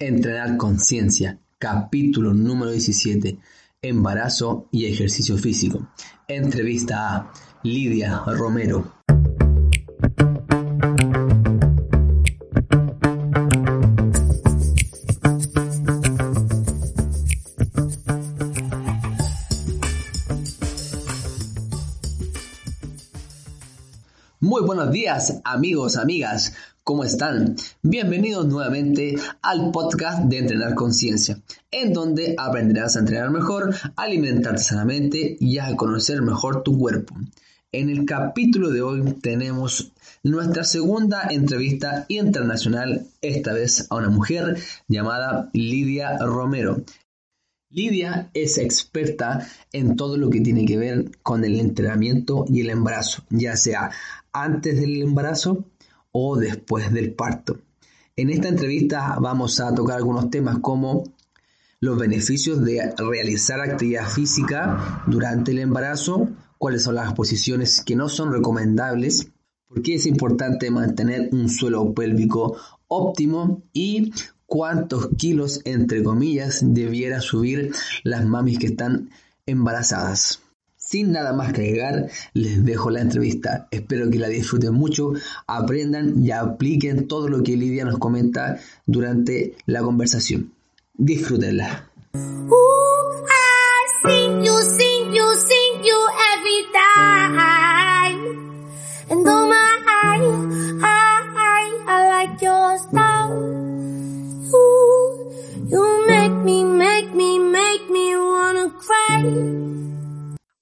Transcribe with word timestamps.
Entrenar 0.00 0.56
conciencia, 0.56 1.38
capítulo 1.56 2.34
número 2.34 2.72
17, 2.72 3.38
embarazo 3.80 4.68
y 4.72 4.86
ejercicio 4.86 5.38
físico. 5.38 5.88
Entrevista 6.26 7.16
a 7.16 7.32
Lidia 7.62 8.24
Romero. 8.26 8.92
Muy 24.40 24.62
buenos 24.62 24.90
días 24.90 25.40
amigos, 25.44 25.96
amigas, 25.96 26.54
¿cómo 26.84 27.02
están? 27.02 27.56
Bienvenidos 27.80 28.46
nuevamente 28.46 29.16
al 29.40 29.70
podcast 29.70 30.24
de 30.24 30.36
Entrenar 30.36 30.74
Conciencia, 30.74 31.40
en 31.70 31.94
donde 31.94 32.34
aprenderás 32.36 32.96
a 32.96 32.98
entrenar 32.98 33.30
mejor, 33.30 33.74
alimentarte 33.96 34.62
sanamente 34.62 35.38
y 35.40 35.58
a 35.58 35.74
conocer 35.76 36.20
mejor 36.20 36.62
tu 36.62 36.78
cuerpo. 36.78 37.14
En 37.72 37.88
el 37.88 38.04
capítulo 38.04 38.68
de 38.68 38.82
hoy 38.82 39.02
tenemos 39.22 39.92
nuestra 40.22 40.62
segunda 40.62 41.26
entrevista 41.30 42.04
internacional, 42.08 43.06
esta 43.22 43.54
vez 43.54 43.86
a 43.88 43.96
una 43.96 44.10
mujer 44.10 44.58
llamada 44.86 45.48
Lidia 45.54 46.18
Romero. 46.18 46.82
Lidia 47.70 48.30
es 48.34 48.58
experta 48.58 49.48
en 49.72 49.96
todo 49.96 50.18
lo 50.18 50.28
que 50.28 50.42
tiene 50.42 50.66
que 50.66 50.76
ver 50.76 51.12
con 51.22 51.46
el 51.46 51.58
entrenamiento 51.58 52.44
y 52.46 52.60
el 52.60 52.68
embarazo, 52.68 53.24
ya 53.30 53.56
sea 53.56 53.90
antes 54.34 54.78
del 54.78 55.00
embarazo 55.00 55.64
o 56.16 56.36
después 56.36 56.92
del 56.92 57.12
parto. 57.12 57.58
En 58.14 58.30
esta 58.30 58.48
entrevista 58.48 59.18
vamos 59.20 59.58
a 59.58 59.74
tocar 59.74 59.96
algunos 59.96 60.30
temas 60.30 60.58
como 60.60 61.02
los 61.80 61.98
beneficios 61.98 62.64
de 62.64 62.94
realizar 62.96 63.60
actividad 63.60 64.08
física 64.08 65.02
durante 65.08 65.50
el 65.50 65.58
embarazo, 65.58 66.28
cuáles 66.56 66.84
son 66.84 66.94
las 66.94 67.14
posiciones 67.14 67.82
que 67.84 67.96
no 67.96 68.08
son 68.08 68.32
recomendables, 68.32 69.32
por 69.66 69.82
qué 69.82 69.96
es 69.96 70.06
importante 70.06 70.70
mantener 70.70 71.30
un 71.32 71.48
suelo 71.48 71.92
pélvico 71.92 72.56
óptimo 72.86 73.64
y 73.72 74.12
cuántos 74.46 75.08
kilos, 75.18 75.62
entre 75.64 76.04
comillas, 76.04 76.60
debiera 76.62 77.20
subir 77.20 77.72
las 78.04 78.24
mamis 78.24 78.60
que 78.60 78.66
están 78.66 79.10
embarazadas. 79.46 80.43
Sin 80.94 81.10
nada 81.10 81.32
más 81.32 81.52
que 81.52 81.62
agregar, 81.62 82.08
les 82.34 82.64
dejo 82.64 82.88
la 82.88 83.00
entrevista. 83.00 83.66
Espero 83.72 84.08
que 84.10 84.20
la 84.20 84.28
disfruten 84.28 84.74
mucho, 84.74 85.12
aprendan 85.48 86.22
y 86.22 86.30
apliquen 86.30 87.08
todo 87.08 87.26
lo 87.26 87.42
que 87.42 87.56
Lidia 87.56 87.84
nos 87.84 87.98
comenta 87.98 88.60
durante 88.86 89.56
la 89.66 89.82
conversación. 89.82 90.52
Disfrútenla. 90.96 91.90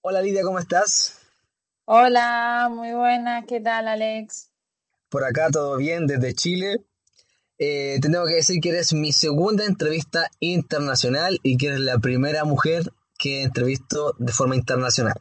Hola 0.04 0.20
Lidia, 0.20 0.42
¿cómo 0.42 0.58
estás? 0.58 1.20
Hola, 1.84 2.68
muy 2.68 2.90
buenas, 2.92 3.44
¿qué 3.46 3.60
tal 3.60 3.86
Alex? 3.86 4.50
Por 5.08 5.22
acá 5.22 5.48
todo 5.48 5.76
bien 5.76 6.08
desde 6.08 6.34
Chile. 6.34 6.84
Eh, 7.56 8.00
tengo 8.02 8.26
que 8.26 8.34
decir 8.34 8.60
que 8.60 8.70
eres 8.70 8.94
mi 8.94 9.12
segunda 9.12 9.64
entrevista 9.64 10.28
internacional 10.40 11.38
y 11.44 11.56
que 11.56 11.68
eres 11.68 11.78
la 11.78 12.00
primera 12.00 12.44
mujer 12.44 12.92
que 13.16 13.44
entrevisto 13.44 14.16
de 14.18 14.32
forma 14.32 14.56
internacional. 14.56 15.14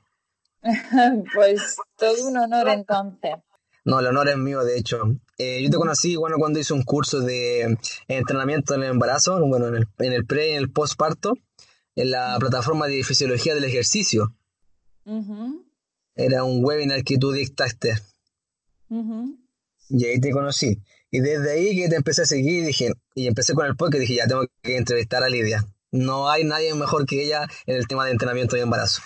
pues 1.35 1.75
todo 1.95 2.27
un 2.27 2.37
honor 2.37 2.69
entonces. 2.69 3.35
No, 3.85 3.99
el 3.99 4.07
honor 4.07 4.29
es 4.29 4.37
mío, 4.37 4.63
de 4.63 4.79
hecho. 4.79 5.03
Eh, 5.37 5.61
yo 5.61 5.69
te 5.69 5.77
conocí 5.77 6.15
bueno, 6.15 6.37
cuando 6.39 6.57
hice 6.57 6.73
un 6.73 6.81
curso 6.81 7.19
de 7.19 7.77
entrenamiento 8.07 8.73
en 8.73 8.81
el 8.81 8.89
embarazo, 8.89 9.39
bueno, 9.45 9.67
en 9.67 9.75
el, 9.75 9.87
en 9.99 10.13
el 10.13 10.25
pre 10.25 10.47
y 10.47 10.51
en 10.53 10.57
el 10.57 10.71
postparto, 10.71 11.33
en 11.95 12.09
la 12.09 12.35
plataforma 12.39 12.87
de 12.87 13.03
fisiología 13.03 13.53
del 13.53 13.65
ejercicio. 13.65 14.35
Era 16.15 16.43
un 16.43 16.63
webinar 16.63 17.03
que 17.03 17.17
tú 17.17 17.31
dictaste. 17.31 17.93
Y 18.89 20.05
ahí 20.05 20.19
te 20.19 20.31
conocí. 20.31 20.81
Y 21.09 21.19
desde 21.19 21.51
ahí 21.51 21.75
que 21.75 21.89
te 21.89 21.95
empecé 21.95 22.21
a 22.21 22.25
seguir 22.25 22.63
y 22.63 22.67
dije, 22.67 22.89
y 23.15 23.27
empecé 23.27 23.53
con 23.53 23.65
el 23.65 23.75
podcast 23.75 24.01
dije, 24.01 24.15
ya 24.15 24.27
tengo 24.27 24.45
que 24.61 24.77
entrevistar 24.77 25.23
a 25.23 25.29
Lidia. 25.29 25.65
No 25.91 26.29
hay 26.29 26.45
nadie 26.45 26.73
mejor 26.73 27.05
que 27.05 27.23
ella 27.23 27.47
en 27.65 27.75
el 27.75 27.87
tema 27.87 28.05
de 28.05 28.11
entrenamiento 28.11 28.55
y 28.55 28.61
embarazo. 28.61 29.01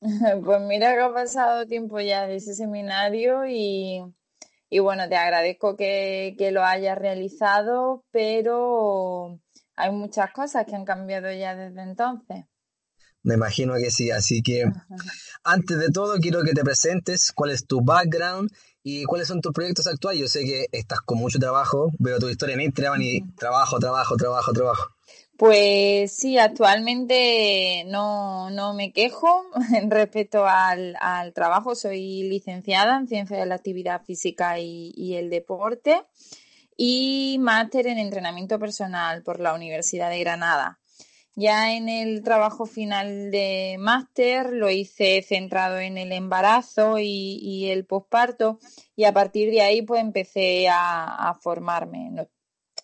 Pues 0.44 0.60
mira 0.60 0.94
que 0.94 1.00
ha 1.00 1.12
pasado 1.12 1.66
tiempo 1.66 1.98
ya 2.00 2.26
de 2.26 2.36
ese 2.36 2.54
seminario 2.54 3.46
y, 3.46 4.02
y 4.68 4.78
bueno, 4.78 5.08
te 5.08 5.16
agradezco 5.16 5.74
que, 5.74 6.34
que, 6.38 6.52
lo 6.52 6.62
hayas 6.62 6.98
realizado, 6.98 8.04
pero 8.10 9.40
hay 9.74 9.92
muchas 9.92 10.30
cosas 10.32 10.66
que 10.66 10.76
han 10.76 10.84
cambiado 10.84 11.32
ya 11.32 11.56
desde 11.56 11.82
entonces. 11.82 12.44
Me 13.26 13.34
imagino 13.34 13.74
que 13.74 13.90
sí, 13.90 14.12
así 14.12 14.40
que 14.40 14.70
antes 15.42 15.78
de 15.78 15.90
todo 15.90 16.20
quiero 16.20 16.44
que 16.44 16.52
te 16.52 16.62
presentes, 16.62 17.32
cuál 17.32 17.50
es 17.50 17.66
tu 17.66 17.80
background 17.82 18.52
y 18.84 19.02
cuáles 19.02 19.26
son 19.26 19.40
tus 19.40 19.52
proyectos 19.52 19.88
actuales. 19.88 20.20
Yo 20.20 20.28
sé 20.28 20.44
que 20.44 20.66
estás 20.70 21.00
con 21.00 21.18
mucho 21.18 21.40
trabajo, 21.40 21.90
veo 21.98 22.20
tu 22.20 22.28
historia 22.28 22.54
en 22.54 22.60
Instagram 22.60 23.02
y 23.02 23.22
trabajo, 23.34 23.80
trabajo, 23.80 24.16
trabajo, 24.16 24.52
trabajo. 24.52 24.84
Pues 25.36 26.12
sí, 26.12 26.38
actualmente 26.38 27.82
no, 27.88 28.48
no 28.50 28.74
me 28.74 28.92
quejo 28.92 29.42
respecto 29.88 30.46
al, 30.46 30.94
al, 31.00 31.32
trabajo. 31.32 31.74
Soy 31.74 32.28
licenciada 32.28 32.96
en 32.96 33.08
Ciencia 33.08 33.36
de 33.38 33.46
la 33.46 33.56
Actividad 33.56 34.04
Física 34.04 34.60
y, 34.60 34.92
y 34.96 35.16
el 35.16 35.30
Deporte 35.30 36.04
y 36.76 37.38
máster 37.40 37.88
en 37.88 37.98
Entrenamiento 37.98 38.60
Personal 38.60 39.24
por 39.24 39.40
la 39.40 39.52
Universidad 39.52 40.10
de 40.10 40.20
Granada. 40.20 40.78
Ya 41.38 41.74
en 41.74 41.90
el 41.90 42.22
trabajo 42.22 42.64
final 42.64 43.30
de 43.30 43.76
máster 43.78 44.54
lo 44.54 44.70
hice 44.70 45.20
centrado 45.20 45.78
en 45.78 45.98
el 45.98 46.12
embarazo 46.12 46.98
y, 46.98 47.68
el 47.70 47.84
posparto 47.84 48.58
y 48.96 49.04
a 49.04 49.12
partir 49.12 49.50
de 49.50 49.60
ahí 49.60 49.82
pues 49.82 50.00
empecé 50.00 50.66
a, 50.70 51.38
formarme, 51.42 52.26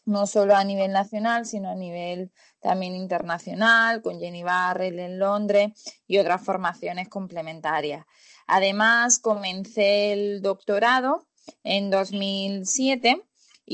no, 0.05 0.27
solo 0.27 0.55
a 0.55 0.65
nivel 0.65 0.93
nacional, 0.93 1.47
sino 1.47 1.71
a 1.71 1.75
nivel 1.75 2.31
también 2.61 2.95
internacional, 2.95 4.03
con 4.03 4.21
Jenny 4.21 4.43
Barrell 4.43 4.99
en 4.99 5.19
Londres 5.19 5.73
y 6.07 6.19
otras 6.19 6.45
formaciones 6.45 7.09
complementarias. 7.09 8.05
Además, 8.47 9.19
comencé 9.19 10.13
el 10.13 10.43
doctorado 10.43 11.27
en 11.65 11.89
2007 11.89 13.23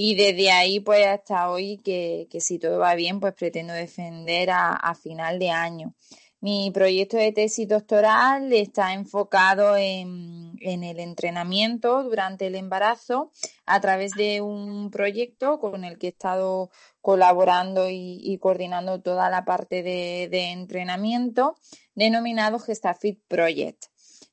y 0.01 0.15
desde 0.15 0.53
ahí, 0.53 0.79
pues 0.79 1.05
hasta 1.09 1.51
hoy, 1.51 1.79
que, 1.79 2.29
si 2.39 2.61
todo 2.61 2.79
va 2.79 2.95
bien, 2.95 3.19
pues 3.19 3.35
pretendo 3.35 3.75
defender 3.75 4.49
a, 4.53 4.95
final 4.95 5.41
de 5.41 5.51
año. 5.51 5.93
Mi 6.41 6.71
proyecto 6.71 7.17
de 7.17 7.33
tesis 7.33 7.67
doctoral 7.67 8.53
está 8.53 8.95
enfocado 8.95 9.77
en, 9.77 10.57
el 10.61 11.01
entrenamiento 11.01 12.05
durante 12.05 12.47
el 12.47 12.55
embarazo 12.55 13.33
a 13.67 13.81
través 13.81 14.13
de 14.13 14.41
un 14.41 14.93
proyecto 14.93 15.59
con 15.59 15.83
el 15.83 15.99
que 15.99 16.07
he 16.07 16.11
estado 16.11 16.71
colaborando 17.01 17.89
y, 17.91 18.39
coordinando 18.41 19.01
toda 19.01 19.29
la 19.31 19.45
parte 19.45 19.83
de, 19.83 20.29
de 20.31 20.53
entrenamiento 20.53 21.57
denominado 21.97 22.61
Gestafit 22.61 23.21
Project. 23.27 23.87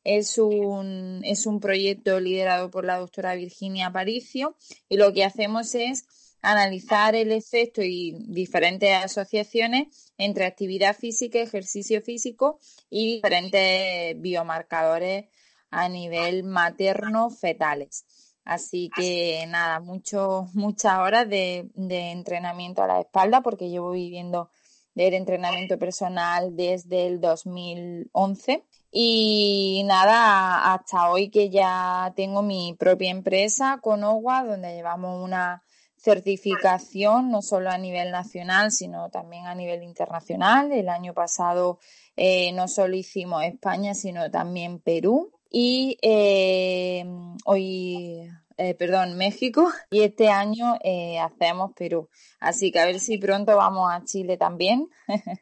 Es 0.06 0.38
un, 0.38 1.22
es 1.26 1.46
un 1.46 1.60
proyecto 1.60 2.22
liderado 2.22 2.72
por 2.72 2.86
la 2.86 3.00
doctora 3.00 3.36
Virginia 3.36 3.88
Aparicio 3.88 4.56
y 4.88 4.96
lo 4.96 5.12
que 5.12 5.26
hacemos 5.26 5.76
es 5.76 6.06
analizar 6.42 7.16
el 7.16 7.32
efecto 7.32 7.82
y 7.82 8.16
diferentes 8.28 8.94
asociaciones 8.94 10.14
entre 10.18 10.46
actividad 10.46 10.96
física, 10.96 11.40
ejercicio 11.40 12.02
físico 12.02 12.60
y 12.90 13.16
diferentes 13.16 14.22
biomarcadores 14.22 15.26
a 15.72 15.90
nivel 15.90 16.44
materno-fetales. 16.44 18.06
Así 18.46 18.92
que 18.96 19.44
nada, 19.48 19.80
mucho, 19.80 20.48
muchas 20.54 21.00
horas 21.00 21.28
de, 21.28 21.68
de 21.74 22.12
entrenamiento 22.12 22.84
a 22.84 22.88
la 22.88 23.02
espalda 23.02 23.42
porque 23.42 23.70
llevo 23.70 23.92
viviendo 23.92 24.52
del 24.96 25.14
entrenamiento 25.14 25.78
personal 25.78 26.56
desde 26.56 27.06
el 27.08 27.22
2011 27.22 28.64
y 28.98 29.84
nada, 29.86 30.74
hasta 30.74 31.12
hoy 31.12 31.30
que 31.30 31.50
ya 31.50 32.14
tengo 32.16 32.42
mi 32.42 32.76
propia 32.80 33.12
empresa 33.12 33.80
con 33.82 34.06
OGUA, 34.06 34.46
donde 34.46 34.74
llevamos 34.74 35.22
una 35.22 35.62
certificación 35.98 37.30
no 37.30 37.42
solo 37.42 37.72
a 37.72 37.78
nivel 37.78 38.12
nacional, 38.12 38.72
sino 38.72 39.10
también 39.10 39.48
a 39.48 39.56
nivel 39.56 39.84
internacional. 39.84 40.72
El 40.72 40.88
año 40.88 41.14
pasado 41.14 41.80
eh, 42.16 42.54
no 42.54 42.70
solo 42.70 42.96
hicimos 42.96 43.44
España, 43.44 43.94
sino 43.96 44.32
también 44.32 44.80
Perú. 44.80 45.34
Y 45.50 45.98
eh, 46.02 47.06
hoy 47.44 48.30
eh, 48.58 48.74
perdón, 48.74 49.18
México 49.18 49.72
y 49.92 50.02
este 50.02 50.30
año 50.30 50.78
eh, 50.84 51.20
hacemos 51.20 51.72
Perú. 51.74 52.10
Así 52.40 52.72
que 52.72 52.80
a 52.80 52.86
ver 52.86 53.00
si 53.00 53.18
pronto 53.18 53.56
vamos 53.56 53.92
a 53.92 54.04
Chile 54.04 54.38
también. 54.38 54.90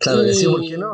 Claro 0.00 0.26
y, 0.26 0.34
sí, 0.34 0.44
¿por 0.46 0.60
qué 0.60 0.76
no? 0.76 0.92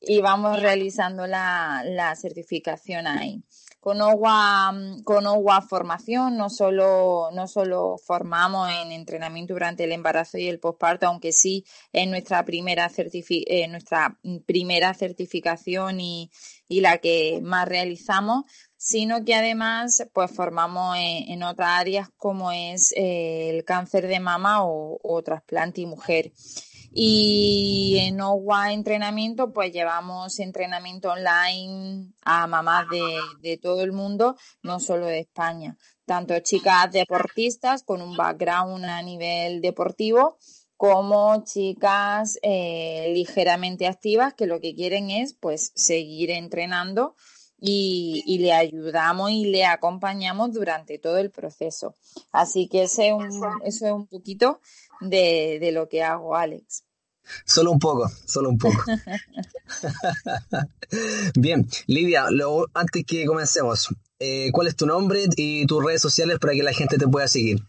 Y 0.00 0.22
vamos 0.22 0.60
realizando 0.60 1.26
la, 1.26 1.82
la 1.84 2.16
certificación 2.16 3.06
ahí 3.06 3.44
con 3.82 4.00
OGUA, 4.00 4.72
con 5.02 5.26
OGUA 5.26 5.60
formación, 5.62 6.36
no 6.36 6.50
solo, 6.50 7.30
no 7.32 7.48
solo 7.48 7.96
formamos 7.98 8.70
en 8.70 8.92
entrenamiento 8.92 9.54
durante 9.54 9.82
el 9.82 9.90
embarazo 9.90 10.38
y 10.38 10.46
el 10.46 10.60
posparto, 10.60 11.08
aunque 11.08 11.32
sí 11.32 11.64
es 11.92 12.06
nuestra 12.06 12.44
primera, 12.44 12.88
eh, 12.96 13.66
nuestra 13.66 14.16
primera 14.46 14.94
certificación 14.94 15.98
y, 15.98 16.30
y, 16.68 16.80
la 16.80 16.98
que 16.98 17.40
más 17.42 17.68
realizamos, 17.68 18.44
sino 18.82 19.24
que 19.24 19.36
además 19.36 20.02
pues 20.12 20.32
formamos 20.32 20.96
en, 20.98 21.40
otras 21.44 21.68
áreas 21.68 22.08
como 22.16 22.50
es 22.50 22.92
eh, 22.96 23.48
el 23.50 23.64
cáncer 23.64 24.08
de 24.08 24.18
mama 24.18 24.64
o, 24.64 24.98
o 25.00 25.22
trasplante 25.22 25.82
y 25.82 25.86
mujer. 25.86 26.32
Y 26.92 27.98
en 28.00 28.20
OWA 28.20 28.72
Entrenamiento, 28.72 29.52
pues 29.52 29.72
llevamos 29.72 30.40
entrenamiento 30.40 31.12
online 31.12 32.12
a 32.24 32.48
mamás 32.48 32.88
de, 32.90 33.20
de 33.40 33.56
todo 33.56 33.84
el 33.84 33.92
mundo, 33.92 34.36
no 34.64 34.80
solo 34.80 35.06
de 35.06 35.20
España. 35.20 35.76
Tanto 36.04 36.40
chicas 36.40 36.90
deportistas 36.90 37.84
con 37.84 38.02
un 38.02 38.16
background 38.16 38.84
a 38.84 39.00
nivel 39.00 39.60
deportivo, 39.60 40.38
como 40.76 41.44
chicas 41.44 42.36
eh, 42.42 43.12
ligeramente 43.14 43.86
activas 43.86 44.34
que 44.34 44.46
lo 44.48 44.60
que 44.60 44.74
quieren 44.74 45.12
es 45.12 45.34
pues 45.34 45.70
seguir 45.76 46.32
entrenando 46.32 47.14
y, 47.64 48.24
y, 48.26 48.38
le 48.38 48.52
ayudamos 48.52 49.30
y 49.30 49.44
le 49.44 49.64
acompañamos 49.64 50.52
durante 50.52 50.98
todo 50.98 51.18
el 51.18 51.30
proceso. 51.30 51.94
Así 52.32 52.66
que 52.66 52.82
ese 52.82 53.12
un, 53.12 53.30
eso 53.64 53.86
es 53.86 53.92
un 53.92 54.08
poquito 54.08 54.60
de, 55.00 55.58
de 55.60 55.70
lo 55.70 55.88
que 55.88 56.02
hago, 56.02 56.34
Alex. 56.34 56.82
Solo 57.44 57.70
un 57.70 57.78
poco, 57.78 58.10
solo 58.26 58.48
un 58.48 58.58
poco. 58.58 58.82
Bien, 61.36 61.68
Lidia, 61.86 62.30
luego, 62.30 62.66
antes 62.74 63.04
que 63.06 63.24
comencemos, 63.26 63.94
eh, 64.18 64.50
¿cuál 64.52 64.66
es 64.66 64.74
tu 64.74 64.84
nombre 64.84 65.26
y 65.36 65.64
tus 65.66 65.84
redes 65.84 66.02
sociales 66.02 66.40
para 66.40 66.54
que 66.54 66.64
la 66.64 66.72
gente 66.72 66.98
te 66.98 67.06
pueda 67.06 67.28
seguir? 67.28 67.60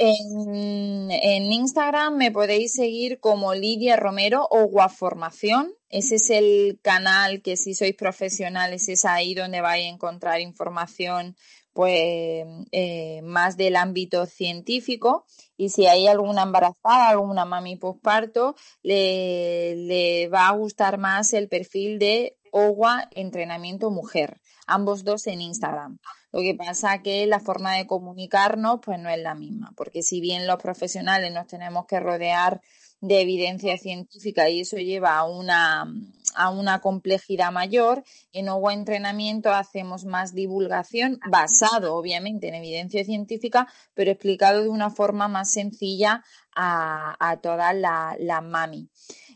En, 0.00 1.52
Instagram 1.52 2.16
me 2.16 2.30
podéis 2.30 2.72
seguir 2.72 3.18
como 3.18 3.54
Lidia 3.54 3.96
Romero 3.96 4.46
o 4.48 4.66
Guaformación. 4.66 5.72
Ese 5.88 6.16
es 6.16 6.30
el 6.30 6.78
canal 6.82 7.42
que 7.42 7.56
si 7.56 7.74
sois 7.74 7.96
profesionales 7.96 8.88
es 8.88 9.04
ahí 9.04 9.34
donde 9.34 9.60
vais 9.60 9.84
a 9.84 9.88
encontrar 9.88 10.40
información 10.40 11.36
pues 11.72 12.46
eh, 12.72 13.20
más 13.22 13.56
del 13.56 13.76
ámbito 13.76 14.26
científico 14.26 15.26
y 15.56 15.70
si 15.70 15.86
hay 15.86 16.06
alguna 16.06 16.42
embarazada, 16.42 17.08
alguna 17.08 17.44
mami 17.44 17.76
posparto, 17.76 18.54
le, 18.82 19.74
le 19.76 20.28
va 20.28 20.48
a 20.48 20.52
gustar 20.52 20.98
más 20.98 21.32
el 21.32 21.48
perfil 21.48 21.98
de 21.98 22.36
OGUA 22.52 23.08
Entrenamiento 23.12 23.90
Mujer, 23.90 24.40
ambos 24.66 25.04
dos 25.04 25.26
en 25.26 25.40
Instagram. 25.40 25.98
Lo 26.32 26.40
que 26.40 26.54
pasa 26.54 27.02
que 27.02 27.26
la 27.26 27.40
forma 27.40 27.74
de 27.74 27.86
comunicarnos 27.86 28.80
pues 28.82 28.98
no 28.98 29.08
es 29.08 29.18
la 29.18 29.34
misma, 29.34 29.72
porque 29.76 30.02
si 30.02 30.20
bien 30.20 30.46
los 30.46 30.56
profesionales 30.56 31.32
nos 31.32 31.46
tenemos 31.46 31.86
que 31.86 32.00
rodear 32.00 32.60
de 33.00 33.20
evidencia 33.20 33.78
científica 33.78 34.48
y 34.48 34.60
eso 34.60 34.76
lleva 34.76 35.16
a 35.16 35.24
una, 35.24 35.86
a 36.34 36.50
una 36.50 36.80
complejidad 36.80 37.52
mayor. 37.52 38.02
En 38.32 38.46
nuevo 38.46 38.70
Entrenamiento 38.70 39.52
hacemos 39.52 40.04
más 40.04 40.34
divulgación 40.34 41.18
basado 41.30 41.94
obviamente 41.94 42.48
en 42.48 42.56
evidencia 42.56 43.04
científica, 43.04 43.68
pero 43.94 44.10
explicado 44.10 44.62
de 44.62 44.68
una 44.68 44.90
forma 44.90 45.28
más 45.28 45.52
sencilla 45.52 46.24
a, 46.54 47.16
a 47.20 47.40
todas 47.40 47.74
las 47.74 48.18
la 48.18 48.40
mami. 48.40 48.90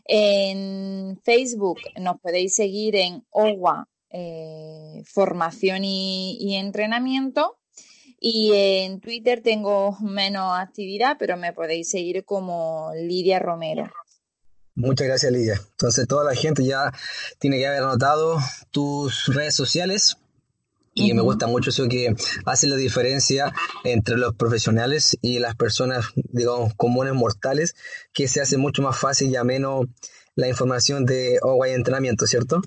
En 0.05 1.17
Facebook 1.23 1.79
nos 1.99 2.19
podéis 2.19 2.55
seguir 2.55 2.97
en 2.97 3.25
OWA 3.29 3.87
eh, 4.13 5.03
Formación 5.05 5.83
y, 5.83 6.37
y 6.39 6.55
Entrenamiento 6.55 7.57
y 8.25 8.53
en 8.53 9.01
Twitter 9.01 9.41
tengo 9.43 9.97
menos 9.99 10.57
actividad, 10.57 11.17
pero 11.19 11.35
me 11.35 11.51
podéis 11.51 11.89
seguir 11.89 12.23
como 12.23 12.91
Lidia 12.95 13.37
Romero. 13.37 13.91
Muchas 14.75 15.07
gracias, 15.07 15.29
Lidia. 15.33 15.61
Entonces, 15.71 16.07
toda 16.07 16.23
la 16.23 16.33
gente 16.33 16.63
ya 16.63 16.93
tiene 17.37 17.57
que 17.57 17.67
haber 17.67 17.83
anotado 17.83 18.39
tus 18.71 19.25
redes 19.27 19.55
sociales. 19.55 20.15
Y 20.95 21.13
me 21.13 21.21
gusta 21.21 21.47
mucho 21.47 21.71
eso 21.71 21.89
que 21.89 22.15
hace 22.45 22.67
la 22.67 22.77
diferencia 22.77 23.51
entre 23.83 24.15
los 24.15 24.35
profesionales 24.35 25.17
y 25.21 25.39
las 25.39 25.55
personas, 25.55 26.05
digamos, 26.15 26.75
comunes 26.75 27.13
mortales, 27.13 27.75
que 28.13 28.29
se 28.29 28.39
hace 28.39 28.57
mucho 28.57 28.83
más 28.83 28.97
fácil 28.97 29.31
y 29.31 29.35
ameno 29.35 29.81
la 30.35 30.47
información 30.47 31.03
de 31.05 31.39
OWA 31.41 31.69
y 31.69 31.73
entrenamiento, 31.73 32.25
¿cierto? 32.25 32.61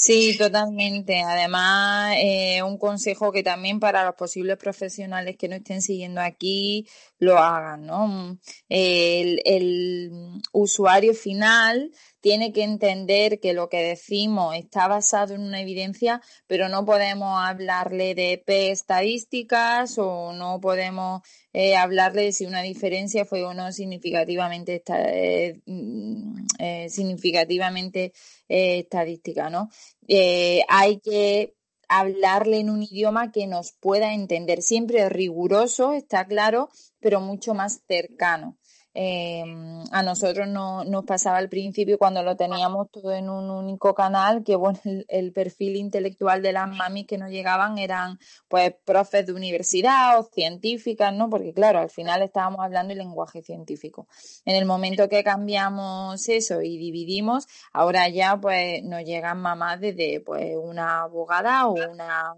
Sí, 0.00 0.36
totalmente. 0.38 1.22
Además, 1.22 2.14
eh, 2.20 2.62
un 2.62 2.78
consejo 2.78 3.32
que 3.32 3.42
también 3.42 3.80
para 3.80 4.04
los 4.04 4.14
posibles 4.14 4.56
profesionales 4.56 5.36
que 5.36 5.48
no 5.48 5.56
estén 5.56 5.82
siguiendo 5.82 6.20
aquí 6.20 6.86
lo 7.18 7.36
hagan, 7.38 7.84
¿no? 7.84 8.38
El, 8.68 9.40
el 9.44 10.12
usuario 10.52 11.14
final 11.14 11.90
tiene 12.20 12.52
que 12.52 12.62
entender 12.62 13.40
que 13.40 13.52
lo 13.54 13.68
que 13.68 13.82
decimos 13.82 14.54
está 14.56 14.86
basado 14.86 15.34
en 15.34 15.40
una 15.42 15.60
evidencia, 15.60 16.20
pero 16.46 16.68
no 16.68 16.84
podemos 16.84 17.36
hablarle 17.44 18.14
de 18.14 18.42
P 18.44 18.70
estadísticas 18.70 19.98
o 19.98 20.32
no 20.32 20.60
podemos 20.60 21.22
eh, 21.52 21.76
hablarle 21.76 22.22
de 22.24 22.32
si 22.32 22.46
una 22.46 22.62
diferencia 22.62 23.24
fue 23.24 23.42
o 23.44 23.54
no 23.54 23.72
significativamente, 23.72 24.82
eh, 24.86 25.60
mm, 25.66 26.46
eh, 26.58 26.88
significativamente 26.88 28.12
estadística, 28.48 29.50
¿no? 29.50 29.68
Eh, 30.08 30.62
hay 30.68 31.00
que 31.00 31.54
hablarle 31.88 32.58
en 32.58 32.70
un 32.70 32.82
idioma 32.82 33.32
que 33.32 33.46
nos 33.46 33.72
pueda 33.72 34.12
entender, 34.12 34.62
siempre 34.62 35.08
riguroso, 35.08 35.92
está 35.94 36.26
claro, 36.26 36.68
pero 37.00 37.20
mucho 37.20 37.54
más 37.54 37.80
cercano. 37.88 38.57
Eh, 39.00 39.44
a 39.92 40.02
nosotros 40.02 40.48
no, 40.48 40.82
nos 40.82 41.04
pasaba 41.04 41.38
al 41.38 41.48
principio 41.48 41.98
cuando 41.98 42.24
lo 42.24 42.34
teníamos 42.34 42.90
todo 42.90 43.12
en 43.12 43.30
un 43.30 43.48
único 43.48 43.94
canal, 43.94 44.42
que 44.42 44.56
bueno, 44.56 44.80
el, 45.06 45.32
perfil 45.32 45.76
intelectual 45.76 46.42
de 46.42 46.52
las 46.52 46.68
mamis 46.68 47.06
que 47.06 47.16
nos 47.16 47.30
llegaban 47.30 47.78
eran 47.78 48.18
pues 48.48 48.74
profes 48.84 49.24
de 49.24 49.34
universidad 49.34 50.18
o 50.18 50.24
científicas, 50.24 51.14
¿no? 51.14 51.30
Porque 51.30 51.54
claro, 51.54 51.78
al 51.78 51.90
final 51.90 52.22
estábamos 52.22 52.58
hablando 52.58 52.92
el 52.92 52.98
lenguaje 52.98 53.40
científico. 53.40 54.08
En 54.44 54.56
el 54.56 54.64
momento 54.64 55.08
que 55.08 55.22
cambiamos 55.22 56.28
eso 56.28 56.60
y 56.60 56.76
dividimos, 56.76 57.46
ahora 57.72 58.08
ya 58.08 58.36
pues 58.40 58.82
nos 58.82 59.04
llegan 59.04 59.40
mamás 59.40 59.78
desde 59.78 60.20
pues 60.26 60.56
una 60.60 61.02
abogada 61.02 61.68
o 61.68 61.74
una 61.74 62.34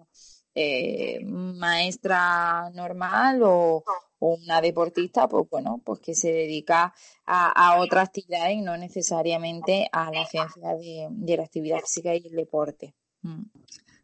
eh, 0.54 1.20
maestra 1.25 2.68
normal 2.75 3.40
o, 3.44 3.82
o 4.20 4.36
una 4.36 4.60
deportista, 4.60 5.28
pues 5.28 5.48
bueno, 5.50 5.80
pues 5.84 6.00
que 6.00 6.14
se 6.14 6.30
dedica 6.30 6.94
a, 7.26 7.50
a 7.50 7.80
otra 7.80 8.02
actividad 8.02 8.50
y 8.50 8.60
no 8.60 8.76
necesariamente 8.76 9.88
a 9.92 10.10
la 10.12 10.24
ciencia 10.26 10.74
de, 10.76 11.08
de 11.10 11.36
la 11.36 11.42
actividad 11.42 11.80
física 11.80 12.14
y 12.14 12.26
el 12.26 12.36
deporte. 12.36 12.94
Mm. 13.22 13.42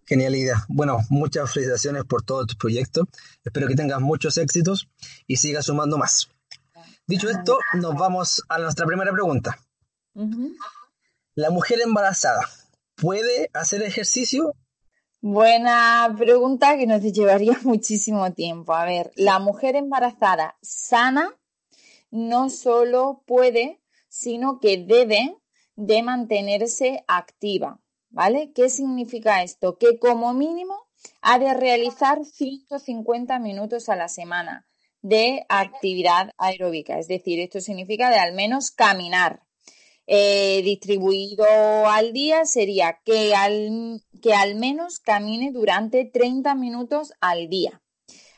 Genial 0.07 0.37
idea. 0.37 0.65
Bueno, 0.69 0.99
muchas 1.11 1.53
felicitaciones 1.53 2.05
por 2.05 2.23
todo 2.23 2.47
tu 2.47 2.57
proyecto. 2.57 3.09
Espero 3.45 3.67
que 3.67 3.75
tengas 3.75 4.01
muchos 4.01 4.39
éxitos 4.39 4.89
y 5.27 5.37
sigas 5.37 5.67
sumando 5.67 5.99
más. 5.99 6.29
Dicho 7.07 7.29
esto, 7.29 7.59
nos 7.75 7.95
vamos 7.95 8.43
a 8.49 8.59
nuestra 8.59 8.87
primera 8.87 9.13
pregunta. 9.13 9.59
La 11.35 11.51
mujer 11.51 11.81
embarazada, 11.81 12.41
¿puede 12.95 13.51
hacer 13.53 13.83
ejercicio 13.83 14.55
Buena 15.29 16.15
pregunta 16.17 16.79
que 16.79 16.87
nos 16.87 17.03
llevaría 17.03 17.59
muchísimo 17.65 18.33
tiempo. 18.33 18.75
A 18.75 18.85
ver, 18.85 19.11
la 19.17 19.41
mujer 19.41 19.75
embarazada 19.75 20.57
sana 20.63 21.37
no 22.13 22.49
solo 22.49 23.25
puede, 23.27 23.81
sino 24.09 24.61
que 24.61 24.77
debe 24.77 25.37
de 25.75 26.05
mantenerse 26.05 27.05
activa. 27.09 27.81
¿Vale? 28.09 28.53
¿Qué 28.55 28.69
significa 28.71 29.43
esto? 29.43 29.79
Que 29.79 29.99
como 29.99 30.33
mínimo 30.33 30.87
ha 31.23 31.41
de 31.41 31.55
realizar 31.55 32.25
150 32.25 33.41
minutos 33.41 33.89
a 33.89 33.97
la 33.97 34.07
semana 34.07 34.69
de 35.03 35.45
actividad 35.49 36.31
aeróbica. 36.39 37.01
Es 37.01 37.09
decir, 37.09 37.41
esto 37.41 37.61
significa 37.61 38.11
de 38.11 38.21
al 38.21 38.33
menos 38.33 38.71
caminar, 38.71 39.43
eh, 40.07 40.63
distribuido 40.63 41.45
al 41.89 42.13
día 42.13 42.45
sería 42.45 43.01
que 43.05 43.35
al, 43.35 44.03
que 44.23 44.35
al 44.35 44.55
menos 44.55 44.99
camine 44.99 45.51
durante 45.53 46.05
30 46.05 46.55
minutos 46.55 47.13
al 47.21 47.49
día. 47.49 47.83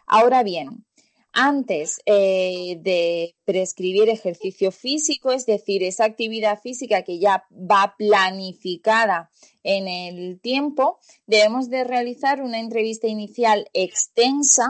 Ahora 0.06 0.42
bien, 0.42 0.87
antes 1.32 2.00
eh, 2.06 2.78
de 2.80 3.37
prescribir 3.44 4.08
ejercicio 4.08 4.72
físico, 4.72 5.30
es 5.30 5.46
decir, 5.46 5.82
esa 5.82 6.04
actividad 6.04 6.58
física 6.60 7.02
que 7.02 7.18
ya 7.18 7.44
va 7.52 7.94
planificada 7.96 9.30
en 9.62 9.87
el 9.87 10.40
tiempo, 10.40 10.98
debemos 11.26 11.68
de 11.68 11.84
realizar 11.84 12.42
una 12.42 12.58
entrevista 12.58 13.06
inicial 13.06 13.68
extensa 13.75 14.66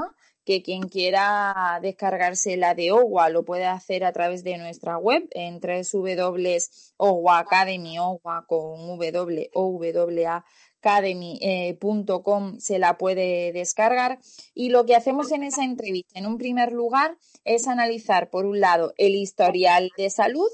que 0.48 0.62
quien 0.62 0.88
quiera 0.88 1.78
descargarse 1.82 2.56
la 2.56 2.74
de 2.74 2.90
OWA 2.90 3.28
lo 3.28 3.44
puede 3.44 3.66
hacer 3.66 4.02
a 4.02 4.14
través 4.14 4.42
de 4.44 4.56
nuestra 4.56 4.96
web 4.96 5.28
en 5.32 5.60
www.owa 5.60 7.38
Academy, 7.38 7.98
OWA 7.98 8.46
con 8.46 8.98
W 8.98 10.26
academy.com 10.80 12.60
se 12.60 12.78
la 12.78 12.96
puede 12.96 13.52
descargar 13.52 14.20
y 14.54 14.70
lo 14.70 14.86
que 14.86 14.96
hacemos 14.96 15.32
en 15.32 15.42
esa 15.42 15.64
entrevista 15.64 16.18
en 16.18 16.24
un 16.24 16.38
primer 16.38 16.72
lugar 16.72 17.18
es 17.44 17.68
analizar 17.68 18.30
por 18.30 18.46
un 18.46 18.58
lado 18.60 18.94
el 18.96 19.16
historial 19.16 19.90
de 19.98 20.08
salud 20.08 20.48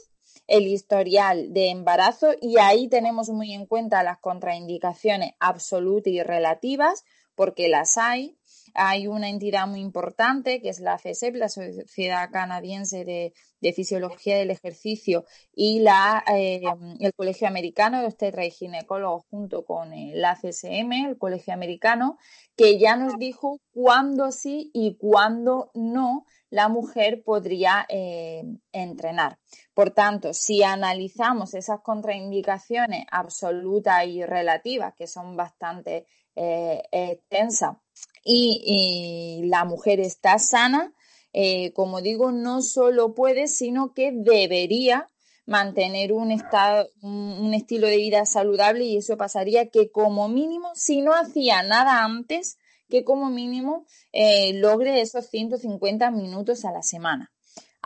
el 0.49 0.67
historial 0.67 1.53
de 1.53 1.71
embarazo 1.71 2.33
y 2.43 2.59
ahí 2.59 2.89
tenemos 2.89 3.29
muy 3.29 3.53
en 3.53 3.67
cuenta 3.67 4.03
las 4.03 4.19
contraindicaciones 4.19 5.35
absolutas 5.39 6.13
y 6.13 6.21
relativas 6.21 7.05
porque 7.35 7.69
las 7.69 7.99
hay. 7.99 8.37
Hay 8.75 9.07
una 9.07 9.29
entidad 9.29 9.67
muy 9.67 9.81
importante 9.81 10.61
que 10.61 10.69
es 10.69 10.81
la 10.81 10.99
FESEP, 10.99 11.37
la 11.37 11.49
Sociedad 11.49 12.31
Canadiense 12.31 13.05
de, 13.05 13.33
Fisiología 13.73 14.37
del 14.37 14.51
Ejercicio, 14.51 15.25
y 15.55 15.81
la, 15.81 16.23
eh, 16.31 16.61
el 17.01 17.15
Colegio 17.15 17.49
Americano 17.49 18.01
de 18.01 18.07
Obstetra 18.07 18.45
y 18.45 18.51
Ginecólogos 18.51 19.25
junto 19.31 19.65
con 19.65 19.95
el 19.95 20.23
ACSM, 20.23 20.93
el 21.09 21.17
Colegio 21.17 21.55
Americano, 21.55 22.19
que 22.57 22.79
ya 22.79 22.97
nos 22.97 23.17
dijo 23.17 23.61
cuándo 23.73 24.33
sí 24.33 24.71
y 24.75 24.97
cuándo 24.97 25.71
no 25.73 26.27
la 26.51 26.69
mujer 26.69 27.25
podría 27.25 27.85
eh, 27.89 28.45
entrenar. 28.71 29.39
Por 29.75 29.91
tanto, 29.91 30.33
si 30.33 30.63
analizamos 30.63 31.55
esas 31.55 31.81
contraindicaciones 31.81 33.07
absolutas 33.11 34.07
y 34.07 34.25
relativas, 34.25 34.95
que 34.95 35.09
son 35.09 35.37
bastante 35.37 36.07
eh, 36.37 36.83
extensas, 36.93 37.77
y, 38.25 39.43
la 39.45 39.65
mujer 39.65 40.01
está 40.01 40.39
sana, 40.39 40.95
eh, 41.33 41.73
como 41.73 42.01
digo, 42.01 42.33
no 42.33 42.63
solo 42.63 43.15
puede, 43.15 43.49
sino 43.49 43.93
que 43.93 44.13
debería 44.13 45.11
mantener 45.47 46.13
un, 46.13 46.31
estado, 46.31 46.89
un, 47.03 47.53
estilo 47.53 47.87
de 47.87 47.97
vida 47.97 48.25
saludable 48.25 48.85
y 48.85 48.97
eso 48.97 49.17
pasaría 49.17 49.69
que 49.69 49.91
como 49.91 50.29
mínimo, 50.29 50.71
si 50.75 51.03
no 51.03 51.13
hacía 51.13 51.63
nada 51.63 52.05
antes, 52.05 52.57
que 52.89 53.05
como 53.05 53.31
mínimo 53.31 53.87
eh, 54.13 54.55
logre 54.55 55.01
esos 55.01 55.27
150 55.29 56.11
minutos 56.11 56.65
a 56.65 56.73
la 56.73 56.83
semana. 56.83 57.33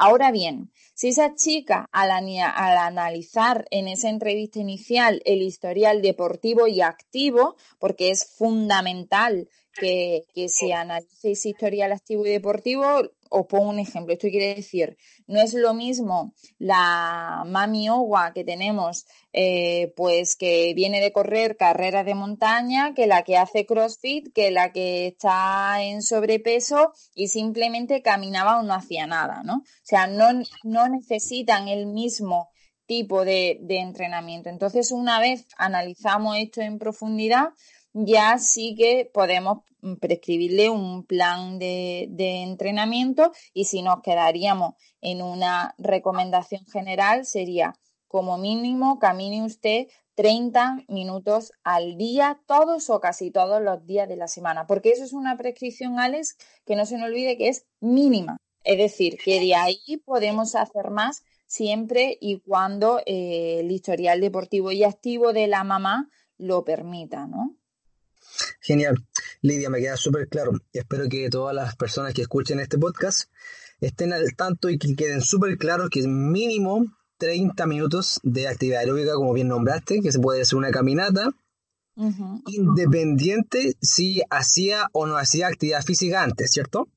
Ahora 0.00 0.30
bien, 0.30 0.70
si 0.94 1.08
esa 1.08 1.34
chica 1.34 1.88
al, 1.90 2.10
analizar 2.12 3.66
en 3.72 3.88
esa 3.88 4.08
entrevista 4.08 4.60
inicial 4.60 5.20
el 5.24 5.42
historial 5.42 6.02
deportivo 6.02 6.68
y 6.68 6.82
activo, 6.82 7.56
porque 7.80 8.12
es 8.12 8.24
fundamental 8.36 9.48
que, 9.78 10.25
que 10.35 10.49
se 10.49 10.73
analice 10.73 11.49
historial 11.49 11.92
activo 11.92 12.26
y 12.26 12.30
deportivo, 12.30 12.85
os 13.30 13.47
pongo 13.47 13.70
un 13.70 13.78
ejemplo. 13.78 14.12
Esto 14.12 14.28
quiere 14.28 14.54
decir, 14.54 14.97
no 15.26 15.40
es 15.40 15.54
lo 15.54 15.75
mismo 15.75 16.35
la 16.58 17.44
mami 17.47 17.88
Owa 17.88 18.32
que 18.32 18.44
tenemos, 18.44 19.06
eh, 19.32 19.92
pues 19.97 20.37
que 20.37 20.73
viene 20.75 21.00
de 21.00 21.12
correr 21.12 21.56
carreras 21.56 22.06
de 22.06 22.14
montaña, 22.14 22.94
que 22.94 23.06
la 23.06 23.23
que 23.23 23.37
hace 23.37 23.66
CrossFit, 23.66 24.32
que 24.32 24.50
la 24.50 24.73
que 24.73 25.08
está 25.08 25.82
en 25.82 26.02
sobrepeso 26.02 26.92
y 27.14 27.28
simplemente 27.28 28.02
caminaba 28.02 28.58
o 28.58 28.62
no 28.62 28.75
hacía 28.75 29.06
nada, 29.06 29.42
¿no? 29.44 29.56
O 29.56 29.82
sea, 29.82 30.06
no, 30.06 30.28
no 30.64 30.88
necesitan 30.88 31.68
el 31.68 31.87
mismo 31.87 32.49
tipo 32.87 33.26
de 33.26 33.58
entrenamiento. 33.68 34.49
Entonces, 34.49 34.92
una 34.92 35.20
vez 35.20 35.47
analizamos 35.58 36.38
esto 36.38 36.62
en 36.62 36.78
profundidad, 36.78 37.50
ya 38.05 38.38
sí 38.38 38.75
que 38.76 39.11
podemos 39.12 39.64
prescribirle 40.00 40.71
un 40.71 41.05
plan 41.05 41.59
de, 41.59 42.09
entrenamiento 42.19 43.33
y 43.52 43.64
si 43.64 43.83
nos 43.83 44.02
quedaríamos 44.02 44.75
en 45.00 45.23
una 45.23 45.75
recomendación 45.78 46.64
general 46.67 47.25
sería 47.26 47.75
como 48.07 48.38
mínimo 48.38 48.99
camine 48.99 49.45
usted 49.45 49.88
30 50.14 50.85
minutos 50.88 51.52
al 51.62 51.97
día, 51.97 52.40
todos 52.47 52.90
o 52.90 53.00
casi 53.00 53.31
todos 53.31 53.62
los 53.62 53.85
días 53.87 54.09
de 54.09 54.17
la 54.17 54.26
semana, 54.26 54.67
porque 54.67 54.90
eso 54.90 55.05
es 55.05 55.12
una 55.12 55.37
prescripción, 55.37 56.00
Alex, 56.00 56.37
que 56.67 56.75
no 56.75 56.87
se 56.87 56.99
nos 56.99 57.09
olvide 57.09 57.37
que 57.37 57.49
es 57.49 57.67
mínima. 57.81 58.37
Es 58.64 58.78
decir, 58.78 59.17
que 59.25 59.38
de 59.38 59.55
ahí 59.55 60.02
podemos 60.05 60.57
hacer 60.57 60.90
más 60.90 61.23
siempre 61.47 62.19
y 62.21 62.40
cuando 62.40 62.99
eh, 63.07 63.61
el 63.61 63.71
historial 63.71 64.21
deportivo 64.21 64.73
y 64.73 64.83
activo 64.83 65.33
de 65.33 65.47
la 65.47 65.62
mamá 65.62 66.11
lo 66.37 66.64
permita, 66.64 67.26
¿no? 67.28 67.57
Genial. 68.61 69.07
Lidia, 69.42 69.71
me 69.71 69.80
queda 69.80 69.97
súper 69.97 70.28
claro. 70.28 70.52
Espero 70.73 71.09
que 71.09 71.28
todas 71.30 71.54
las 71.54 71.76
personas 71.76 72.14
que 72.14 72.23
escuchen 72.23 72.61
este 72.61 72.78
podcast 72.78 73.30
estén 73.80 74.12
al 74.12 74.35
tanto 74.37 74.68
y 74.68 74.78
que 74.78 74.95
queden 74.97 75.21
súper 75.21 75.57
claros 75.57 75.90
que 75.90 76.00
es 76.00 76.07
mínimo 76.07 76.87
30 77.18 77.66
minutos 77.66 78.21
de 78.23 78.49
actividad 78.49 78.80
aeróbica, 78.80 79.14
como 79.14 79.33
bien 79.33 79.49
nombraste, 79.49 80.00
que 80.00 80.12
se 80.12 80.21
puede 80.21 80.42
hacer 80.42 80.57
una 80.57 80.71
caminata, 80.71 81.30
independiente 82.47 83.75
si 83.80 84.23
hacía 84.30 84.88
o 84.92 85.07
no 85.07 85.16
hacía 85.16 85.49
actividad 85.49 85.83
física 85.83 86.23
antes, 86.23 86.52
¿cierto? 86.52 86.88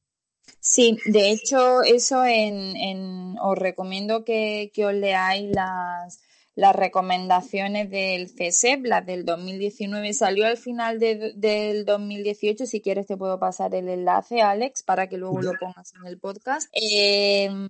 Sí, 0.60 1.00
de 1.06 1.32
hecho, 1.32 1.82
eso 1.82 2.24
en, 2.24 3.36
os 3.42 3.58
recomiendo 3.58 4.24
que, 4.24 4.72
que 4.76 4.86
os 4.86 4.94
leáis 4.94 5.50
las, 5.56 6.22
las 6.56 6.76
recomendaciones 6.76 7.90
del 7.90 8.30
CESEP, 8.30 8.86
las 8.86 9.06
del 9.06 9.26
2019, 9.26 10.14
salió 10.14 10.46
al 10.46 10.58
final 10.58 11.00
del 11.00 11.86
2018. 11.86 12.66
Si 12.66 12.82
quieres, 12.82 13.08
te 13.08 13.18
puedo 13.18 13.40
pasar 13.40 13.74
el 13.74 13.88
enlace, 13.88 14.42
Alex, 14.42 14.84
para 14.84 15.08
que 15.08 15.18
luego 15.18 15.42
lo 15.42 15.54
pongas 15.60 15.94
en 15.96 16.08
el 16.08 16.18
podcast. 16.18 16.70
Em, 16.74 17.68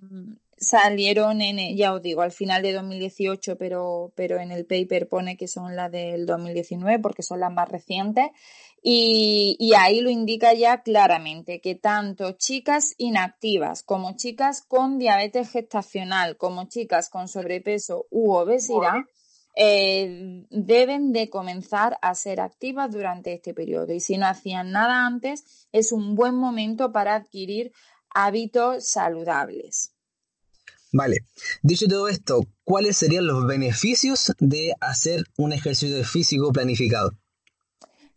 salieron 0.56 1.42
en, 1.42 1.76
ya 1.76 1.92
os 1.92 2.02
digo, 2.02 2.22
al 2.22 2.32
final 2.32 2.62
de 2.62 2.72
2018, 2.72 3.56
pero, 3.56 4.12
pero 4.16 4.38
en 4.38 4.50
el 4.50 4.64
paper 4.64 5.08
pone 5.08 5.36
que 5.36 5.48
son 5.48 5.76
las 5.76 5.90
del 5.90 6.26
2019 6.26 6.98
porque 6.98 7.22
son 7.22 7.40
las 7.40 7.52
más 7.52 7.68
recientes. 7.68 8.30
Y, 8.84 9.72
ahí 9.78 10.00
lo 10.00 10.10
indica 10.10 10.54
ya 10.54 10.82
claramente 10.82 11.60
que 11.60 11.76
tanto 11.76 12.32
chicas 12.32 12.94
inactivas 12.98 13.84
como 13.84 14.16
chicas 14.16 14.62
con 14.66 14.98
diabetes 14.98 15.50
gestacional, 15.50 16.36
como 16.36 16.64
chicas 16.64 17.08
con 17.08 17.28
sobrepeso 17.28 18.06
u 18.10 18.32
obesidad, 18.32 19.02
eh, 19.54 20.46
deben 20.50 21.12
de 21.12 21.30
comenzar 21.30 21.96
a 22.02 22.14
ser 22.16 22.40
activas 22.40 22.90
durante 22.90 23.32
este 23.34 23.54
periodo. 23.54 23.92
Y 23.92 24.00
si 24.00 24.16
no 24.16 24.26
hacían 24.26 24.72
nada 24.72 25.06
antes, 25.06 25.68
es 25.70 25.92
un 25.92 26.16
buen 26.16 26.34
momento 26.34 26.90
para 26.90 27.14
adquirir 27.14 27.72
hábitos 28.10 28.88
saludables. 28.88 29.92
Vale, 30.92 31.24
dicho 31.62 31.86
todo 31.86 32.08
esto, 32.08 32.40
¿cuáles 32.64 32.96
serían 32.96 33.26
los 33.26 33.46
beneficios 33.46 34.32
de 34.38 34.74
hacer 34.80 35.24
un 35.38 35.52
ejercicio 35.52 36.04
físico 36.04 36.52
planificado? 36.52 37.12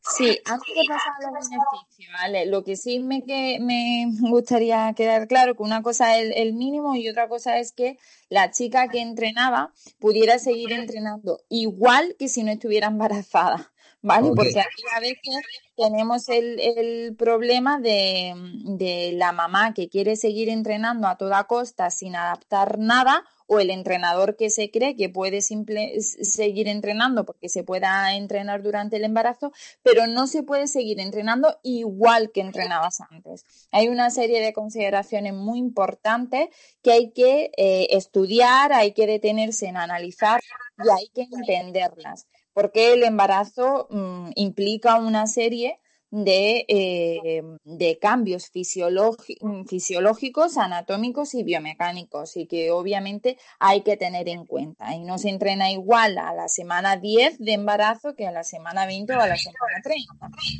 Sí, 0.07 0.39
antes 0.45 0.75
de 0.75 0.81
pasar 0.87 1.13
a 1.19 1.31
los 1.31 1.49
beneficios, 1.49 2.13
¿vale? 2.13 2.45
Lo 2.45 2.63
que 2.63 2.75
sí 2.75 2.99
me, 2.99 3.23
que, 3.23 3.57
me 3.59 4.05
gustaría 4.29 4.93
quedar 4.95 5.27
claro 5.27 5.55
que 5.55 5.63
una 5.63 5.81
cosa 5.81 6.17
es 6.17 6.31
el, 6.35 6.53
mínimo 6.53 6.95
y 6.95 7.09
otra 7.09 7.27
cosa 7.27 7.57
es 7.57 7.71
que 7.71 7.97
la 8.29 8.51
chica 8.51 8.87
que 8.87 9.01
entrenaba 9.01 9.73
pudiera 9.99 10.37
seguir 10.37 10.71
entrenando 10.73 11.39
igual 11.49 12.15
que 12.19 12.27
si 12.27 12.43
no 12.43 12.51
estuviera 12.51 12.87
embarazada, 12.87 13.71
¿vale? 14.05 14.29
Porque 14.35 14.59
aquí 14.59 14.83
a 14.95 14.99
veces 14.99 15.35
tenemos 15.75 16.29
el, 16.29 16.59
el 16.59 17.15
problema 17.15 17.79
de, 17.79 18.33
de 18.65 19.13
la 19.13 19.31
mamá 19.31 19.73
que 19.73 19.89
quiere 19.89 20.15
seguir 20.15 20.47
entrenando 20.47 21.07
a 21.07 21.17
toda 21.17 21.45
costa 21.45 21.89
sin 21.89 22.15
adaptar 22.15 22.77
nada 22.77 23.23
o 23.47 23.59
el 23.59 23.69
entrenador 23.69 24.35
que 24.37 24.49
se 24.49 24.71
cree 24.71 24.95
que 24.95 25.09
puede 25.09 25.41
simple, 25.41 25.99
seguir 26.01 26.67
entrenando 26.67 27.25
porque 27.25 27.49
se 27.49 27.63
pueda 27.63 28.15
entrenar 28.15 28.61
durante 28.63 28.97
el 28.97 29.03
embarazo, 29.03 29.51
pero 29.83 30.07
no 30.07 30.27
se 30.27 30.43
puede 30.43 30.67
seguir 30.67 30.99
entrenando 30.99 31.59
igual 31.63 32.31
que 32.31 32.41
entrenabas 32.41 33.01
antes. 33.09 33.43
Hay 33.71 33.87
una 33.87 34.09
serie 34.09 34.41
de 34.41 34.53
consideraciones 34.53 35.33
muy 35.33 35.59
importantes 35.59 36.49
que 36.81 36.91
hay 36.91 37.11
que 37.11 37.51
eh, 37.57 37.87
estudiar, 37.91 38.73
hay 38.73 38.93
que 38.93 39.07
detenerse 39.07 39.67
en 39.67 39.77
analizar 39.77 40.41
y 40.77 40.89
hay 40.89 41.09
que 41.13 41.27
entenderlas, 41.31 42.27
porque 42.55 42.93
el 42.93 43.03
embarazo 43.03 43.87
mm, 43.91 44.31
implica 44.35 44.95
una 44.95 45.27
serie 45.27 45.79
de, 46.09 46.65
eh, 46.69 47.43
de 47.65 47.99
cambios 47.99 48.49
fisiológicos, 48.49 50.57
anatómicos 50.57 51.33
y 51.33 51.43
biomecánicos 51.43 52.37
y 52.37 52.47
que 52.47 52.71
obviamente 52.71 53.37
hay 53.59 53.81
que 53.81 53.97
tener 53.97 54.29
en 54.29 54.45
cuenta. 54.45 54.95
Y 54.95 55.03
no 55.03 55.17
se 55.17 55.27
entrena 55.29 55.69
igual 55.71 56.17
a 56.17 56.33
la 56.33 56.47
semana 56.47 56.95
10 56.95 57.39
de 57.39 57.51
embarazo 57.51 58.15
que 58.15 58.25
a 58.25 58.31
la 58.31 58.45
semana 58.45 58.85
20 58.85 59.13
o 59.13 59.19
a 59.19 59.27
la 59.27 59.35
semana 59.35 59.81
30. 59.83 60.13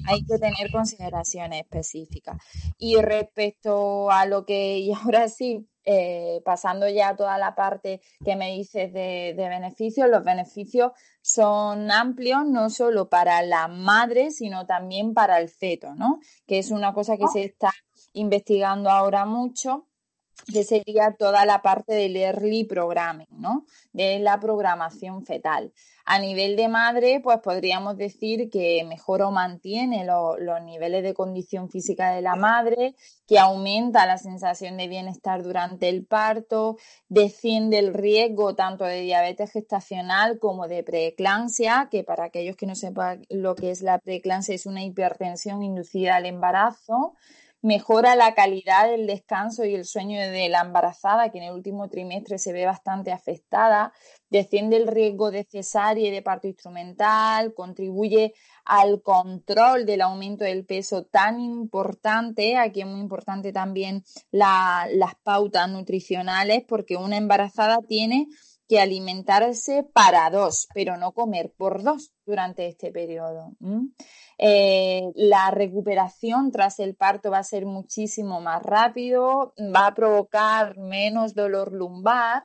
Hay 0.10 0.26
que 0.26 0.38
tener 0.38 0.70
consideraciones 0.70 1.62
específicas. 1.62 2.36
Y 2.78 2.98
respecto 2.98 4.12
a 4.12 4.26
lo 4.26 4.46
que, 4.46 4.80
y 4.80 4.92
ahora 4.92 5.30
sí, 5.30 5.66
eh, 5.86 6.42
pasando 6.44 6.90
ya 6.90 7.10
a 7.10 7.16
toda 7.16 7.38
la 7.38 7.54
parte 7.54 8.02
que 8.24 8.36
me 8.36 8.52
dices 8.52 8.92
de, 8.92 9.34
beneficios, 9.38 10.10
los 10.10 10.24
beneficios 10.24 10.92
son 11.22 11.92
amplios 11.92 12.46
no 12.46 12.70
solo 12.70 13.08
para 13.08 13.42
la 13.44 13.68
madre, 13.68 14.32
sino 14.32 14.66
también 14.66 15.14
para 15.14 15.40
el 15.40 15.50
feto, 15.50 15.94
¿no? 15.96 16.20
Que 16.48 16.60
es 16.60 16.72
una 16.72 16.94
cosa 16.94 17.18
que 17.18 17.28
se 17.28 17.44
está 17.44 17.72
investigando 18.14 18.90
ahora 18.90 19.26
mucho 19.26 19.88
que 20.52 20.64
sería 20.64 21.16
toda 21.18 21.46
la 21.46 21.62
parte 21.62 21.94
del 21.94 22.16
early 22.18 22.66
programming, 22.66 23.28
¿no? 23.32 23.66
De 23.94 24.20
la 24.20 24.40
programación 24.40 25.26
fetal. 25.26 25.74
A 26.08 26.20
nivel 26.20 26.56
de 26.56 26.68
madre, 26.68 27.20
pues 27.24 27.40
podríamos 27.40 27.98
decir 27.98 28.52
que 28.52 28.84
mejora 28.88 29.28
o 29.28 29.32
mantiene 29.32 30.06
los 30.06 30.62
niveles 30.64 31.02
de 31.02 31.16
condición 31.16 31.70
física 31.72 32.12
de 32.12 32.22
la 32.22 32.36
madre, 32.36 32.94
que 33.26 33.40
aumenta 33.40 34.06
la 34.06 34.20
sensación 34.20 34.78
de 34.78 34.88
bienestar 34.88 35.42
durante 35.42 35.90
el 35.90 36.06
parto, 36.06 36.78
desciende 37.10 37.80
el 37.80 37.92
riesgo 37.92 38.54
tanto 38.54 38.84
de 38.84 39.02
diabetes 39.02 39.52
gestacional 39.52 40.38
como 40.38 40.68
de 40.68 40.84
preeclampsia, 40.84 41.88
que 41.90 42.04
para 42.04 42.26
aquellos 42.26 42.56
que 42.56 42.68
no 42.68 42.76
sepan 42.76 43.26
lo 43.30 43.56
que 43.56 43.72
es 43.72 43.82
la 43.82 43.98
preeclampsia 43.98 44.54
es 44.54 44.68
una 44.68 44.84
hipertensión 44.84 45.64
inducida 45.64 46.18
al 46.18 46.28
embarazo 46.28 47.16
mejora 47.66 48.16
la 48.16 48.36
calidad 48.36 48.88
del 48.92 49.08
descanso 49.08 49.66
y 49.66 49.74
el 49.74 49.86
sueño 49.86 50.22
de 50.22 50.50
la 50.50 50.62
embarazada, 50.62 51.32
que 51.32 51.40
en 51.40 51.46
el 51.46 51.54
último 51.54 51.90
trimestre 51.90 52.38
se 52.38 52.54
ve 52.54 52.64
bastante 52.64 53.12
afectada, 53.12 53.92
desciende 54.30 54.78
el 54.78 54.86
riesgo 54.86 55.32
de 55.32 55.46
cesárea 55.46 56.08
y 56.08 56.12
de 56.12 56.22
parto 56.22 56.48
instrumental, 56.48 57.56
contribuye 57.56 58.36
al 58.66 59.02
control 59.02 59.88
del 59.88 60.02
aumento 60.02 60.44
del 60.44 60.64
peso 60.64 61.06
tan 61.06 61.40
importante, 61.40 62.56
aquí 62.56 62.82
es 62.82 62.88
muy 62.88 63.00
importante 63.00 63.52
también 63.52 64.04
las 64.30 65.16
pautas 65.24 65.68
nutricionales, 65.68 66.64
porque 66.68 66.98
una 66.98 67.18
embarazada 67.18 67.80
tiene 67.88 68.28
que 68.68 68.80
alimentarse 68.80 69.84
para 69.92 70.30
dos, 70.30 70.68
pero 70.76 70.98
no 70.98 71.14
comer 71.14 71.52
por 71.58 71.82
dos 71.82 72.15
durante 72.26 72.68
este 72.68 72.92
periodo. 72.92 73.54
Eh, 74.38 75.12
la 75.16 75.52
recuperación 75.52 76.52
tras 76.52 76.80
el 76.80 76.96
parto 76.96 77.32
va 77.32 77.40
a 77.40 77.44
ser 77.44 77.66
muchísimo 77.66 78.42
más 78.42 78.62
rápido, 78.64 79.54
va 79.76 79.88
a 79.88 79.94
provocar 79.94 80.78
menos 80.78 81.34
dolor 81.34 81.72
lumbar 81.72 82.44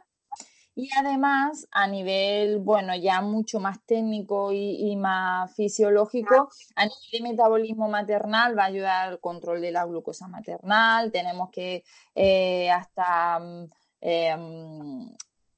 y 0.75 0.88
además 0.96 1.66
a 1.72 1.87
nivel, 1.88 2.58
bueno, 2.58 2.94
ya 2.96 3.20
mucho 3.20 3.60
más 3.60 3.84
técnico 3.84 4.52
y, 4.52 4.96
más 4.96 5.52
fisiológico, 5.54 6.49
a 6.76 6.84
nivel 6.84 7.10
de 7.12 7.20
metabolismo 7.22 7.88
maternal 7.88 8.56
va 8.56 8.64
a 8.64 8.66
ayudar 8.66 9.08
al 9.08 9.20
control 9.20 9.60
de 9.60 9.72
la 9.72 9.84
glucosa 9.84 10.28
maternal, 10.28 11.10
tenemos 11.12 11.50
que 11.50 11.84
eh, 12.14 12.70
hasta... 12.70 13.38
Mm, 13.40 13.70
em, 14.00 15.10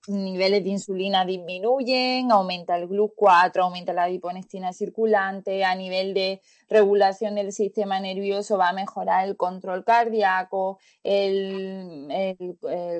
niveles 0.09 0.65
de 0.65 0.71
insulina 0.71 1.25
disminuyen, 1.25 2.33
aumenta 2.33 2.77
el 2.77 2.89
GLUC4, 2.89 3.61
aumenta 3.61 3.93
la 3.93 4.05
adiponestina 4.05 4.73
circulante, 4.73 5.65
a 5.65 5.75
nivel 5.75 6.15
de 6.15 6.41
regulación 6.73 7.35
del 7.35 7.52
sistema 7.52 8.00
nervioso 8.00 8.59
va 8.59 8.71
a 8.71 8.73
mejorar 8.73 9.26
el 9.26 9.37
control 9.37 9.85
cardíaco, 9.85 10.79
el, 11.02 12.09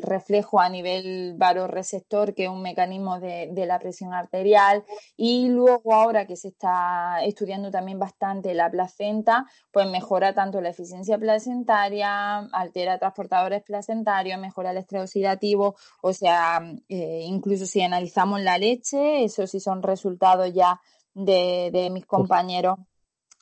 reflejo 0.03 0.61
a 0.61 0.69
nivel 0.69 1.35
varoreceptor, 1.37 2.35
que 2.35 2.45
es 2.45 2.49
un 2.51 2.63
mecanismo 2.63 3.19
de, 3.19 3.51
la 3.67 3.79
presión 3.79 4.13
arterial, 4.13 4.85
y 5.17 5.49
luego 5.49 5.95
ahora 5.95 6.27
que 6.27 6.37
se 6.37 6.49
está 6.49 7.25
estudiando 7.25 7.71
también 7.71 7.99
bastante 7.99 8.55
la 8.55 8.71
placenta, 8.71 9.47
pues 9.71 9.89
mejora 9.89 10.35
tanto 10.35 10.61
la 10.61 10.71
eficiencia 10.71 11.19
placentaria, 11.19 12.39
altera 12.53 12.99
transportadores 12.99 13.63
placentarios, 13.63 14.39
mejora 14.39 14.71
el 14.71 14.79
estrés 14.79 15.03
oxidativo, 15.03 15.77
o 16.03 16.13
sea, 16.13 16.61
eh, 16.89 17.23
incluso 17.25 17.67
si 17.67 17.83
analizamos 17.83 18.41
la 18.41 18.59
leche, 18.59 19.25
eso 19.25 19.47
sí 19.47 19.61
son 19.61 19.83
resultados 19.83 20.53
ya 20.53 20.81
de, 21.15 21.71
de 21.73 21.91
mis 21.91 22.07
compañeros 22.07 22.79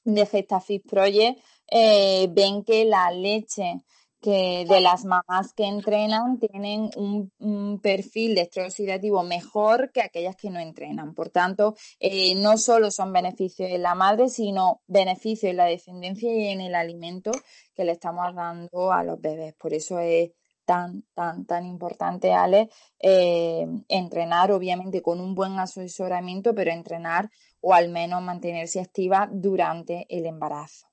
de 0.04 0.26
GestaFit 0.26 0.87
Project 0.88 1.40
eh, 1.71 2.28
ven 2.30 2.64
que 2.64 2.85
la 2.85 3.11
leche 3.11 3.83
que 4.21 4.66
de 4.69 4.80
las 4.80 5.04
mamás 5.04 5.54
que 5.54 5.64
entrenan 5.64 6.38
tienen 6.38 6.90
un, 6.97 7.80
perfil 7.80 8.35
de 8.35 8.42
estrés 8.42 8.66
oxidativo 8.66 9.23
mejor 9.23 9.90
que 9.92 10.02
aquellas 10.02 10.37
que 10.37 10.50
no 10.50 10.61
entrenan. 10.61 11.14
Por 11.14 11.30
tanto, 11.30 11.75
eh, 11.99 12.35
no 12.35 12.59
solo 12.59 12.90
son 12.90 13.12
beneficios 13.12 13.70
en 13.70 13.83
la 13.83 13.94
madre, 13.94 14.29
sino 14.29 14.83
beneficios 14.87 15.51
en 15.51 15.57
la 15.57 15.64
descendencia 15.64 16.31
y 16.31 16.48
en 16.48 16.61
el 16.61 16.74
alimento 16.74 17.31
que 17.74 17.85
le 17.85 17.92
estamos 17.92 18.35
dando 18.35 18.92
a 18.92 19.03
los 19.03 19.18
bebés. 19.20 19.55
Por 19.55 19.72
eso 19.72 19.98
es 19.98 20.33
tan, 20.66 21.03
tan, 21.14 21.46
tan 21.46 21.64
importante, 21.64 22.33
Ale, 22.33 22.68
eh, 23.01 23.66
entrenar, 23.88 24.53
obviamente, 24.53 25.01
con 25.03 25.20
un 25.20 25.35
buen 25.35 25.59
asesoramiento, 25.59 26.55
pero 26.55 26.70
entrenar 26.70 27.31
o 27.61 27.75
al 27.75 27.88
menos 27.88 28.23
mantenerse 28.23 28.81
activa 28.81 29.29
durante 29.33 30.07
el 30.09 30.27
embarazo. 30.27 30.87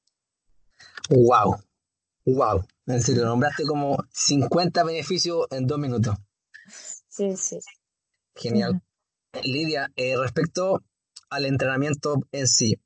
¡Wow! 1.09 1.57
¡Wow! 2.25 2.65
En 2.85 3.01
serio, 3.01 3.25
nombraste 3.25 3.63
como 3.65 3.97
50 4.11 4.83
beneficios 4.83 5.47
en 5.51 5.67
dos 5.67 5.79
minutos. 5.79 6.15
Sí, 7.07 7.35
sí. 7.37 7.59
Genial. 8.35 8.81
Lidia, 9.43 9.91
eh, 9.95 10.15
respecto 10.17 10.83
al 11.29 11.45
entrenamiento 11.45 12.21
en 12.31 12.47
sí, 12.47 12.79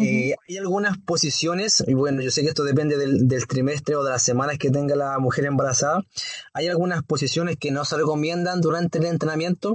eh, 0.00 0.34
hay 0.48 0.56
algunas 0.56 0.96
posiciones, 0.98 1.84
y 1.86 1.92
bueno, 1.92 2.22
yo 2.22 2.30
sé 2.30 2.40
que 2.42 2.48
esto 2.48 2.64
depende 2.64 2.96
del, 2.96 3.28
del, 3.28 3.46
trimestre 3.46 3.94
o 3.94 4.02
de 4.02 4.10
las 4.10 4.22
semanas 4.22 4.56
que 4.56 4.70
tenga 4.70 4.96
la 4.96 5.18
mujer 5.18 5.44
embarazada, 5.44 6.02
hay 6.54 6.68
algunas 6.68 7.02
posiciones 7.02 7.56
que 7.58 7.70
no 7.70 7.84
se 7.84 7.98
recomiendan 7.98 8.62
durante 8.62 8.98
el 8.98 9.04
entrenamiento. 9.04 9.74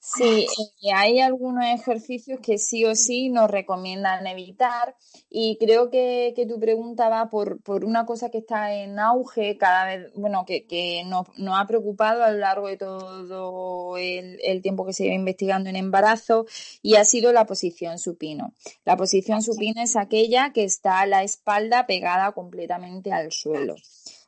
Sí, 0.00 0.46
eh, 0.82 0.92
hay 0.94 1.20
algunos 1.20 1.64
ejercicios 1.64 2.38
que 2.40 2.56
sí 2.56 2.84
o 2.84 2.94
sí 2.94 3.30
nos 3.30 3.50
recomiendan 3.50 4.26
evitar 4.28 4.94
y 5.28 5.58
creo 5.58 5.90
que, 5.90 6.32
que 6.36 6.46
tu 6.46 6.60
pregunta 6.60 7.08
va 7.08 7.28
por, 7.30 7.60
por, 7.62 7.84
una 7.84 8.06
cosa 8.06 8.30
que 8.30 8.38
está 8.38 8.72
en 8.74 8.98
auge 9.00 9.58
cada 9.58 9.86
vez, 9.86 10.12
bueno, 10.14 10.44
que, 10.46 10.66
que 10.66 11.02
nos, 11.04 11.26
ha 11.52 11.66
preocupado 11.66 12.22
a 12.22 12.30
lo 12.30 12.38
largo 12.38 12.68
de 12.68 12.76
todo 12.76 13.96
el, 13.96 14.38
el, 14.44 14.62
tiempo 14.62 14.86
que 14.86 14.92
se 14.92 15.02
lleva 15.02 15.16
investigando 15.16 15.68
en 15.68 15.76
embarazo 15.76 16.46
y 16.80 16.94
ha 16.94 17.04
sido 17.04 17.32
la 17.32 17.44
posición 17.44 17.98
supino. 17.98 18.54
La 18.84 18.96
posición 18.96 19.42
supino 19.42 19.82
es 19.82 19.96
aquella 19.96 20.52
que 20.52 20.62
está 20.62 21.04
la 21.06 21.24
espalda 21.24 21.86
pegada 21.86 22.32
completamente 22.32 23.12
al 23.12 23.32
suelo. 23.32 23.74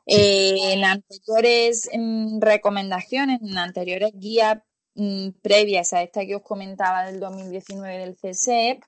Eh, 0.05 0.73
en 0.73 0.83
anteriores 0.83 1.89
mm, 1.93 2.41
recomendaciones, 2.41 3.41
en 3.41 3.57
anteriores 3.57 4.11
guías 4.15 4.57
previas 5.41 5.93
a 5.93 6.03
esta 6.03 6.25
que 6.25 6.35
os 6.35 6.41
comentaba 6.41 7.05
del 7.05 7.19
2019 7.19 7.97
del 7.97 8.15
CSEP, 8.15 8.83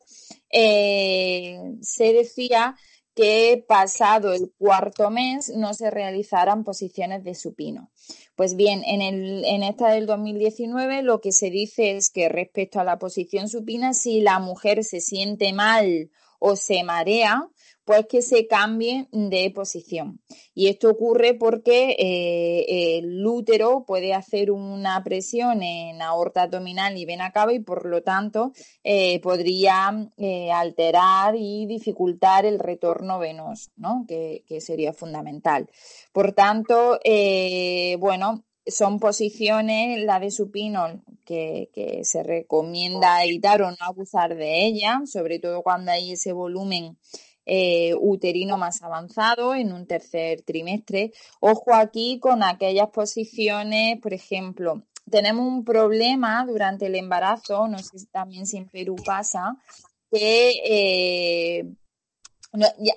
eh, 0.49 1.59
se 1.81 2.13
decía 2.13 2.75
que 3.15 3.63
pasado 3.67 4.33
el 4.33 4.51
cuarto 4.57 5.09
mes 5.09 5.49
no 5.55 5.73
se 5.73 5.91
realizaran 5.91 6.63
posiciones 6.63 7.23
de 7.23 7.35
supino. 7.35 7.91
Pues 8.35 8.55
bien, 8.55 8.83
en, 8.85 9.01
el, 9.01 9.45
en 9.45 9.63
esta 9.63 9.89
del 9.89 10.07
2019 10.07 11.03
lo 11.03 11.21
que 11.21 11.31
se 11.31 11.51
dice 11.51 11.95
es 11.95 12.09
que 12.09 12.29
respecto 12.29 12.79
a 12.79 12.83
la 12.83 12.97
posición 12.97 13.49
supina, 13.49 13.93
si 13.93 14.21
la 14.21 14.39
mujer 14.39 14.83
se 14.83 14.99
siente 14.99 15.53
mal 15.53 16.09
o 16.39 16.55
se 16.55 16.83
marea, 16.83 17.47
pues 17.85 18.05
que 18.07 18.21
se 18.21 18.47
cambie 18.47 19.07
de 19.11 19.51
posición. 19.51 20.21
Y 20.53 20.67
esto 20.67 20.89
ocurre 20.89 21.33
porque 21.33 21.95
eh, 21.99 22.97
el 22.97 23.25
útero 23.25 23.83
puede 23.85 24.13
hacer 24.13 24.51
una 24.51 25.03
presión 25.03 25.63
en 25.63 26.01
aorta 26.01 26.43
abdominal 26.43 26.97
y 26.97 27.05
vena 27.05 27.31
cava 27.31 27.53
y 27.53 27.59
por 27.59 27.85
lo 27.85 28.01
tanto 28.01 28.53
eh, 28.83 29.19
podría 29.21 30.09
eh, 30.17 30.51
alterar 30.51 31.35
y 31.37 31.65
dificultar 31.65 32.45
el 32.45 32.59
retorno 32.59 33.19
venoso, 33.19 33.71
¿no? 33.75 34.05
que, 34.07 34.43
sería 34.61 34.93
fundamental. 34.93 35.67
Por 36.13 36.31
tanto, 36.33 36.99
bueno, 37.99 38.43
son 38.65 38.99
posiciones, 38.99 40.03
la 40.03 40.19
de 40.19 40.31
supino, 40.31 41.01
que, 41.25 41.69
que, 41.73 42.05
se 42.05 42.23
recomienda 42.23 43.23
evitar 43.25 43.61
o 43.61 43.71
no 43.71 43.77
abusar 43.81 44.35
de 44.35 44.65
ella, 44.65 45.01
sobre 45.05 45.39
todo 45.39 45.63
cuando 45.63 45.91
hay 45.91 46.13
ese 46.13 46.31
volumen 46.31 46.97
eh, 47.45 47.93
uterino 47.99 48.57
más 48.57 48.81
avanzado 48.81 49.55
en 49.55 49.73
un 49.73 49.85
tercer 49.85 50.41
trimestre. 50.41 51.11
Ojo 51.39 51.73
aquí 51.73 52.19
con 52.19 52.43
aquellas 52.43 52.89
posiciones, 52.89 53.99
por 53.99 54.13
ejemplo, 54.13 54.83
tenemos 55.09 55.45
un 55.47 55.63
problema 55.65 56.45
durante 56.45 56.85
el 56.87 56.95
embarazo, 56.95 57.67
no 57.67 57.79
sé 57.79 58.05
también 58.11 58.45
si 58.45 58.57
en 58.57 58.69
Perú 58.69 58.95
pasa, 59.05 59.57
que 60.11 60.51
eh, 60.65 61.65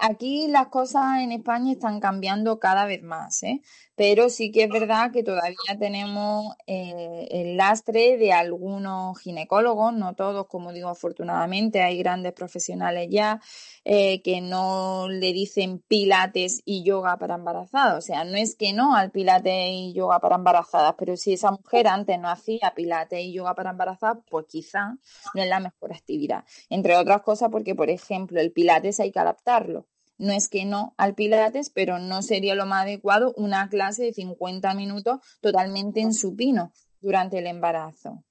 aquí 0.00 0.48
las 0.48 0.68
cosas 0.68 1.20
en 1.20 1.32
España 1.32 1.72
están 1.72 1.98
cambiando 2.00 2.58
cada 2.58 2.84
vez 2.84 3.02
más, 3.02 3.42
¿eh? 3.42 3.62
Pero 3.96 4.28
sí 4.28 4.52
que 4.52 4.64
es 4.64 4.68
verdad 4.68 5.10
que 5.10 5.22
todavía 5.22 5.78
tenemos 5.78 6.54
eh, 6.66 7.26
el 7.30 7.56
lastre 7.56 8.18
de 8.18 8.32
algunos 8.32 9.18
ginecólogos, 9.18 9.94
no 9.94 10.14
todos, 10.14 10.46
como 10.48 10.72
digo, 10.72 10.90
afortunadamente 10.90 11.82
hay 11.82 11.98
grandes 11.98 12.34
profesionales 12.34 13.08
ya 13.10 13.40
eh, 13.84 14.20
que 14.20 14.42
no 14.42 15.08
le 15.08 15.32
dicen 15.32 15.78
pilates 15.78 16.60
y 16.66 16.84
yoga 16.84 17.16
para 17.16 17.36
embarazadas. 17.36 17.96
O 17.96 18.00
sea, 18.02 18.24
no 18.24 18.36
es 18.36 18.54
que 18.54 18.74
no 18.74 18.94
al 18.94 19.10
pilates 19.10 19.70
y 19.72 19.94
yoga 19.94 20.20
para 20.20 20.36
embarazadas, 20.36 20.94
pero 20.98 21.16
si 21.16 21.32
esa 21.32 21.50
mujer 21.50 21.88
antes 21.88 22.18
no 22.20 22.28
hacía 22.28 22.74
pilates 22.76 23.20
y 23.20 23.32
yoga 23.32 23.54
para 23.54 23.70
embarazadas, 23.70 24.18
pues 24.30 24.44
quizá 24.46 24.98
no 25.34 25.42
es 25.42 25.48
la 25.48 25.60
mejor 25.60 25.94
actividad. 25.94 26.44
Entre 26.68 26.96
otras 26.96 27.22
cosas 27.22 27.48
porque, 27.50 27.74
por 27.74 27.88
ejemplo, 27.88 28.40
el 28.40 28.52
pilates 28.52 29.00
hay 29.00 29.10
que 29.10 29.20
adaptarlo 29.20 29.86
no 30.18 30.32
es 30.32 30.48
que 30.48 30.64
no 30.64 30.94
al 30.96 31.14
Pilates, 31.14 31.70
pero 31.70 31.98
no 31.98 32.22
sería 32.22 32.54
lo 32.54 32.66
más 32.66 32.82
adecuado 32.82 33.32
una 33.36 33.68
clase 33.68 34.04
de 34.04 34.12
50 34.12 34.74
minutos 34.74 35.20
totalmente 35.40 36.00
en 36.00 36.12
supino 36.12 36.72
durante 37.00 37.38
el 37.38 37.46
embarazo. 37.46 38.24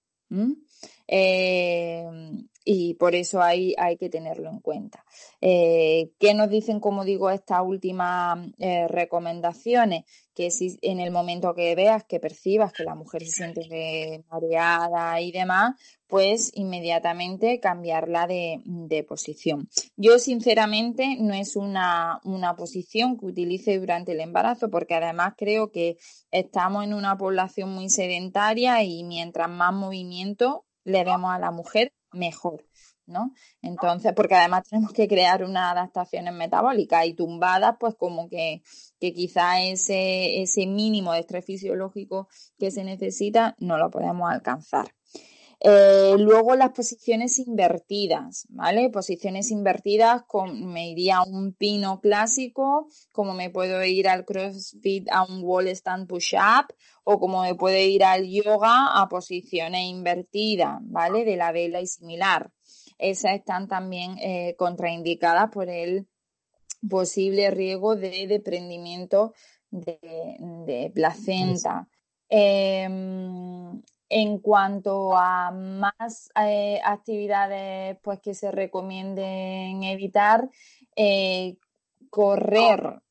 Y 2.65 2.95
por 2.95 3.13
eso 3.13 3.41
hay, 3.41 3.75
hay 3.77 3.95
que 3.95 4.09
tenerlo 4.09 4.49
en 4.49 4.59
cuenta. 4.59 5.05
Eh, 5.39 6.11
¿Qué 6.19 6.33
nos 6.33 6.49
dicen, 6.49 6.79
como 6.79 7.05
digo, 7.05 7.29
estas 7.29 7.61
últimas 7.63 8.39
eh, 8.57 8.87
recomendaciones? 8.87 10.03
Que 10.33 10.49
si 10.49 10.77
en 10.81 10.99
el 10.99 11.11
momento 11.11 11.53
que 11.53 11.75
veas, 11.75 12.03
que 12.03 12.19
percibas 12.19 12.73
que 12.73 12.83
la 12.83 12.95
mujer 12.95 13.23
se 13.23 13.31
siente 13.31 14.25
mareada 14.29 15.21
y 15.21 15.31
demás, 15.31 15.79
pues 16.07 16.51
inmediatamente 16.55 17.59
cambiarla 17.59 18.27
de, 18.27 18.61
de, 18.65 19.03
posición. 19.03 19.69
Yo, 19.95 20.17
sinceramente, 20.19 21.17
no 21.19 21.33
es 21.33 21.55
una, 21.55 22.19
una 22.23 22.55
posición 22.55 23.17
que 23.17 23.27
utilice 23.27 23.79
durante 23.79 24.11
el 24.11 24.19
embarazo, 24.19 24.69
porque 24.69 24.95
además 24.95 25.35
creo 25.37 25.71
que 25.71 25.97
estamos 26.31 26.83
en 26.83 26.93
una 26.93 27.17
población 27.17 27.69
muy 27.69 27.89
sedentaria 27.89 28.83
y 28.83 29.03
mientras 29.03 29.49
más 29.49 29.73
movimiento 29.73 30.65
le 30.83 31.03
demos 31.03 31.33
a 31.33 31.39
la 31.39 31.51
mujer, 31.51 31.91
mejor, 32.15 32.65
¿no? 33.05 33.33
Entonces, 33.61 34.13
porque 34.15 34.35
además 34.35 34.67
tenemos 34.69 34.93
que 34.93 35.07
crear 35.07 35.43
unas 35.43 35.71
adaptaciones 35.71 36.33
metabólicas 36.33 37.05
y 37.05 37.13
tumbadas, 37.13 37.75
pues 37.79 37.95
como 37.95 38.29
que, 38.29 38.63
que 38.99 39.13
quizá 39.13 39.61
ese, 39.61 40.41
ese 40.41 40.65
mínimo 40.65 41.13
de 41.13 41.19
estrés 41.19 41.45
fisiológico 41.45 42.27
que 42.57 42.71
se 42.71 42.83
necesita 42.83 43.55
no 43.59 43.77
lo 43.77 43.89
podemos 43.91 44.31
alcanzar. 44.31 44.87
Eh, 45.59 46.15
luego 46.19 46.55
las 46.55 46.71
posiciones 46.71 47.39
invertidas, 47.39 48.45
¿vale? 48.49 48.89
Posiciones 48.89 49.51
invertidas, 49.51 50.23
con, 50.27 50.71
me 50.71 50.89
iría 50.89 51.17
a 51.17 51.23
un 51.23 51.53
pino 51.53 51.99
clásico, 52.01 52.87
como 53.11 53.33
me 53.33 53.49
puedo 53.49 53.83
ir 53.83 54.07
al 54.07 54.25
CrossFit 54.25 55.09
a 55.11 55.23
un 55.23 55.43
wall 55.43 55.67
stand 55.69 56.07
push-up, 56.07 56.73
o 57.03 57.19
como 57.19 57.41
me 57.41 57.55
puede 57.55 57.85
ir 57.87 58.03
al 58.03 58.27
yoga 58.27 59.01
a 59.01 59.07
posiciones 59.09 59.85
invertidas, 59.85 60.79
¿vale? 60.81 61.23
De 61.23 61.37
la 61.37 61.51
vela 61.51 61.81
y 61.81 61.87
similar. 61.87 62.51
Esas 62.97 63.35
están 63.35 63.67
también 63.67 64.17
eh, 64.19 64.55
contraindicadas 64.57 65.49
por 65.51 65.69
el 65.69 66.07
posible 66.89 67.51
riesgo 67.51 67.95
de 67.95 68.27
desprendimiento 68.27 69.33
de, 69.71 70.91
placenta. 70.93 71.87
Em, 72.29 73.81
en 74.09 74.39
cuanto 74.39 75.17
a 75.17 75.51
más 75.51 76.31
eh, 76.35 76.79
actividades 76.83 77.97
pues, 78.01 78.19
que 78.19 78.33
se 78.33 78.51
recomienden 78.51 79.83
evitar, 79.83 80.49
eh, 80.95 81.57
correr 82.09 83.01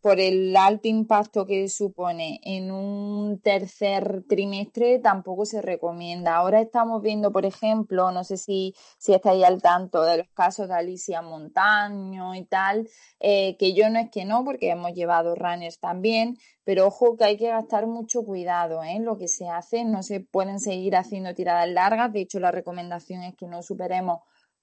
por 0.00 0.18
el 0.18 0.56
alto 0.56 0.88
impacto 0.88 1.44
que 1.46 1.68
supone 1.68 2.40
en 2.42 2.70
un 2.70 3.40
tercer 3.40 4.24
trimestre 4.26 4.98
tampoco 4.98 5.44
se 5.44 5.60
recomienda. 5.60 6.36
Ahora 6.36 6.60
estamos 6.60 7.02
viendo, 7.02 7.32
por 7.32 7.44
ejemplo, 7.44 8.10
no 8.10 8.24
sé 8.24 8.38
si, 8.38 8.74
si 8.98 9.12
estáis 9.12 9.44
al 9.44 9.60
tanto 9.60 10.02
de 10.02 10.18
los 10.18 10.28
casos 10.30 10.68
de 10.68 10.74
Alicia 10.74 11.20
Montaño 11.20 12.34
y 12.34 12.44
tal, 12.44 12.88
eh, 13.20 13.56
que 13.58 13.74
yo 13.74 13.90
no 13.90 13.98
es 13.98 14.10
que 14.10 14.24
no, 14.24 14.44
porque 14.44 14.70
hemos 14.70 14.94
llevado 14.94 15.34
runners 15.34 15.78
también, 15.78 16.38
pero 16.64 16.86
ojo 16.86 17.16
que 17.16 17.24
hay 17.24 17.36
que 17.36 17.48
gastar 17.48 17.86
mucho 17.86 18.24
cuidado 18.24 18.82
en 18.82 19.02
¿eh? 19.02 19.04
lo 19.04 19.18
que 19.18 19.28
se 19.28 19.48
hace, 19.48 19.84
no 19.84 20.02
se 20.02 20.20
pueden 20.20 20.60
seguir 20.60 20.96
haciendo 20.96 21.34
tiradas 21.34 21.68
largas, 21.68 22.12
de 22.12 22.22
hecho 22.22 22.40
la 22.40 22.50
recomendación 22.52 23.22
es 23.22 23.34
que 23.36 23.46
no 23.46 23.62
superemos 23.62 24.20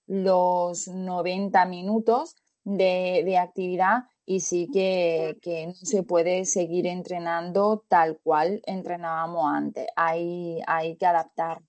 los 0.07 0.87
90 0.87 1.63
minutos 1.65 2.35
de, 2.63 3.21
de 3.23 3.37
actividad 3.37 4.05
y 4.31 4.39
sí 4.39 4.69
que, 4.71 5.35
no 5.67 5.73
se 5.73 6.03
puede 6.03 6.45
seguir 6.45 6.87
entrenando 6.87 7.83
tal 7.89 8.17
cual 8.23 8.61
entrenábamos 8.65 9.43
antes. 9.53 9.87
Hay, 9.97 10.61
hay 10.67 10.95
que 10.95 11.05
adaptar. 11.05 11.61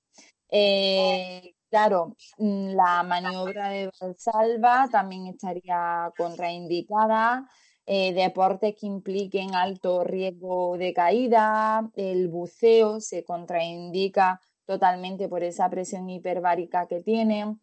Eh, 0.48 1.54
claro, 1.68 2.16
mm, 2.38 2.68
la 2.76 3.02
maniobra 3.02 3.70
de 3.70 3.90
salva 4.16 4.88
también 4.92 5.26
estaría 5.26 6.12
contraindicada. 6.16 7.48
Eh, 7.84 8.12
deportes 8.14 8.76
que 8.78 8.86
impliquen 8.86 9.56
alto 9.56 10.04
riesgo 10.04 10.78
de 10.78 10.92
caída, 10.94 11.90
el 11.96 12.28
buceo 12.28 13.00
se 13.00 13.24
contraindica 13.24 14.40
totalmente 14.66 15.28
por 15.28 15.42
esa 15.42 15.68
presión 15.68 16.08
hiperbárica 16.08 16.86
que 16.86 17.00
tiene. 17.02 17.56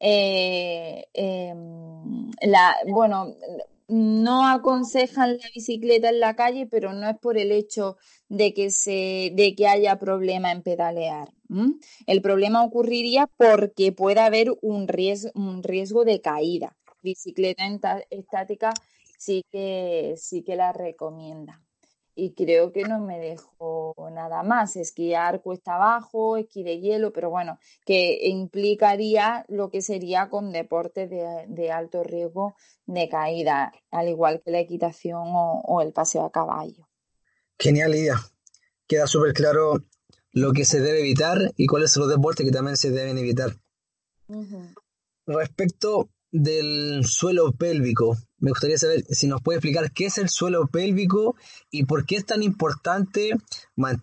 Eh, 0.00 1.06
em, 1.12 2.30
la, 2.40 2.76
bueno, 2.86 3.34
no 3.88 4.48
aconsejan 4.48 5.38
la 5.38 5.48
bicicleta 5.54 6.08
en 6.10 6.20
la 6.20 6.34
calle, 6.36 6.66
pero 6.66 6.92
no 6.92 7.08
es 7.08 7.16
por 7.18 7.38
el 7.38 7.52
hecho 7.52 7.96
de 8.28 8.52
que, 8.54 8.70
se, 8.70 9.32
de 9.34 9.54
que 9.56 9.68
haya 9.68 9.98
problema 9.98 10.52
en 10.52 10.62
pedalear. 10.62 11.32
El 12.06 12.22
problema 12.22 12.64
ocurriría 12.64 13.28
porque 13.36 13.92
puede 13.92 14.20
haber 14.20 14.52
un 14.62 14.88
riesgo, 14.88 15.30
un 15.34 15.62
riesgo 15.62 16.04
de 16.04 16.20
caída. 16.20 16.76
Bicicleta 17.02 17.64
estática 18.10 18.72
sí 19.18 19.44
que, 19.50 20.14
sí 20.16 20.42
que 20.42 20.56
la 20.56 20.72
recomienda 20.72 21.65
y 22.18 22.32
creo 22.32 22.72
que 22.72 22.82
no 22.84 22.98
me 22.98 23.18
dejó 23.20 23.94
nada 24.10 24.42
más. 24.42 24.74
Esquiar 24.76 25.42
cuesta 25.42 25.74
abajo, 25.74 26.38
esquí 26.38 26.62
de 26.62 26.80
hielo, 26.80 27.12
pero 27.12 27.28
bueno, 27.28 27.58
que 27.84 28.26
implicaría 28.26 29.44
lo 29.48 29.70
que 29.70 29.82
sería 29.82 30.30
con 30.30 30.50
deportes 30.50 31.10
de, 31.10 31.70
alto 31.70 32.02
riesgo 32.02 32.56
de 32.86 33.08
caída, 33.10 33.72
al 33.90 34.08
igual 34.08 34.40
que 34.42 34.50
la 34.50 34.60
equitación 34.60 35.24
o, 35.26 35.82
el 35.82 35.92
paseo 35.92 36.24
a 36.24 36.32
caballo. 36.32 36.88
Genial, 37.58 37.92
Lidia. 37.92 38.16
Queda 38.88 39.06
súper 39.06 39.34
claro 39.34 39.84
lo 40.32 40.52
que 40.52 40.64
se 40.64 40.80
debe 40.80 41.00
evitar 41.00 41.52
y 41.56 41.66
cuáles 41.66 41.92
son 41.92 42.04
los 42.04 42.10
deportes 42.10 42.46
que 42.46 42.52
también 42.52 42.78
se 42.78 42.90
deben 42.90 43.18
evitar. 43.18 43.50
Respecto 45.26 46.08
del 46.42 47.04
suelo 47.04 47.52
pélvico. 47.52 48.16
Me 48.38 48.50
gustaría 48.50 48.78
saber 48.78 49.04
si 49.08 49.26
nos 49.26 49.42
puede 49.42 49.58
explicar 49.58 49.90
qué 49.92 50.06
es 50.06 50.18
el 50.18 50.28
suelo 50.28 50.66
pélvico 50.66 51.36
y 51.70 51.84
por 51.84 52.04
qué 52.04 52.16
es 52.16 52.26
tan 52.26 52.42
importante 52.42 53.30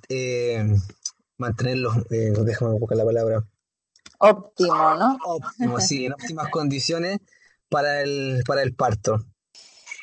eh, 0.09 0.75
mantenerlo, 1.37 1.93
eh, 2.09 2.33
déjame 2.43 2.79
buscar 2.79 2.97
la 2.97 3.05
palabra. 3.05 3.43
Óptimo, 4.19 4.95
¿no? 4.95 5.17
Óptimo, 5.25 5.79
sí, 5.79 6.05
en 6.05 6.13
óptimas 6.13 6.47
condiciones 6.51 7.19
para 7.69 8.01
el, 8.01 8.43
para 8.45 8.63
el 8.63 8.73
parto. 8.73 9.25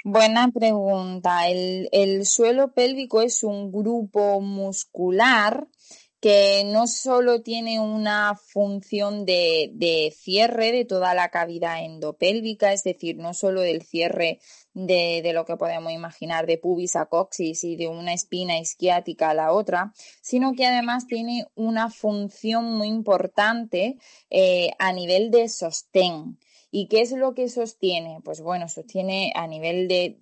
Buena 0.04 0.50
pregunta. 0.50 1.48
El, 1.48 1.88
el 1.92 2.26
suelo 2.26 2.72
pélvico 2.72 3.20
es 3.22 3.42
un 3.42 3.70
grupo 3.72 4.40
muscular 4.40 5.68
que 6.20 6.64
no 6.66 6.86
solo 6.86 7.40
tiene 7.40 7.80
una 7.80 8.34
función 8.36 9.24
de, 9.24 10.14
cierre 10.14 10.70
de 10.70 10.84
toda 10.84 11.14
la 11.14 11.30
cavidad 11.30 11.82
endopélvica, 11.82 12.74
es 12.74 12.84
decir, 12.84 13.16
no 13.16 13.32
solo 13.32 13.62
del 13.62 13.82
cierre 13.82 14.38
de, 14.74 15.20
de, 15.22 15.32
lo 15.32 15.46
que 15.46 15.56
podemos 15.56 15.92
imaginar 15.92 16.46
de 16.46 16.58
pubis 16.58 16.94
a 16.96 17.06
coxis 17.06 17.64
y 17.64 17.76
de 17.76 17.88
una 17.88 18.12
espina 18.12 18.58
isquiática 18.58 19.30
a 19.30 19.34
la 19.34 19.52
otra, 19.52 19.94
sino 20.20 20.52
que 20.52 20.66
además 20.66 21.06
tiene 21.06 21.46
una 21.54 21.88
función 21.90 22.76
muy 22.76 22.88
importante 22.88 23.96
eh, 24.28 24.70
a 24.78 24.92
nivel 24.92 25.30
de 25.30 25.48
sostén. 25.48 26.38
¿Y 26.72 26.86
qué 26.86 27.00
es 27.00 27.10
lo 27.12 27.34
que 27.34 27.48
sostiene? 27.48 28.20
Pues 28.24 28.40
bueno, 28.40 28.68
sostiene 28.68 29.32
a 29.34 29.48
nivel 29.48 29.88
de, 29.88 30.20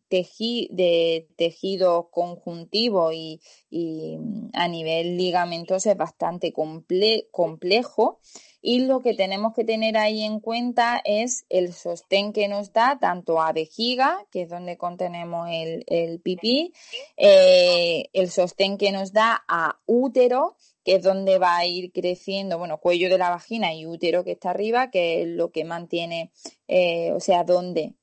tejido 1.37 2.11
conjuntivo 2.11 3.13
y, 3.13 3.41
mm, 3.71 4.49
a 4.55 4.69
nivel 4.69 5.19
ligamentoso 5.19 5.91
es 5.91 5.97
bastante 5.97 6.53
complejo. 6.53 8.21
Y 8.61 8.87
lo 8.87 9.01
que 9.01 9.15
tenemos 9.15 9.55
que 9.55 9.65
tener 9.65 9.97
ahí 9.97 10.23
en 10.23 10.41
cuenta 10.41 11.01
es 11.05 11.45
el 11.49 11.73
sostén 11.75 12.33
que 12.33 12.49
nos 12.49 12.73
da 12.73 12.99
tanto 12.99 13.41
a 13.41 13.53
vejiga, 13.53 14.27
que 14.33 14.43
es 14.43 14.49
donde 14.49 14.77
contenemos 14.77 15.49
el, 15.51 15.85
el 15.87 16.21
pipí, 16.21 16.73
eh, 17.17 18.09
el 18.13 18.31
sostén 18.31 18.79
que 18.79 18.91
nos 18.91 19.13
da 19.13 19.45
a 19.47 19.79
útero, 19.87 20.57
es 20.95 21.03
donde 21.03 21.39
va 21.39 21.57
a 21.57 21.67
ir 21.67 21.93
creciendo, 21.93 22.59
bueno, 22.59 22.79
cuello 22.79 23.09
de 23.09 23.19
la 23.19 23.31
vagina 23.31 23.75
y 23.75 23.87
útero 23.87 24.25
que 24.25 24.33
está 24.33 24.51
arriba, 24.51 24.91
que 24.91 25.23
es 25.23 25.29
lo 25.29 25.51
que 25.51 25.65
mantiene, 25.65 26.33
eh, 26.67 27.13
o 27.13 27.21
sea, 27.21 27.45
donde 27.45 27.95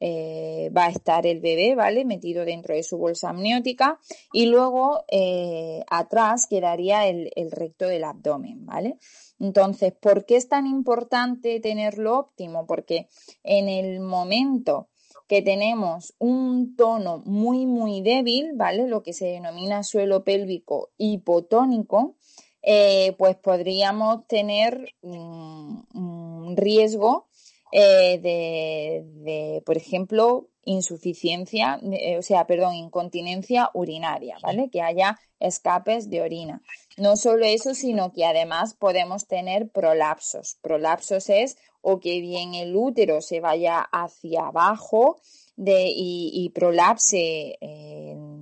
eh, 0.00 0.70
va 0.76 0.86
a 0.86 0.90
estar 0.90 1.26
el 1.26 1.40
bebé, 1.40 1.74
¿vale? 1.74 2.04
Metido 2.04 2.44
dentro 2.44 2.74
de 2.74 2.84
su 2.84 2.98
bolsa 2.98 3.30
amniótica. 3.30 3.98
Y 4.32 4.46
luego 4.46 5.04
eh, 5.10 5.82
atrás 5.90 6.46
quedaría 6.46 7.08
el, 7.08 7.32
el, 7.34 7.50
recto 7.50 7.88
del 7.88 8.04
abdomen, 8.04 8.64
¿vale? 8.64 8.98
Entonces, 9.40 9.92
¿por 9.92 10.24
qué 10.24 10.36
es 10.36 10.48
tan 10.48 10.66
importante 10.66 11.58
tenerlo 11.58 12.18
óptimo? 12.18 12.66
Porque 12.66 13.08
en 13.42 13.68
el 13.68 13.98
momento 13.98 14.88
que 15.28 15.42
tenemos 15.42 16.14
un 16.18 16.74
tono 16.74 17.22
muy, 17.26 17.66
muy 17.66 18.00
débil, 18.00 18.52
¿vale? 18.54 18.88
Lo 18.88 19.02
que 19.02 19.12
se 19.12 19.26
denomina 19.26 19.82
suelo 19.82 20.24
pélvico 20.24 20.90
hipotónico, 20.96 22.16
eh, 22.62 23.14
pues 23.18 23.36
podríamos 23.36 24.26
tener 24.26 24.94
un, 25.02 26.54
riesgo 26.56 27.28
eh, 27.72 28.18
de, 28.20 29.62
por 29.66 29.76
ejemplo, 29.76 30.48
insuficiencia, 30.64 31.78
o 32.18 32.22
sea, 32.22 32.46
perdón, 32.46 32.74
incontinencia 32.74 33.70
urinaria, 33.74 34.38
¿vale? 34.42 34.70
Que 34.70 34.80
haya 34.80 35.18
escapes 35.40 36.10
de 36.10 36.22
orina. 36.22 36.62
No 36.96 37.16
solo 37.16 37.44
eso, 37.44 37.74
sino 37.74 38.12
que 38.12 38.24
además 38.24 38.74
podemos 38.74 39.26
tener 39.26 39.68
prolapsos. 39.68 40.58
Prolapsos 40.62 41.28
es 41.28 41.56
o 41.80 42.00
que 42.00 42.20
bien 42.20 42.54
el 42.54 42.74
útero 42.76 43.20
se 43.20 43.40
vaya 43.40 43.80
hacia 43.80 44.46
abajo 44.46 45.20
de, 45.56 45.92
y, 45.94 46.50
prolapse 46.50 47.58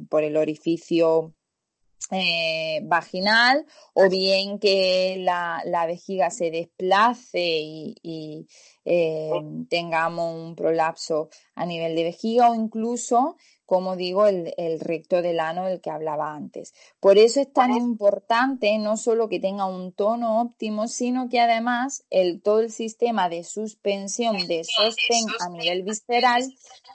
por 0.09 0.23
el 0.23 0.37
orificio 0.37 1.35
eh, 2.13 2.81
vaginal 2.85 3.67
o 3.93 4.09
bien 4.09 4.61
que 4.61 5.17
la, 5.19 5.87
vejiga 5.87 6.31
se 6.31 6.53
desplace 6.53 7.41
y, 7.41 8.47
eh, 8.87 9.31
tengamos 9.69 10.35
un 10.35 10.55
prolapso 10.55 11.29
a 11.55 11.67
nivel 11.67 11.95
de 11.95 12.05
vejiga 12.05 12.51
o 12.51 12.55
incluso 12.55 13.37
como 13.67 13.97
digo, 13.97 14.27
el, 14.27 14.55
recto 14.81 15.21
del 15.23 15.41
ano 15.41 15.67
del 15.67 15.81
que 15.81 15.91
hablaba 15.91 16.33
antes. 16.33 16.73
Por 17.01 17.19
eso 17.19 17.41
es 17.41 17.53
tan 17.53 17.73
importante 17.73 18.79
no 18.79 18.97
solo 18.97 19.29
que 19.29 19.41
tenga 19.41 19.67
un 19.67 19.93
tono 19.93 20.41
óptimo, 20.41 20.87
sino 20.87 21.29
que 21.29 21.41
además 21.41 22.05
el, 22.11 22.41
todo 22.41 22.61
el 22.61 22.71
sistema 22.71 23.29
de 23.29 23.43
suspensión, 23.43 24.47
de 24.47 24.63
sostén 24.65 25.27
a 25.41 25.49
nivel 25.49 25.83
visceral 25.83 26.45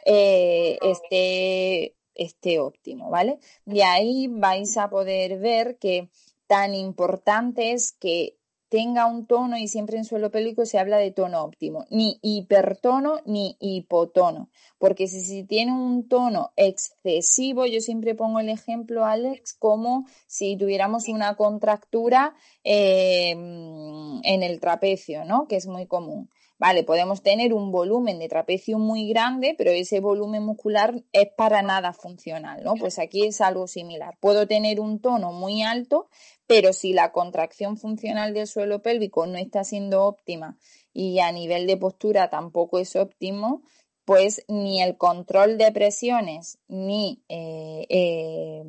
eh, 0.06 0.80
esté, 0.82 1.95
esté 2.15 2.60
óptimo, 2.60 3.10
¿vale? 3.10 3.39
De 3.65 3.84
ahí 3.84 4.27
vais 4.30 4.77
a 4.77 4.89
poder 4.89 5.39
ver 5.39 5.77
que 5.77 6.10
tan 6.47 6.73
importante 6.73 7.73
es 7.73 7.91
que 7.91 8.38
tenga 8.71 9.05
un 9.05 9.25
tono 9.25 9.57
y 9.57 9.67
siempre 9.67 9.97
en 9.97 10.05
suelo 10.05 10.31
pélvico 10.31 10.65
se 10.65 10.79
habla 10.79 10.95
de 10.95 11.12
tono 11.12 11.43
óptimo, 11.43 11.86
ni 11.89 12.19
hipertono 12.21 13.19
ni 13.25 13.57
hipotono, 13.60 14.49
porque 14.79 15.10
si, 15.10 15.43
tiene 15.43 15.73
un 15.73 16.07
tono 16.07 16.53
excesivo, 16.55 17.65
yo 17.65 17.81
siempre 17.81 18.15
pongo 18.15 18.39
el 18.39 18.47
ejemplo, 18.47 19.03
Alex, 19.03 19.55
como 19.55 20.07
si 20.25 20.55
tuviéramos 20.55 21.10
una 21.10 21.36
contractura 21.36 22.34
eh, 22.63 23.31
en 23.31 24.43
el 24.43 24.60
trapecio, 24.62 25.25
¿no? 25.25 25.49
Que 25.49 25.57
es 25.57 25.67
muy 25.67 25.86
común. 25.86 26.29
Vale, 26.62 26.84
podemos 26.84 27.24
tener 27.24 27.56
un 27.56 27.71
volumen 27.71 28.19
de 28.19 28.30
trapecio 28.30 28.78
muy 28.78 29.10
grande, 29.10 29.56
pero 29.58 29.71
ese 29.71 30.00
volumen 30.00 30.43
muscular 30.43 30.93
es 31.12 31.28
para 31.36 31.63
nada 31.63 31.91
funcional, 31.91 32.63
¿no? 32.63 32.76
Pues 32.76 33.00
aquí 33.00 33.26
es 33.26 33.41
algo 33.41 33.65
similar. 33.65 34.15
Puedo 34.19 34.45
tener 34.45 34.80
un 34.80 35.00
tono 35.00 35.32
muy 35.32 35.63
alto, 35.63 36.08
pero 36.45 36.71
si 36.71 36.93
la 36.93 37.12
contracción 37.12 37.78
funcional 37.78 38.36
del 38.36 38.45
suelo 38.45 38.84
pélvico 38.84 39.26
no 39.26 39.39
está 39.39 39.63
siendo 39.63 40.06
óptima 40.06 40.56
y 40.93 41.17
a 41.17 41.32
nivel 41.32 41.65
de 41.65 41.78
postura 41.78 42.30
tampoco 42.30 42.78
es 42.78 42.95
óptimo, 42.95 43.63
pues 44.06 44.43
ni 44.47 44.84
el 44.84 44.97
control 44.97 45.58
de 45.58 45.71
presiones 45.71 46.60
ni, 46.67 47.24
eh, 47.28 47.88
eh, 47.89 48.63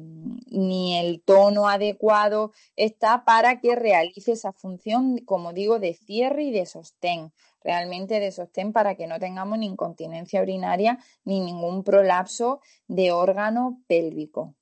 ni 0.47 0.97
el 0.97 1.23
tono 1.23 1.69
adecuado 1.69 2.53
está 2.77 3.25
para 3.27 3.61
que 3.61 3.75
realice 3.75 4.33
esa 4.33 4.53
función, 4.53 5.19
como 5.27 5.53
digo, 5.53 5.79
de 5.79 5.93
cierre 5.93 6.45
y 6.45 6.53
de 6.53 6.65
sostén, 6.65 7.33
realmente 7.65 8.21
de 8.21 8.33
sostén 8.33 8.73
para 8.73 8.95
que 8.95 9.07
no 9.07 9.19
tengamos 9.19 9.59
ni 9.59 9.67
incontinencia 9.67 10.43
urinaria 10.43 10.99
ni 11.25 11.41
ningún 11.41 11.85
prolapso 11.85 12.61
de 12.89 13.13
órgano 13.13 13.83
pélvico. 13.87 14.55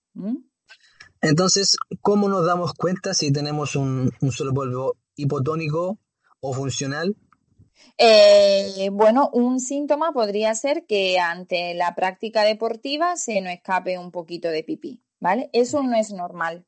Entonces, 1.20 1.76
¿cómo 2.00 2.28
nos 2.28 2.46
damos 2.46 2.74
cuenta 2.74 3.14
si 3.14 3.32
tenemos 3.32 3.76
un, 3.76 4.10
un 4.20 4.32
suelo 4.32 4.54
polvo 4.54 4.96
hipotónico 5.16 5.98
o 6.40 6.52
funcional 6.52 7.16
eh, 7.98 8.88
bueno, 8.92 9.30
un 9.32 9.60
síntoma 9.60 10.12
podría 10.12 10.54
ser 10.54 10.86
que 10.86 11.18
ante 11.18 11.74
la 11.74 11.94
práctica 11.94 12.44
deportiva 12.44 13.16
se 13.16 13.40
nos 13.40 13.52
escape 13.52 13.98
un 13.98 14.10
poquito 14.10 14.48
de 14.48 14.64
pipí, 14.64 15.02
¿vale? 15.18 15.50
Eso 15.52 15.82
no 15.82 15.96
es 15.96 16.10
normal. 16.10 16.66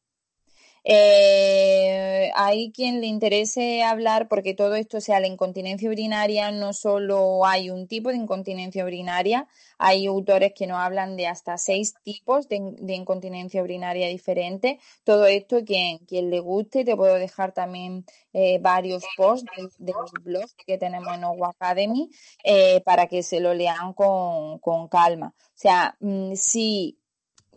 Eh, 0.84 2.30
hay 2.34 2.72
quien 2.72 3.00
le 3.00 3.06
interese 3.06 3.84
hablar, 3.84 4.26
porque 4.28 4.54
todo 4.54 4.74
esto, 4.74 5.00
sea, 5.00 5.20
la 5.20 5.28
incontinencia 5.28 5.88
urinaria, 5.88 6.50
no 6.50 6.72
solo 6.72 7.46
hay 7.46 7.70
un 7.70 7.86
tipo 7.86 8.10
de 8.10 8.16
incontinencia 8.16 8.84
urinaria, 8.84 9.46
hay 9.78 10.06
autores 10.06 10.52
que 10.54 10.66
nos 10.66 10.78
hablan 10.78 11.16
de 11.16 11.28
hasta 11.28 11.56
seis 11.58 11.94
tipos 12.02 12.48
de, 12.48 12.56
incontinencia 12.94 13.62
urinaria 13.62 14.08
diferente. 14.08 14.80
Todo 15.04 15.26
esto, 15.26 15.64
quien, 15.64 15.98
quien 15.98 16.30
le 16.30 16.40
guste, 16.40 16.84
te 16.84 16.96
puedo 16.96 17.14
dejar 17.14 17.52
también 17.52 18.04
eh, 18.32 18.58
varios 18.60 19.04
posts 19.16 19.50
de, 19.78 19.92
los 19.92 20.12
blogs 20.22 20.54
que 20.66 20.78
tenemos 20.78 21.14
en 21.14 21.24
Ogo 21.24 21.46
Academy 21.46 22.10
eh, 22.44 22.80
para 22.84 23.06
que 23.06 23.22
se 23.22 23.40
lo 23.40 23.54
lean 23.54 23.92
con, 23.94 24.58
calma. 24.88 25.34
O 25.38 25.50
sea, 25.54 25.96
mm, 26.00 26.34
si 26.34 26.98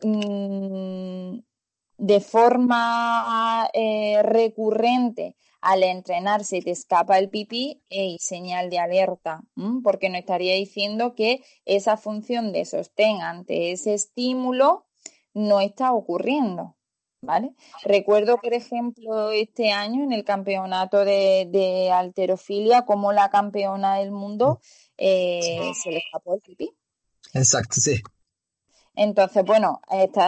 mm, 0.03 1.39
de 1.97 2.19
forma 2.19 3.69
eh, 3.73 4.21
recurrente 4.23 5.35
al 5.61 5.81
entrenarse 5.81 6.61
te 6.61 6.71
escapa 6.71 7.17
el 7.17 7.29
pipí, 7.29 7.81
y 7.89 8.17
señal 8.19 8.69
de 8.69 8.77
alerta, 8.77 9.41
porque 9.83 10.09
no 10.09 10.17
estaría 10.17 10.53
diciendo 10.53 11.15
que 11.15 11.43
esa 11.65 11.97
función 11.97 12.53
de 12.53 12.65
sostén 12.65 13.21
ante 13.21 13.71
ese 13.71 13.95
estímulo 13.95 14.85
no 15.33 15.61
está 15.61 15.91
ocurriendo. 15.93 16.75
¿Vale? 17.21 17.55
Recuerdo, 17.83 18.37
por 18.37 18.53
ejemplo, 18.53 19.31
este 19.31 19.71
año 19.71 20.03
en 20.03 20.11
el 20.11 20.23
campeonato 20.23 21.03
de, 21.03 21.89
alterofilia, 21.91 22.85
como 22.85 23.13
la 23.13 23.31
campeona 23.31 23.95
del 23.95 24.11
mundo 24.11 24.59
eh, 24.95 25.71
se 25.81 25.89
le 25.89 25.97
escapó 25.97 26.35
el 26.35 26.41
pipí. 26.41 26.69
Exacto, 27.33 27.81
sí. 27.81 27.99
Entonces, 28.95 29.43
bueno, 29.43 29.81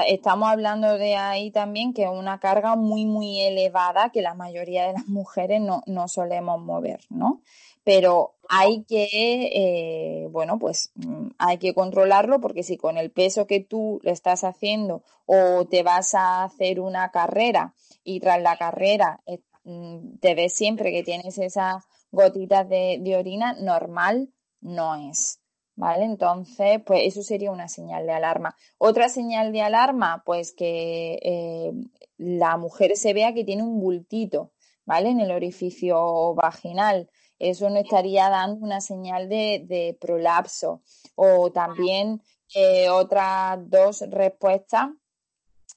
estamos 0.07 0.49
hablando 0.49 0.97
de 0.97 1.15
ahí 1.15 1.51
también 1.51 1.93
que 1.93 2.03
es 2.03 2.09
una 2.09 2.39
carga 2.39 2.75
muy, 2.75 3.05
muy 3.05 3.41
elevada 3.41 4.09
que 4.09 4.21
la 4.21 4.33
mayoría 4.33 4.87
de 4.87 4.93
las 4.93 5.07
mujeres 5.07 5.61
no, 5.61 5.83
no 5.85 6.07
solemos 6.07 6.61
mover, 6.61 6.99
¿no? 7.09 7.41
Pero 7.85 8.35
hay 8.49 8.83
que, 8.83 9.05
eh, 9.53 10.27
bueno, 10.29 10.59
pues 10.59 10.91
mm, 10.95 11.27
hay 11.37 11.57
que 11.57 11.73
controlarlo 11.73 12.41
porque 12.41 12.63
si 12.63 12.75
con 12.75 12.97
el 12.97 13.11
peso 13.11 13.47
que 13.47 13.61
tú 13.61 14.01
le 14.03 14.11
estás 14.11 14.43
haciendo 14.43 15.03
o 15.25 15.65
te 15.65 15.83
vas 15.83 16.13
a 16.13 16.43
hacer 16.43 16.81
una 16.81 17.11
carrera 17.11 17.73
y 18.03 18.19
tras 18.19 18.41
la 18.41 18.57
carrera 18.57 19.21
eh, 19.25 19.39
mm, 19.63 20.17
te 20.19 20.35
ves 20.35 20.53
siempre 20.53 20.91
que 20.91 21.03
tienes 21.03 21.37
esas 21.37 21.85
gotitas 22.11 22.67
de, 22.67 22.99
de 23.01 23.15
orina, 23.15 23.53
normal 23.53 24.29
no 24.59 24.95
es. 25.09 25.39
¿Vale? 25.77 26.03
Entonces, 26.03 26.81
pues 26.85 27.03
eso 27.05 27.23
sería 27.23 27.51
una 27.51 27.69
señal 27.69 28.05
de 28.05 28.11
alarma. 28.11 28.57
Otra 28.77 29.07
señal 29.07 29.53
de 29.53 29.61
alarma, 29.61 30.23
pues 30.25 30.51
que 30.51 31.19
eh, 31.21 31.71
la 32.17 32.57
mujer 32.57 32.97
se 32.97 33.13
vea 33.13 33.33
que 33.33 33.45
tiene 33.45 33.63
un 33.63 33.79
bultito, 33.79 34.51
¿vale? 34.85 35.09
En 35.09 35.21
el 35.21 35.31
orificio 35.31 36.33
vaginal. 36.33 37.09
Eso 37.39 37.69
no 37.69 37.77
estaría 37.77 38.27
dando 38.29 38.65
una 38.65 38.81
señal 38.81 39.29
de, 39.29 39.95
prolapso. 40.01 40.81
O 41.15 41.51
también 41.51 42.21
eh, 42.55 42.89
otras 42.89 43.59
dos 43.69 44.03
respuestas 44.09 44.89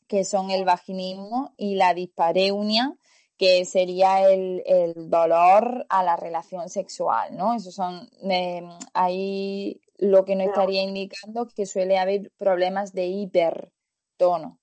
que 0.09 0.25
son 0.25 0.51
el 0.51 0.65
vaginismo 0.65 1.53
y 1.59 1.75
la 1.75 1.93
dispareunia, 1.95 2.97
que 3.37 3.65
sería 3.65 4.29
el, 4.29 4.63
dolor 5.09 5.87
a 5.89 6.03
la 6.03 6.17
relación 6.17 6.69
sexual, 6.69 7.37
¿no? 7.37 7.55
Esos 7.55 7.75
son, 7.75 8.11
eh, 8.31 8.63
ahí 8.93 9.81
lo 10.01 10.25
que 10.25 10.35
nos 10.35 10.49
estaría 10.49 10.83
indicando 10.83 11.47
que 11.55 11.67
suele 11.67 11.99
haber 11.99 12.33
problemas 12.39 12.93
de 12.93 13.07
hipertono. 13.07 14.59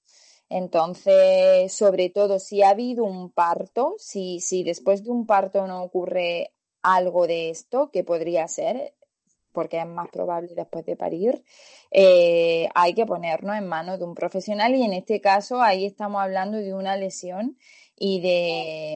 Entonces, 0.50 1.72
sobre 1.74 2.10
todo, 2.10 2.40
si 2.40 2.64
ha 2.64 2.70
habido 2.70 3.04
un 3.04 3.32
parto, 3.32 3.96
si, 4.00 4.40
si 4.40 4.64
después 4.64 5.04
de 5.04 5.12
un 5.12 5.26
parto 5.26 5.68
no 5.68 5.84
ocurre 5.84 6.54
algo 6.82 7.28
de 7.28 7.50
esto, 7.50 7.92
que 7.92 8.04
podría 8.04 8.48
ser, 8.48 8.96
porque 9.52 9.80
es 9.80 9.86
más 9.86 10.10
probable 10.10 10.54
después 10.56 10.86
de 10.86 10.96
parir, 10.96 11.44
eh, 11.92 12.70
hay 12.74 12.94
que 12.94 13.06
ponernos 13.06 13.58
en 13.58 13.68
manos 13.68 14.00
de 14.00 14.06
un 14.06 14.16
profesional 14.16 14.74
y 14.76 14.84
en 14.84 14.94
este 14.94 15.22
caso 15.22 15.62
ahí 15.62 15.86
estamos 15.86 16.22
hablando 16.22 16.58
de 16.58 16.74
una 16.74 16.96
lesión 16.96 17.58
y 17.96 18.22
de, 18.22 18.96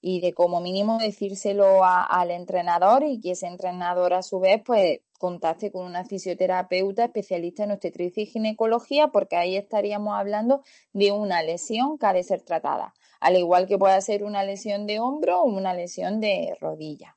y 0.00 0.20
de 0.20 0.32
como 0.32 0.60
mínimo 0.60 0.98
decírselo 0.98 1.84
al 1.84 2.30
entrenador 2.30 3.02
y 3.02 3.20
que 3.20 3.32
ese 3.32 3.46
entrenador 3.46 4.14
a 4.14 4.22
su 4.22 4.40
vez 4.40 4.62
pues 4.64 5.00
contacte 5.18 5.70
con 5.70 5.84
una 5.84 6.04
fisioterapeuta 6.04 7.04
especialista 7.04 7.64
en 7.64 7.72
obstetricia 7.72 8.22
y 8.22 8.26
ginecología 8.26 9.08
porque 9.08 9.36
ahí 9.36 9.56
estaríamos 9.56 10.16
hablando 10.16 10.62
de 10.92 11.12
una 11.12 11.42
lesión 11.42 11.98
que 11.98 12.06
ha 12.06 12.12
de 12.12 12.22
ser 12.22 12.42
tratada, 12.42 12.94
al 13.20 13.36
igual 13.36 13.66
que 13.66 13.76
puede 13.78 14.00
ser 14.00 14.24
una 14.24 14.44
lesión 14.44 14.86
de 14.86 15.00
hombro 15.00 15.42
o 15.42 15.44
una 15.44 15.74
lesión 15.74 16.20
de 16.20 16.56
rodilla. 16.60 17.16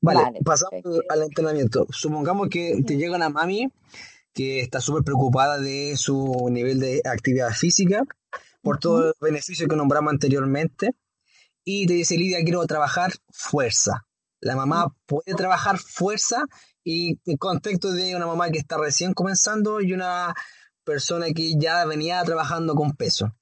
Vale, 0.00 0.40
pasamos 0.44 0.82
al 1.08 1.22
entrenamiento. 1.22 1.86
Supongamos 1.90 2.48
que 2.48 2.82
te 2.86 2.96
llega 2.96 3.16
una 3.16 3.30
mami 3.30 3.68
que 4.32 4.60
está 4.60 4.80
súper 4.80 5.02
preocupada 5.02 5.58
de 5.58 5.96
su 5.96 6.48
nivel 6.50 6.78
de 6.78 7.00
actividad 7.04 7.50
física 7.50 8.04
por 8.62 8.78
todo 8.78 9.08
el 9.08 9.14
beneficio 9.20 9.66
que 9.66 9.76
nombramos 9.76 10.12
anteriormente 10.12 10.90
y 11.64 11.86
te 11.86 11.94
dice, 11.94 12.16
Lidia, 12.16 12.42
quiero 12.44 12.64
trabajar 12.66 13.12
fuerza. 13.30 14.06
La 14.40 14.54
mamá 14.54 14.94
puede 15.06 15.34
trabajar 15.34 15.78
fuerza 15.78 16.44
y 16.90 17.20
el 17.26 17.36
contexto 17.38 17.92
de 17.92 18.16
una 18.16 18.26
mamá 18.26 18.48
que 18.48 18.58
está 18.58 18.78
recién 18.78 19.12
comenzando 19.12 19.82
y 19.82 19.92
una 19.92 20.34
persona 20.84 21.26
que 21.34 21.52
ya 21.58 21.84
venía 21.84 22.22
trabajando 22.24 22.74
con 22.74 22.92
peso. 22.92 23.34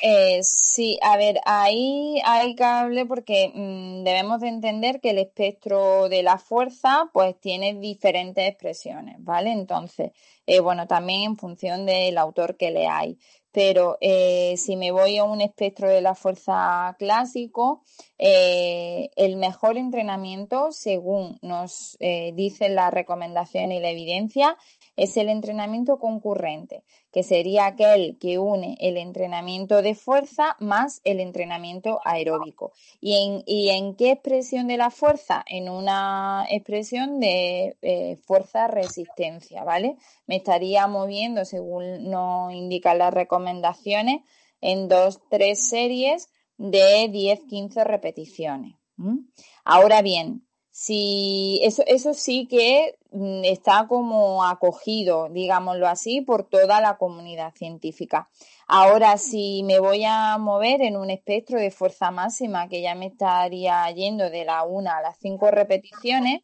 Eh, 0.00 0.40
sí, 0.42 0.96
a 1.02 1.16
ver, 1.16 1.40
ahí 1.44 2.20
hay 2.24 2.54
cable 2.54 3.04
porque 3.04 3.50
mm, 3.52 4.04
debemos 4.04 4.40
de 4.40 4.48
entender 4.48 5.00
que 5.00 5.10
el 5.10 5.18
espectro 5.18 6.08
de 6.08 6.22
la 6.22 6.38
fuerza 6.38 7.10
pues 7.12 7.38
tiene 7.40 7.74
diferentes 7.74 8.48
expresiones, 8.48 9.16
¿vale? 9.18 9.50
Entonces, 9.50 10.12
eh, 10.46 10.60
bueno, 10.60 10.86
también 10.86 11.22
en 11.22 11.36
función 11.36 11.84
del 11.84 12.16
autor 12.16 12.56
que 12.56 12.70
leáis. 12.70 13.18
Pero 13.50 13.98
eh, 14.00 14.54
si 14.56 14.76
me 14.76 14.92
voy 14.92 15.16
a 15.16 15.24
un 15.24 15.40
espectro 15.40 15.88
de 15.88 16.00
la 16.00 16.14
fuerza 16.14 16.94
clásico, 16.98 17.82
el 18.18 19.36
mejor 19.36 19.78
entrenamiento, 19.78 20.70
según 20.70 21.38
nos 21.42 21.96
dicen 22.34 22.74
la 22.74 22.90
recomendación 22.90 23.72
y 23.72 23.80
la 23.80 23.90
evidencia, 23.90 24.56
es 24.98 25.16
el 25.16 25.28
entrenamiento 25.28 26.00
concurrente, 26.00 26.82
que 27.12 27.22
sería 27.22 27.66
aquel 27.66 28.18
que 28.18 28.38
une 28.38 28.76
el 28.80 28.96
entrenamiento 28.96 29.80
de 29.80 29.94
fuerza 29.94 30.56
más 30.58 31.00
el 31.04 31.20
entrenamiento 31.20 32.00
aeróbico. 32.04 32.72
¿Y 33.00 33.70
en, 33.70 33.94
qué 33.94 34.10
expresión 34.10 34.66
de 34.66 34.76
la 34.76 34.90
fuerza? 34.90 35.44
En 35.46 35.68
una 35.68 36.46
expresión 36.50 37.20
de 37.20 38.18
fuerza-resistencia, 38.26 39.62
¿vale? 39.62 39.96
Me 40.26 40.36
estaría 40.36 40.86
moviendo, 40.88 41.44
según 41.44 42.10
nos 42.10 42.52
indican 42.52 42.98
las 42.98 43.14
recomendaciones, 43.14 44.22
en 44.60 44.88
dos, 44.88 45.20
tres 45.30 45.68
series 45.68 46.28
de 46.56 47.08
10-15 47.08 47.84
repeticiones. 47.84 48.74
Ahora 49.64 50.02
bien, 50.02 50.47
si 50.80 51.58
eso, 51.64 51.82
eso 51.88 52.14
sí 52.14 52.46
que 52.48 52.96
mm, 53.10 53.42
está 53.44 53.88
como 53.88 54.44
acogido, 54.44 55.28
digámoslo 55.28 55.88
así, 55.88 56.20
por 56.20 56.44
toda 56.44 56.80
la 56.80 56.98
comunidad 56.98 57.52
científica. 57.56 58.28
Ahora, 58.68 59.18
si 59.18 59.64
me 59.64 59.80
voy 59.80 60.04
a 60.04 60.38
mover 60.38 60.82
en 60.82 60.96
un 60.96 61.10
espectro 61.10 61.58
de 61.58 61.72
fuerza 61.72 62.12
máxima, 62.12 62.68
que 62.68 62.80
ya 62.80 62.94
me 62.94 63.06
estaría 63.06 63.90
yendo 63.90 64.30
de 64.30 64.44
la 64.44 64.62
una 64.62 64.98
a 64.98 65.02
las 65.02 65.18
cinco 65.18 65.50
repeticiones, 65.50 66.42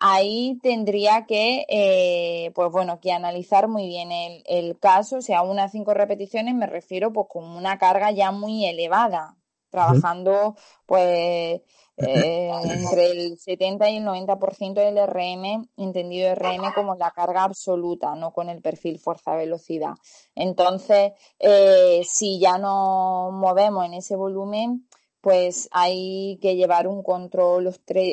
ahí 0.00 0.58
tendría 0.64 1.24
que, 1.24 1.64
eh, 1.68 2.50
pues 2.56 2.72
bueno, 2.72 2.98
que 2.98 3.12
analizar 3.12 3.68
muy 3.68 3.86
bien 3.86 4.10
el, 4.10 4.42
el 4.46 4.78
caso. 4.80 5.18
O 5.18 5.22
sea, 5.22 5.42
una 5.42 5.64
a 5.64 5.68
cinco 5.68 5.94
repeticiones 5.94 6.56
me 6.56 6.66
refiero 6.66 7.12
pues 7.12 7.28
con 7.30 7.44
una 7.44 7.78
carga 7.78 8.10
ya 8.10 8.32
muy 8.32 8.66
elevada, 8.66 9.36
trabajando 9.70 10.56
pues 10.86 11.60
eh, 11.96 12.50
entre 12.64 13.10
el 13.10 13.38
70 13.38 13.90
y 13.90 13.96
el 13.98 14.04
90% 14.04 14.74
del 14.74 15.06
RM, 15.06 15.68
entendido 15.76 16.34
RM 16.34 16.72
como 16.74 16.94
la 16.96 17.10
carga 17.10 17.44
absoluta, 17.44 18.14
no 18.14 18.32
con 18.32 18.48
el 18.48 18.60
perfil 18.60 18.98
fuerza-velocidad. 18.98 19.94
Entonces, 20.34 21.12
eh, 21.38 22.02
si 22.04 22.38
ya 22.38 22.58
nos 22.58 23.32
movemos 23.32 23.84
en 23.86 23.94
ese 23.94 24.16
volumen, 24.16 24.86
pues 25.20 25.68
hay 25.72 26.38
que 26.40 26.54
llevar 26.54 26.86
un 26.86 27.02
control 27.02 27.66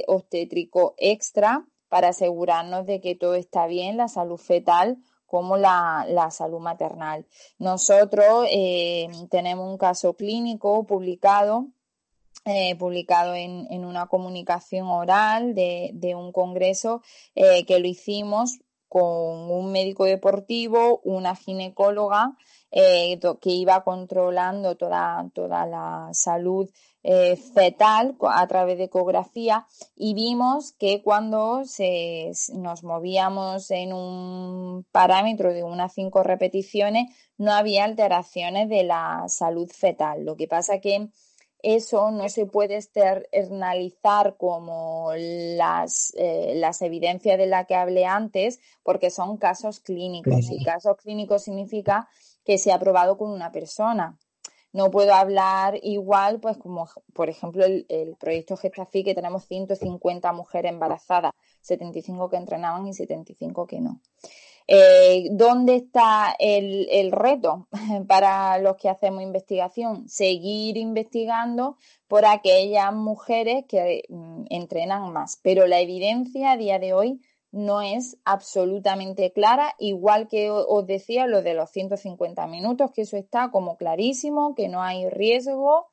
obstétrico 0.08 0.96
extra 0.98 1.65
para 1.88 2.10
asegurarnos 2.10 2.88
de 2.88 3.02
que 3.02 3.13
todo 3.15 3.36
está 3.36 3.67
bien, 3.67 3.98
la 3.98 4.08
salud 4.08 4.38
fetal 4.38 4.98
como 5.28 5.58
la, 5.58 6.30
salud 6.32 6.60
maternal. 6.60 7.26
Nosotros 7.58 8.46
eh, 8.52 9.08
tenemos 9.30 9.67
un 9.67 9.78
caso 9.78 10.15
clínico 10.15 10.86
publicado 10.86 11.67
eh, 12.46 12.76
publicado 12.76 13.36
en, 13.36 13.68
en, 13.70 13.86
una 13.86 14.08
comunicación 14.08 14.88
oral 14.88 15.56
de, 15.56 15.92
de 15.94 16.14
un 16.14 16.34
congreso 16.34 17.02
eh, 17.36 17.66
que 17.66 17.80
lo 17.80 17.88
hicimos 17.88 18.60
con 18.90 19.50
un 19.50 19.72
médico 19.72 20.04
deportivo, 20.04 21.00
una 21.06 21.38
ginecóloga 21.38 22.36
eh, 22.70 23.18
que 23.40 23.50
iba 23.50 23.86
controlando 23.86 24.76
toda, 24.76 25.26
toda 25.34 25.66
la 25.66 26.10
salud 26.12 26.70
fetal 27.54 28.16
a 28.30 28.48
través 28.48 28.78
de 28.78 28.86
ecografía 28.86 29.68
y 29.94 30.14
vimos 30.14 30.72
que 30.72 31.02
cuando 31.04 31.66
se, 31.66 32.32
nos 32.54 32.84
movíamos 32.84 33.72
en 33.72 33.92
un 33.92 34.86
parámetro 34.92 35.54
de 35.54 35.64
unas 35.64 35.94
cinco 35.94 36.24
repeticiones 36.24 37.14
no 37.38 37.52
había 37.52 37.84
alteraciones 37.84 38.70
de 38.70 38.84
la 38.84 39.26
salud 39.28 39.70
fetal. 39.70 40.24
Lo 40.24 40.38
que 40.38 40.48
pasa 40.48 40.80
que 40.80 41.10
eso 41.63 42.12
no 42.12 42.28
se 42.28 42.45
puede 42.45 42.76
externalizar 42.76 44.36
como 44.38 45.12
las, 45.15 46.13
eh, 46.17 46.54
las 46.58 46.82
evidencias 46.82 47.38
de 47.38 47.45
las 47.45 47.65
que 47.65 47.76
hablé 47.76 48.06
antes, 48.06 48.60
porque 48.84 49.10
son 49.10 49.38
casos 49.38 49.80
clínicos. 49.80 50.52
Y 50.52 50.63
casos 50.63 50.97
clínicos 50.97 51.43
significa 51.43 52.10
que 52.43 52.58
se 52.58 52.73
ha 52.73 52.80
probado 52.80 53.17
con 53.17 53.32
una 53.32 53.54
persona. 53.54 54.19
No 54.73 54.91
puedo 54.91 55.13
hablar 55.13 55.80
igual, 55.84 56.41
pues 56.41 56.58
como 56.58 56.89
por 57.13 57.30
ejemplo 57.30 57.63
el, 57.63 57.86
el 57.88 58.17
proyecto 58.17 58.58
Gestafi, 58.58 59.06
que 59.06 59.15
tenemos 59.15 59.45
150 59.45 60.34
mujeres 60.34 60.71
embarazadas, 60.71 61.32
75 61.62 62.30
que 62.30 62.38
entrenaban 62.38 62.86
y 62.88 62.93
75 62.93 63.67
que 63.67 63.80
no. 63.80 64.02
Eh, 64.67 65.28
¿Dónde 65.32 65.76
está 65.76 66.36
el, 66.39 67.12
reto 67.12 67.67
para 68.08 68.58
los 68.60 68.78
que 68.78 68.89
hacemos 68.89 69.21
investigación? 69.21 70.08
Seguir 70.08 70.78
investigando 70.78 71.78
por 72.08 72.26
aquellas 72.26 72.93
mujeres 72.93 73.65
que 73.67 74.04
mm, 74.10 74.45
entrenan 74.49 75.12
más. 75.12 75.39
Pero 75.43 75.67
la 75.67 75.80
evidencia 75.80 76.52
a 76.52 76.58
día 76.58 76.80
de 76.80 76.93
hoy 76.93 77.21
no 77.52 77.82
es 77.82 78.17
absolutamente 78.26 79.32
clara, 79.32 79.76
igual 79.78 80.28
que 80.28 80.49
os 80.49 80.88
decía 80.88 81.28
lo 81.28 81.43
de 81.43 81.54
los 81.54 81.69
150 81.69 82.47
minutos, 82.47 82.91
que 82.91 83.04
eso 83.04 83.15
está 83.15 83.52
como 83.52 83.78
clarísimo, 83.78 84.56
que 84.56 84.69
no 84.69 84.82
hay 84.82 85.08
riesgo 85.10 85.88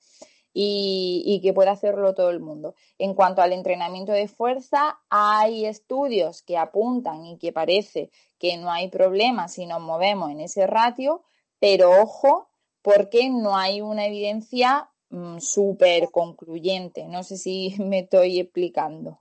y, 0.53 1.41
que 1.43 1.53
puede 1.53 1.71
hacerlo 1.71 2.15
todo 2.15 2.31
el 2.31 2.41
mundo. 2.41 2.75
En 2.99 3.15
cuanto 3.15 3.43
al 3.43 3.53
entrenamiento 3.53 4.13
de 4.13 4.29
fuerza, 4.29 5.01
hay 5.09 5.67
estudios 5.67 6.43
que 6.43 6.59
apuntan 6.59 7.25
y 7.25 7.39
que 7.39 7.53
parece 7.53 8.11
que 8.39 8.57
no 8.57 8.71
hay 8.71 8.89
problema 8.89 9.49
si 9.49 9.67
nos 9.67 9.81
movemos 9.81 10.31
en 10.31 10.41
ese 10.41 10.67
ratio, 10.67 11.23
pero 11.59 11.91
ojo, 12.01 12.49
porque 12.83 13.31
no 13.31 13.57
hay 13.57 13.81
una 13.81 14.07
evidencia 14.07 14.91
mm, 15.11 15.39
súper 15.39 16.11
concluyente. 16.11 17.07
No 17.07 17.23
sé 17.23 17.37
si 17.37 17.75
me 17.79 18.01
estoy 18.01 18.41
explicando. 18.41 19.21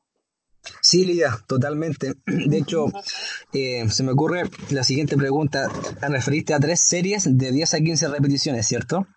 Sí, 0.82 1.06
Lidia, 1.06 1.38
totalmente. 1.48 2.14
De 2.26 2.58
hecho, 2.58 2.88
eh, 3.54 3.88
se 3.90 4.04
me 4.04 4.12
ocurre 4.12 4.44
la 4.72 4.84
siguiente 4.84 5.16
pregunta. 5.16 5.70
Te 6.00 6.08
referiste 6.08 6.54
a 6.54 6.60
tres 6.60 6.80
series 6.82 7.38
de 7.38 7.52
10 7.52 7.74
a 7.74 7.80
15 7.80 8.08
repeticiones, 8.08 8.68
¿cierto? 8.68 9.08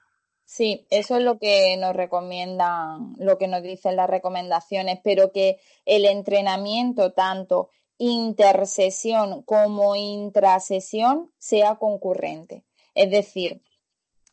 Sí, 0.54 0.86
eso 0.90 1.16
es 1.16 1.22
lo 1.22 1.38
que 1.38 1.78
nos 1.78 1.96
recomiendan, 1.96 3.14
lo 3.16 3.38
que 3.38 3.48
nos 3.48 3.62
dicen 3.62 3.96
las 3.96 4.10
recomendaciones, 4.10 5.00
pero 5.02 5.32
que 5.32 5.58
el 5.86 6.04
entrenamiento 6.04 7.14
tanto 7.14 7.70
intersesión 7.96 9.44
como 9.44 9.96
intrasesión 9.96 11.32
sea 11.38 11.76
concurrente. 11.76 12.64
Es 12.94 13.10
decir, 13.10 13.62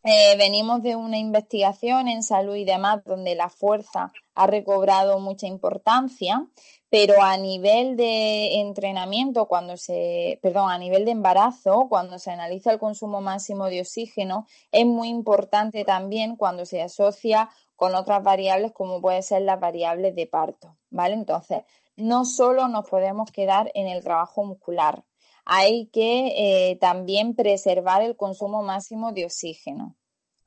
eh, 0.04 0.36
venimos 0.38 0.84
de 0.84 0.98
una 0.98 1.18
investigación 1.18 2.10
en 2.10 2.22
salud 2.22 2.56
y 2.58 2.66
demás 2.66 3.02
donde 3.06 3.36
la 3.36 3.48
fuerza 3.48 4.12
ha 4.36 4.46
recobrado 4.46 5.20
mucha 5.20 5.48
importancia 5.48 6.46
pero 6.90 7.22
a 7.22 7.38
nivel 7.38 7.96
de 7.96 8.60
entrenamiento, 8.60 9.48
cuando 9.48 9.78
se, 9.78 10.40
perdón, 10.42 10.72
a 10.72 10.78
nivel 10.78 11.06
de 11.06 11.12
embarazo, 11.12 11.88
cuando 11.88 12.18
se 12.18 12.32
analiza 12.32 12.72
el 12.72 12.80
consumo 12.80 13.22
máximo 13.22 13.66
de 13.66 13.82
oxígeno, 13.82 14.48
es 14.72 14.86
muy 14.86 15.10
importante 15.10 15.86
también 15.86 16.36
cuando 16.36 16.66
se 16.66 16.82
asocia 16.82 17.50
con 17.76 17.96
otras 17.96 18.24
variables 18.24 18.72
como 18.72 19.02
pueden 19.02 19.24
ser 19.24 19.44
las 19.44 19.60
variables 19.60 20.16
de 20.16 20.26
parto, 20.26 20.78
¿vale? 20.90 21.14
Entonces, 21.14 21.64
no 21.96 22.26
solo 22.26 22.68
nos 22.68 22.90
podemos 22.90 23.32
quedar 23.32 23.72
en 23.76 23.88
el 23.88 24.04
trabajo 24.04 24.44
muscular, 24.44 25.04
hay 25.46 25.88
que 25.88 26.72
eh, 26.72 26.76
también 26.78 27.36
preservar 27.36 28.02
el 28.02 28.16
consumo 28.16 28.64
máximo 28.64 29.12
de 29.14 29.26
oxígeno. 29.26 29.96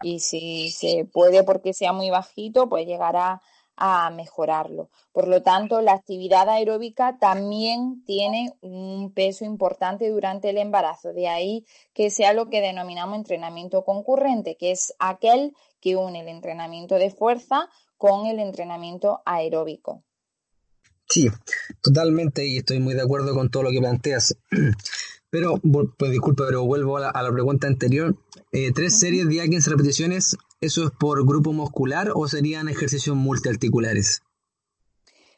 Y 0.02 0.20
si 0.20 0.70
se 0.70 1.04
puede 1.04 1.44
porque 1.44 1.72
sea 1.72 1.92
muy 1.92 2.10
bajito, 2.10 2.68
pues 2.68 2.86
llegará 2.86 3.40
a 3.76 4.10
mejorarlo. 4.10 4.90
Por 5.12 5.28
lo 5.28 5.42
tanto, 5.42 5.80
la 5.80 5.92
actividad 5.92 6.48
aeróbica 6.48 7.18
también 7.18 8.04
tiene 8.04 8.52
un 8.60 9.12
peso 9.12 9.44
importante 9.44 10.08
durante 10.10 10.50
el 10.50 10.58
embarazo. 10.58 11.12
De 11.12 11.28
ahí 11.28 11.64
que 11.92 12.10
sea 12.10 12.32
lo 12.32 12.48
que 12.48 12.60
denominamos 12.60 13.16
entrenamiento 13.16 13.84
concurrente, 13.84 14.56
que 14.56 14.70
es 14.72 14.94
aquel 14.98 15.54
que 15.80 15.96
une 15.96 16.20
el 16.20 16.28
entrenamiento 16.28 16.96
de 16.96 17.10
fuerza 17.10 17.68
con 17.96 18.26
el 18.26 18.38
entrenamiento 18.38 19.22
aeróbico. 19.24 20.02
Sí, 21.08 21.28
totalmente, 21.82 22.46
y 22.46 22.58
estoy 22.58 22.78
muy 22.78 22.94
de 22.94 23.02
acuerdo 23.02 23.34
con 23.34 23.50
todo 23.50 23.64
lo 23.64 23.70
que 23.70 23.80
planteas. 23.80 24.34
Pero, 25.32 25.54
pues 25.96 26.10
disculpa, 26.10 26.44
pero 26.46 26.66
vuelvo 26.66 26.98
a 26.98 27.22
la, 27.22 27.32
pregunta 27.32 27.66
anterior. 27.66 28.14
Eh, 28.52 28.70
¿Tres 28.74 28.98
series 28.98 29.26
de 29.26 29.48
15 29.48 29.70
repeticiones, 29.70 30.36
eso 30.60 30.84
es 30.84 30.90
por 30.90 31.26
grupo 31.26 31.54
muscular 31.54 32.10
o 32.14 32.28
serían 32.28 32.68
ejercicios 32.68 33.16
multiarticulares? 33.16 34.20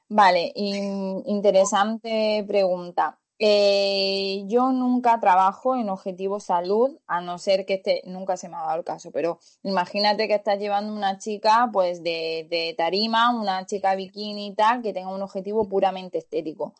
Vale, 0.09 0.53
interesante 0.57 2.45
pregunta. 2.49 3.21
Eh, 3.47 4.45
yo 4.47 4.73
nunca 4.73 5.21
trabajo 5.21 5.77
en 5.77 5.91
objetivo 5.91 6.41
salud, 6.41 6.97
a 7.07 7.21
no 7.21 7.37
ser 7.37 7.67
que 7.67 7.75
este, 7.75 8.01
nunca 8.07 8.39
se 8.39 8.49
me 8.49 8.57
ha 8.57 8.61
dado 8.61 8.79
el 8.79 8.85
caso, 8.85 9.11
pero 9.11 9.39
imagínate 9.63 10.27
que 10.29 10.35
estás 10.37 10.59
llevando 10.59 10.95
una 10.95 11.19
chica 11.19 11.69
pues 11.71 12.03
de, 12.03 12.75
tarima, 12.79 13.39
una 13.39 13.67
chica 13.67 13.97
bikini 13.97 14.47
y 14.47 14.55
tal, 14.55 14.81
que 14.81 14.95
tenga 14.95 15.15
un 15.15 15.21
objetivo 15.21 15.69
puramente 15.69 16.17
estético. 16.17 16.73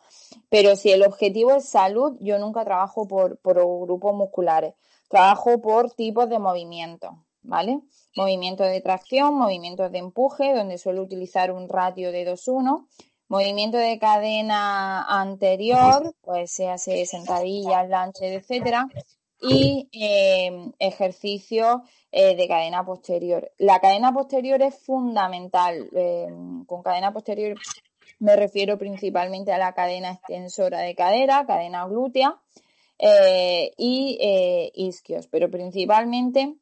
Pero 0.49 0.75
si 0.75 0.89
el 0.89 1.03
objetivo 1.03 1.51
es 1.51 1.69
salud, 1.69 2.17
yo 2.19 2.39
nunca 2.39 2.65
trabajo 2.65 3.07
por, 3.07 3.37
por 3.37 3.57
grupos 3.57 4.15
musculares, 4.15 4.73
trabajo 5.07 5.61
por 5.61 5.91
tipos 5.91 6.27
de 6.29 6.39
movimiento, 6.39 7.23
¿vale? 7.43 7.79
Movimientos 8.15 8.65
de 8.65 8.81
tracción, 8.81 9.35
movimientos 9.35 9.91
de 9.91 9.99
empuje, 9.99 10.55
donde 10.55 10.79
suelo 10.79 11.03
utilizar 11.03 11.51
un 11.51 11.69
ratio 11.69 12.11
de 12.11 12.27
2-1 12.27 12.87
Movimiento 13.27 13.77
de 13.77 13.97
cadena 13.97 15.03
anterior, 15.03 16.13
pues 16.21 16.51
se 16.51 16.69
hace 16.69 17.05
sentadillas, 17.07 17.89
lanches, 17.89 18.43
etcétera. 18.43 18.87
Y 19.41 19.89
eh, 19.91 20.71
ejercicio 20.77 21.83
eh, 22.11 22.35
de 22.35 22.47
cadena 22.47 22.85
posterior. 22.85 23.51
La 23.57 23.79
cadena 23.79 24.13
posterior 24.13 24.61
es 24.61 24.77
fundamental. 24.77 25.89
Eh, 25.93 26.27
con 26.67 26.83
cadena 26.83 27.11
posterior 27.13 27.57
me 28.19 28.35
refiero 28.35 28.77
principalmente 28.77 29.51
a 29.51 29.57
la 29.57 29.73
cadena 29.73 30.11
extensora 30.11 30.79
de 30.79 30.95
cadera, 30.95 31.45
cadena 31.45 31.85
glútea 31.87 32.39
y 33.77 34.71
isquios, 34.73 35.27
pero 35.27 35.49
principalmente 35.49 36.55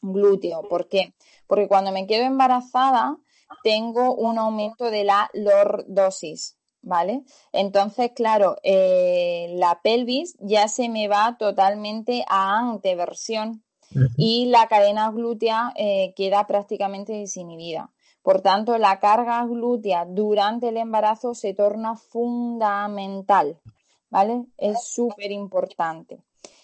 glúteo. 0.00 0.62
¿Por 0.68 0.88
qué? 0.88 1.12
Porque 1.46 1.68
cuando 1.68 1.92
me 1.92 2.06
quedo 2.06 2.24
embarazada, 2.24 3.18
tengo 3.62 4.14
un 4.14 4.38
aumento 4.38 4.90
de 4.90 5.04
la 5.04 5.30
lordosis, 5.34 6.56
¿vale? 6.82 7.22
Entonces, 7.52 8.12
claro, 8.14 8.56
eh, 8.62 9.52
la 9.56 9.80
pelvis 9.82 10.36
ya 10.40 10.68
se 10.68 10.88
me 10.88 11.08
va 11.08 11.36
totalmente 11.38 12.24
a 12.28 12.58
anteversión 12.58 13.62
y 14.16 14.46
la 14.46 14.68
cadena 14.68 15.10
glútea 15.10 15.72
eh, 15.76 16.14
queda 16.14 16.46
prácticamente 16.46 17.12
desinhibida. 17.12 17.90
Por 18.22 18.40
tanto, 18.40 18.76
la 18.78 19.00
carga 19.00 19.44
glútea 19.46 20.04
durante 20.04 20.68
el 20.68 20.76
embarazo 20.76 21.34
se 21.34 21.54
torna 21.54 21.96
fundamental, 21.96 23.58
¿vale? 24.10 24.44
Es 24.58 24.84
súper 24.84 25.32
importante. 25.32 26.22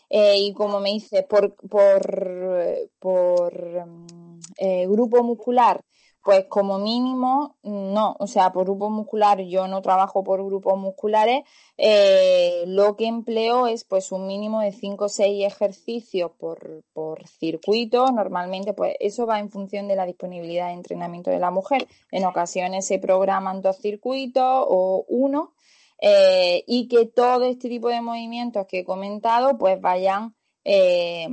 Eh, 0.09 0.39
y 0.39 0.53
como 0.53 0.79
me 0.79 0.91
dice, 0.91 1.25
por, 1.25 1.57
por, 1.69 2.91
por 3.01 3.87
mm, 3.87 4.41
grupo 4.87 5.25
muscular 5.25 5.83
pues 6.27 6.47
como 6.47 6.81
mínimo, 6.81 7.57
no, 7.63 8.17
o 8.19 8.27
sea, 8.27 8.53
por 8.53 8.65
grupo 8.65 8.91
muscular 8.91 9.41
yo 9.43 9.69
no 9.69 9.81
trabajo 9.81 10.25
por 10.25 10.45
grupos 10.45 10.77
musculares, 10.77 11.45
eh, 11.77 12.65
lo 12.67 12.97
que 12.97 13.07
empleo 13.07 13.69
es 13.69 13.85
pues 13.85 14.11
un 14.11 14.27
mínimo 14.27 14.61
de 14.61 14.73
5 14.73 15.05
o 15.05 15.09
6 15.09 15.47
ejercicios 15.47 16.33
por, 16.33 16.83
por 16.93 17.29
circuito, 17.29 18.11
normalmente 18.11 18.73
pues 18.73 18.97
eso 18.99 19.25
va 19.25 19.39
en 19.39 19.51
función 19.51 19.87
de 19.87 19.95
la 19.95 20.05
disponibilidad 20.05 20.67
de 20.67 20.73
entrenamiento 20.73 21.31
de 21.31 21.39
la 21.39 21.53
mujer, 21.53 21.87
en 22.11 22.25
ocasiones 22.25 22.85
se 22.89 22.99
programan 22.99 23.63
dos 23.63 23.77
circuitos 23.77 24.43
o 24.43 25.05
uno, 25.07 25.55
eh, 26.01 26.65
y 26.67 26.89
que 26.89 27.07
todo 27.07 27.45
este 27.45 27.69
tipo 27.69 27.87
de 27.89 28.01
movimientos 28.01 28.67
que 28.67 28.81
he 28.81 28.85
comentado 28.85 29.57
pues 29.59 29.81
vayan 29.81 30.35
eh, 30.65 31.29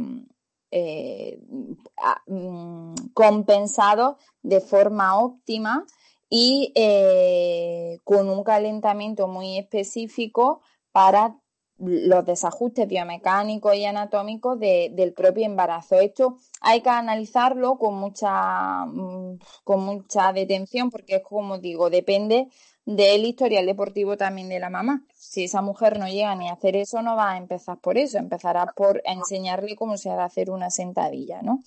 mm, 2.28 2.94
compensado 3.16 4.20
de 4.44 4.62
forma 4.62 5.18
óptima 5.18 5.86
y 6.30 6.72
eh, 6.76 8.00
con 8.04 8.30
un 8.30 8.44
calentamiento 8.44 9.28
muy 9.28 9.58
específico 9.58 10.62
para 10.92 11.36
los 11.78 12.26
desajustes 12.26 12.88
biomecánicos 12.88 13.76
y 13.76 13.86
anatómicos 13.86 14.60
del 14.60 15.14
propio 15.14 15.46
embarazo. 15.46 16.00
Esto 16.00 16.38
hay 16.62 16.82
que 16.82 16.90
analizarlo 16.90 17.78
con 17.78 17.96
mucha, 17.96 18.86
mm, 18.86 19.40
con 19.64 19.84
mucha 19.84 20.32
detención 20.34 20.90
porque 20.90 21.16
es 21.16 21.24
como 21.24 21.58
digo, 21.58 21.90
depende 21.90 22.48
del 22.86 23.26
historial 23.26 23.66
deportivo 23.66 24.18
también 24.18 24.50
de 24.50 24.60
la 24.60 24.70
mamá. 24.70 25.04
Si 25.14 25.46
esa 25.46 25.62
mujer 25.62 26.00
no 26.00 26.08
llega 26.08 26.36
ni 26.36 26.50
a 26.50 26.54
hacer 26.54 26.76
eso, 26.76 27.02
no 27.02 27.16
va 27.16 27.32
a 27.32 27.38
empezar 27.38 27.80
por 27.80 27.98
eso, 27.98 28.18
empezará 28.18 28.66
por 28.76 29.02
enseñarle 29.06 29.76
cómo 29.76 29.98
se 29.98 30.10
ha 30.10 30.16
de 30.16 30.24
hacer 30.24 30.52
una 30.52 30.70
sentadilla, 30.70 31.42
¿no? 31.42 31.60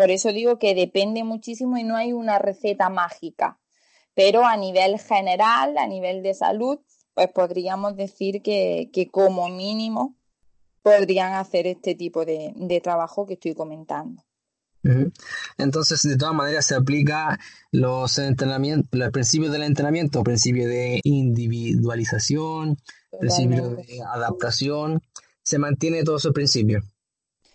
Por 0.00 0.10
eso 0.10 0.32
digo 0.32 0.58
que 0.58 0.74
depende 0.74 1.24
muchísimo 1.24 1.76
y 1.76 1.84
no 1.84 1.94
hay 1.94 2.14
una 2.14 2.38
receta 2.38 2.88
mágica. 2.88 3.60
Pero 4.14 4.46
a 4.46 4.56
nivel 4.56 4.98
general, 4.98 5.76
a 5.76 5.86
nivel 5.86 6.22
de 6.22 6.32
salud, 6.32 6.78
pues 7.12 7.28
podríamos 7.28 7.96
decir 7.96 8.40
que, 8.40 8.90
como 9.12 9.50
mínimo 9.50 10.16
podrían 10.80 11.34
hacer 11.34 11.66
este 11.66 11.94
tipo 11.94 12.24
de 12.24 12.80
trabajo 12.82 13.26
que 13.26 13.34
estoy 13.34 13.54
comentando. 13.54 14.22
Entonces, 15.58 16.00
de 16.00 16.16
todas 16.16 16.34
maneras, 16.34 16.64
se 16.64 16.76
aplica 16.76 17.38
los 17.70 18.16
entrenamientos, 18.16 18.88
los 18.98 19.10
principios 19.10 19.52
del 19.52 19.64
entrenamiento, 19.64 20.22
principio 20.22 20.66
de 20.66 21.02
individualización, 21.04 22.78
principio 23.18 23.68
de 23.68 24.00
adaptación, 24.14 25.02
se 25.42 25.58
mantiene 25.58 26.04
todo 26.04 26.16
ese 26.16 26.32
principio. 26.32 26.80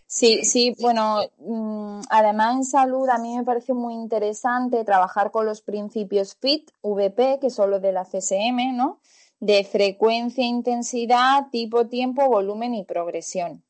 Sí, 0.07 0.45
sí, 0.45 0.75
bueno, 0.79 1.21
mm, 1.39 2.01
además 2.09 2.55
en 2.55 2.63
salud 2.63 3.09
a 3.09 3.17
mí 3.17 3.35
me 3.35 3.43
parece 3.43 3.73
muy 3.73 3.95
interesante 3.95 4.85
trabajar 4.85 5.31
con 5.31 5.45
los 5.45 5.61
principios 5.61 6.35
FIT, 6.35 6.71
VP, 6.83 7.39
que 7.39 7.49
son 7.49 7.71
los 7.71 7.81
de 7.81 7.91
la 7.91 8.05
CSM, 8.05 8.73
¿no? 8.75 8.99
De 9.39 9.63
frecuencia, 9.63 10.45
intensidad, 10.45 11.49
tipo, 11.51 11.87
tiempo, 11.87 12.27
volumen 12.27 12.75
y 12.75 12.83
progresión. 12.85 13.63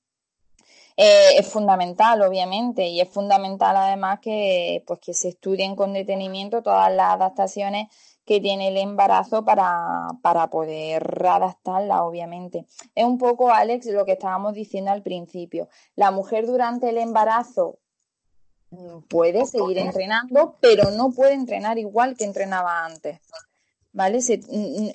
Eh, 0.97 1.37
es 1.39 1.47
fundamental, 1.47 2.21
obviamente, 2.21 2.87
y 2.87 3.01
es 3.01 3.09
fundamental 3.09 3.75
además 3.75 4.19
que, 4.21 4.83
pues, 4.87 4.99
que 4.99 5.13
se 5.13 5.29
estudien 5.29 5.75
con 5.75 5.93
detenimiento 5.93 6.61
todas 6.61 6.93
las 6.93 7.13
adaptaciones 7.13 7.87
que 8.25 8.41
tiene 8.41 8.69
el 8.69 8.77
embarazo 8.77 9.45
para, 9.45 10.07
para 10.21 10.49
poder 10.49 11.25
adaptarla, 11.25 12.03
obviamente. 12.03 12.65
Es 12.95 13.05
un 13.05 13.17
poco, 13.17 13.51
Alex, 13.51 13.85
lo 13.87 14.05
que 14.05 14.13
estábamos 14.13 14.53
diciendo 14.53 14.91
al 14.91 15.03
principio. 15.03 15.69
La 15.95 16.11
mujer 16.11 16.47
durante 16.47 16.89
el 16.89 16.97
embarazo 16.97 17.77
mm, 18.71 19.01
puede 19.07 19.45
seguir 19.45 19.77
entrenando, 19.77 20.55
pero 20.59 20.89
no 20.91 21.11
puede 21.11 21.33
entrenar 21.33 21.77
igual 21.77 22.17
que 22.17 22.25
entrenaba 22.25 22.85
antes. 22.85 23.19
¿Vale? 23.95 24.19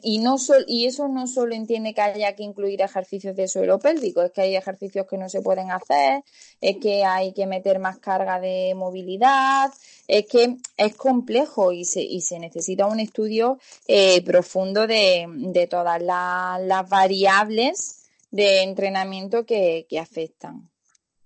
y, 0.03 0.18
no 0.18 0.36
y 0.66 0.84
eso 0.84 1.09
no 1.09 1.26
solo 1.26 1.55
entiende 1.55 1.94
que 1.94 2.03
haya 2.03 2.36
que 2.36 2.42
incluir 2.42 2.82
ejercicios 2.82 3.34
de 3.34 3.48
suelo 3.48 3.78
pélvico, 3.78 4.20
es 4.22 4.30
que 4.30 4.42
hay 4.42 4.57
ejercicios 4.57 5.07
que 5.09 5.16
no 5.16 5.30
se 5.30 5.40
pueden 5.40 5.70
hacer, 5.70 6.22
es 6.61 6.76
que 6.76 7.03
hay 7.03 7.32
que 7.32 7.46
meter 7.46 7.78
más 7.78 7.98
carga 7.98 8.38
de 8.38 8.74
movilidad, 8.76 9.72
es 10.07 10.26
que 10.26 10.59
es 10.76 10.94
complejo 10.96 11.72
y 11.72 11.86
se, 11.86 12.03
y 12.03 12.20
se 12.20 12.38
necesita 12.38 12.86
un 12.86 13.01
estudio 13.01 13.59
eh, 13.88 14.22
profundo 14.22 14.86
de, 14.86 15.26
de 15.28 15.66
todas 15.66 16.01
las 16.03 16.88
variables 16.90 18.03
de 18.30 18.62
entrenamiento 18.62 19.46
que, 19.46 19.86
que 19.88 19.98
afectan. 19.98 20.68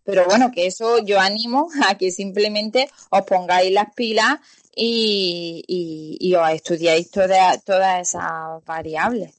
Pero 0.04 0.26
bueno, 0.26 0.52
que 0.52 0.66
eso 0.66 0.98
yo 0.98 1.18
animo 1.18 1.68
a 1.88 1.96
que 1.96 2.12
simplemente 2.12 2.88
os 3.10 3.22
pongáis 3.22 3.72
las 3.72 3.92
pilas 3.94 4.38
y, 4.76 5.64
y, 6.20 6.34
os 6.34 6.50
estudiáis 6.50 7.10
todas 7.10 7.58
esas 8.00 8.64
variables. 8.64 9.34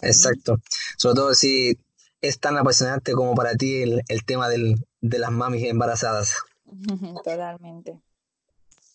Exacto. 0.00 0.58
Sobre 0.96 1.14
todo 1.14 1.34
si 1.34 1.78
es 2.20 2.38
tan 2.40 2.56
apasionante 2.56 3.12
como 3.12 3.34
para 3.34 3.54
ti 3.54 3.82
el, 3.82 4.24
tema 4.24 4.48
del, 4.48 4.86
de 5.00 5.18
las 5.18 5.30
mamis 5.30 5.64
embarazadas. 5.64 6.34
Totalmente. 7.24 8.00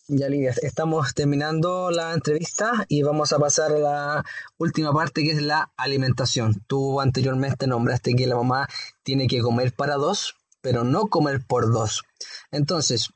Ya, 0.06 0.28
Lidia, 0.28 0.54
estamos 0.60 1.14
terminando 1.14 1.90
la 1.90 2.12
entrevista 2.12 2.84
y 2.88 3.02
vamos 3.02 3.32
a 3.32 3.38
pasar 3.38 3.72
a 3.72 3.78
la 3.78 4.24
última 4.58 4.92
parte 4.92 5.22
que 5.22 5.30
es 5.30 5.40
la 5.40 5.72
alimentación. 5.78 6.62
Tú 6.66 7.00
anteriormente 7.00 7.66
nombraste 7.66 8.14
que 8.14 8.26
la 8.26 8.36
mamá 8.36 8.68
tiene 9.02 9.28
que 9.28 9.40
comer 9.40 9.72
para 9.72 9.94
dos, 9.94 10.34
pero 10.60 10.84
no 10.84 11.06
comer 11.06 11.40
por 11.46 11.72
dos. 11.72 12.02
Entonces, 12.50 13.14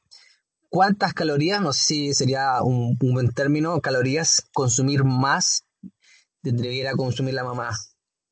cuántas 0.68 1.14
calorías, 1.14 1.60
no 1.60 1.72
sé 1.72 1.82
si 1.82 2.14
sería 2.14 2.62
un, 2.62 2.96
buen 2.98 3.30
término, 3.32 3.80
calorías 3.80 4.48
consumir 4.52 5.04
más 5.04 5.64
debería 6.42 6.92
consumir 6.92 7.34
la 7.34 7.44
mamá. 7.44 7.76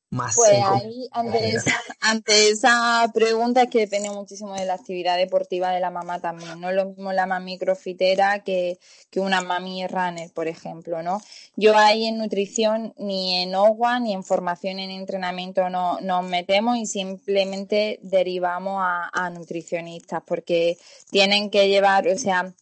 Más 0.09 0.35
pues 0.35 0.51
ahí, 0.63 1.09
ante 1.11 2.49
esa, 2.49 3.11
pregunta 3.13 3.63
es 3.63 3.69
que 3.69 3.79
depende 3.79 4.09
muchísimo 4.09 4.53
de 4.53 4.65
la 4.65 4.75
actividad 4.75 5.17
deportiva 5.17 5.71
de 5.71 5.81
la 5.81 5.91
mamá 5.91 6.19
también. 6.19 6.61
No 6.61 6.69
es 6.69 6.75
lo 6.75 6.85
mismo 6.85 7.11
la 7.11 7.25
mami 7.25 7.57
crofitera 7.57 8.41
que, 8.43 8.79
que 9.09 9.19
una 9.19 9.41
mami 9.41 9.85
runner, 9.85 10.31
por 10.31 10.47
ejemplo, 10.47 11.03
¿no? 11.03 11.21
Yo 11.57 11.77
ahí 11.77 12.05
en 12.05 12.19
nutrición, 12.19 12.93
ni 12.97 13.43
en 13.43 13.53
OGUA, 13.53 13.99
ni 13.99 14.13
en 14.13 14.23
formación 14.23 14.79
en 14.79 14.91
entrenamiento 14.91 15.69
no, 15.69 15.99
nos 15.99 16.23
metemos 16.23 16.77
y 16.77 16.85
simplemente 16.85 17.99
derivamos 18.01 18.77
a, 18.79 19.09
a 19.11 19.29
nutricionistas 19.29 20.23
porque 20.25 20.77
tienen 21.11 21.49
que 21.49 21.67
llevar, 21.67 22.07
o 22.07 22.17
sea, 22.17 22.53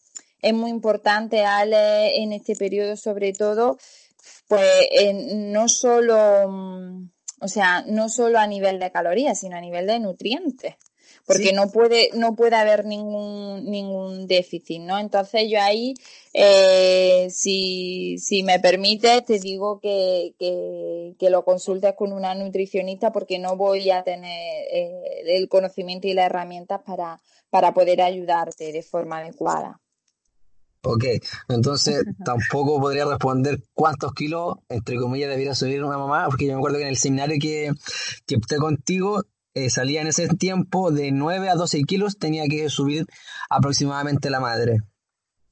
es 0.42 0.54
muy 0.54 0.72
importante, 0.72 1.46
Ale, 1.46 2.22
en 2.24 2.34
este 2.34 2.56
periodo 2.56 2.96
sobre 2.98 3.34
todo, 3.34 3.78
Pues 4.48 4.90
no 5.34 5.68
solo, 5.68 6.48
mm, 6.50 7.15
o 7.40 7.48
sea, 7.48 7.84
no 7.88 8.10
solo 8.10 8.40
a 8.40 8.48
nivel 8.48 8.80
de 8.80 8.92
calorías, 8.92 9.40
sino 9.40 9.58
a 9.58 9.62
nivel 9.62 9.88
de 9.88 10.00
nutrientes. 10.00 10.76
Porque 11.28 11.54
no 11.54 11.72
puede 11.72 12.10
no 12.14 12.36
puede 12.36 12.56
haber 12.56 12.86
ningún 12.86 13.66
ningún 13.66 14.28
déficit 14.28 14.82
no 14.82 15.00
entonces 15.00 15.50
yo 15.50 15.60
ahí 15.60 15.94
eh, 16.34 17.28
si, 17.32 18.18
si 18.20 18.44
me 18.44 18.60
permites 18.60 19.26
te 19.26 19.40
digo 19.40 19.80
que, 19.80 20.36
que, 20.38 21.30
lo 21.30 21.44
consultes 21.44 21.94
con 21.96 22.12
una 22.12 22.36
nutricionista 22.36 23.12
porque 23.12 23.40
no 23.40 23.56
voy 23.56 23.90
a 23.90 24.04
tener 24.04 24.68
eh, 24.72 25.22
el 25.26 25.48
conocimiento 25.48 26.08
y 26.08 26.14
las 26.14 26.28
herramientas 26.28 26.82
para 26.86 27.22
para 27.50 27.74
poder 27.74 28.02
ayudarte 28.02 28.72
de 28.72 28.84
forma 28.84 29.20
adecuada 29.20 29.80
Ok, 30.86 31.04
entonces 31.50 32.04
tampoco 32.26 32.80
podría 32.80 33.06
responder 33.06 33.64
cuántos 33.74 34.14
kilos, 34.14 34.58
entre 34.70 34.98
comillas, 34.98 35.30
debiera 35.30 35.56
subir 35.56 35.84
una 35.84 35.98
mamá, 35.98 36.26
porque 36.28 36.46
yo 36.46 36.54
me 36.54 36.60
acuerdo 36.60 36.78
que 36.78 36.84
en 36.84 36.90
el 36.90 36.98
seminario 36.98 37.38
que, 37.42 37.72
que 38.28 38.36
opté 38.36 38.58
contigo, 38.58 39.24
eh, 39.56 39.70
salía 39.70 40.02
en 40.02 40.08
ese 40.08 40.28
tiempo 40.28 40.92
de 40.92 41.12
9 41.12 41.50
a 41.50 41.56
12 41.56 41.82
kilos, 41.84 42.20
tenía 42.20 42.44
que 42.48 42.70
subir 42.70 43.06
aproximadamente 43.50 44.30
la 44.30 44.40
madre. 44.40 44.80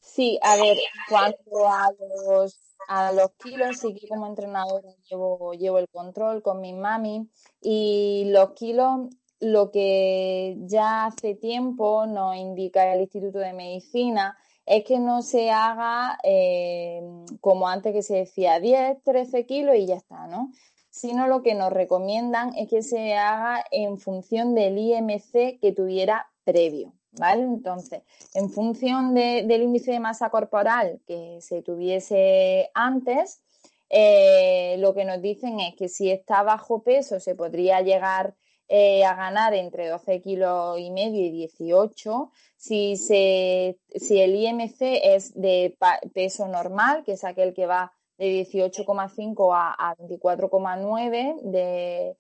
Sí, 0.02 0.38
a 0.44 0.56
ver, 0.58 0.78
cuanto 1.10 1.68
a 1.68 1.90
los, 2.28 2.60
a 2.88 3.12
los 3.14 3.32
kilos, 3.44 3.78
sí 3.80 3.96
que 3.96 4.08
como 4.08 4.28
entrenadora 4.28 4.90
llevo, 5.10 5.54
llevo 5.54 5.80
el 5.80 5.88
control 5.90 6.44
con 6.44 6.62
mi 6.62 6.74
mami 6.74 7.28
y 7.62 8.26
los 8.28 8.52
kilos, 8.52 9.08
lo 9.40 9.72
que 9.72 10.58
ya 10.60 11.06
hace 11.06 11.34
tiempo 11.34 12.06
nos 12.06 12.36
indica 12.36 12.94
el 12.94 13.02
Instituto 13.02 13.40
de 13.40 13.54
Medicina 13.54 14.38
es 14.66 14.84
que 14.86 15.00
no 15.00 15.22
se 15.22 15.52
haga 15.52 16.18
eh, 16.24 17.02
como 17.42 17.68
antes 17.68 17.94
que 17.94 18.02
se 18.02 18.16
decía 18.16 18.60
10, 18.60 19.04
13 19.04 19.46
kilos 19.46 19.76
y 19.76 19.86
ya 19.88 19.96
está, 19.96 20.28
¿no? 20.28 20.52
sino 20.94 21.28
lo 21.28 21.42
que 21.42 21.56
nos 21.56 21.74
recomiendan 21.74 22.54
es 22.56 22.70
que 22.70 22.84
se 22.84 23.16
haga 23.16 23.66
en 23.72 23.98
función 23.98 24.54
del 24.54 24.78
IMC 24.78 25.60
que 25.60 25.74
tuviera 25.76 26.28
previo. 26.44 26.94
¿Vale? 27.16 27.44
Entonces, 27.44 28.02
en 28.34 28.50
función 28.50 29.14
del 29.14 29.62
índice 29.62 29.92
de 29.92 30.00
masa 30.00 30.32
corporal 30.32 31.00
que 31.06 31.38
se 31.42 31.62
tuviese 31.62 32.72
antes, 32.74 33.44
eh, 33.90 34.78
lo 34.80 34.96
que 34.96 35.06
nos 35.06 35.22
dicen 35.22 35.60
es 35.60 35.76
que 35.76 35.90
si 35.90 36.10
está 36.10 36.42
bajo 36.42 36.82
peso 36.82 37.20
se 37.20 37.36
podría 37.36 37.82
llegar 37.82 38.36
eh, 38.68 39.04
a 39.04 39.16
ganar 39.16 39.54
entre 39.54 39.88
12 39.88 40.22
kilos 40.22 40.80
y 40.80 40.90
medio 40.92 41.26
y 41.26 41.32
18. 41.32 42.32
Si, 42.58 42.96
si 42.96 44.20
el 44.20 44.36
IMC 44.36 44.82
es 45.04 45.34
de 45.34 45.76
peso 46.14 46.48
normal, 46.48 47.04
que 47.06 47.14
es 47.14 47.24
aquel 47.24 47.54
que 47.54 47.66
va 47.66 47.92
de 48.18 48.46
18,5 48.46 49.50
a, 49.54 49.96
24,9 49.98 51.42
de, 51.44 52.18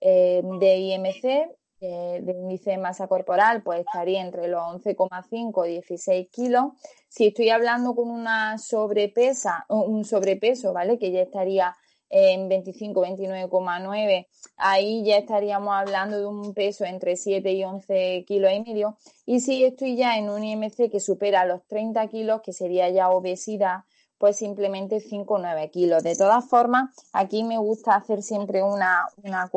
eh, 0.00 0.42
de 0.60 0.76
IMC, 0.76 1.56
de 1.78 2.32
índice 2.32 2.70
de 2.70 2.78
masa 2.78 3.06
corporal, 3.06 3.62
pues 3.62 3.80
estaría 3.80 4.22
entre 4.22 4.48
los 4.48 4.62
11,5 4.62 5.66
y 5.66 5.72
16 5.72 6.28
kilos. 6.30 6.64
Si 7.08 7.28
estoy 7.28 7.50
hablando 7.50 7.94
con 7.94 8.10
una 8.10 8.58
sobrepesa, 8.58 9.66
un 9.68 10.04
sobrepeso, 10.04 10.72
¿vale? 10.72 10.98
Que 10.98 11.12
ya 11.12 11.20
estaría 11.20 11.76
en 12.08 12.48
25, 12.48 13.04
29,9, 13.04 14.26
ahí 14.56 15.04
ya 15.04 15.16
estaríamos 15.16 15.74
hablando 15.74 16.18
de 16.18 16.26
un 16.26 16.54
peso 16.54 16.84
entre 16.84 17.16
7 17.16 17.52
y 17.52 17.64
11 17.64 18.24
kilos 18.26 18.52
y 18.52 18.60
medio. 18.60 18.96
Y 19.24 19.40
si 19.40 19.64
estoy 19.64 19.96
ya 19.96 20.16
en 20.18 20.30
un 20.30 20.44
IMC 20.44 20.90
que 20.90 21.00
supera 21.00 21.44
los 21.44 21.66
30 21.66 22.06
kilos, 22.08 22.40
que 22.42 22.52
sería 22.52 22.88
ya 22.90 23.10
obesidad, 23.10 23.84
pues 24.18 24.36
simplemente 24.36 25.00
5 25.00 25.34
o 25.34 25.38
9 25.38 25.70
kilos. 25.70 26.02
De 26.02 26.16
todas 26.16 26.48
formas, 26.48 26.90
aquí 27.12 27.44
me 27.44 27.58
gusta 27.58 27.96
hacer 27.96 28.22
siempre 28.22 28.62
una, 28.62 29.06
una, 29.22 29.50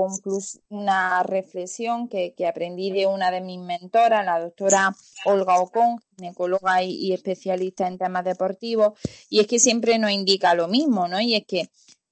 una 0.69 1.23
reflexión 1.23 2.09
que, 2.09 2.33
aprendí 2.47 2.91
de 2.91 3.07
una 3.07 3.31
de 3.31 3.41
mis 3.41 3.59
mentoras, 3.59 4.25
la 4.25 4.39
doctora 4.39 4.93
Olga 5.25 5.59
Ocon, 5.59 6.01
ginecóloga 6.17 6.83
y, 6.83 6.91
y, 6.91 7.13
especialista 7.13 7.87
en 7.87 7.97
temas 7.97 8.25
deportivos, 8.25 8.99
y 9.29 9.39
es 9.39 9.47
que 9.47 9.59
siempre 9.59 9.97
nos 9.97 10.11
indica 10.11 10.53
lo 10.55 10.67
mismo, 10.67 11.07
¿no? 11.07 11.21
Y 11.21 11.35
es 11.35 11.45
que 11.45 11.69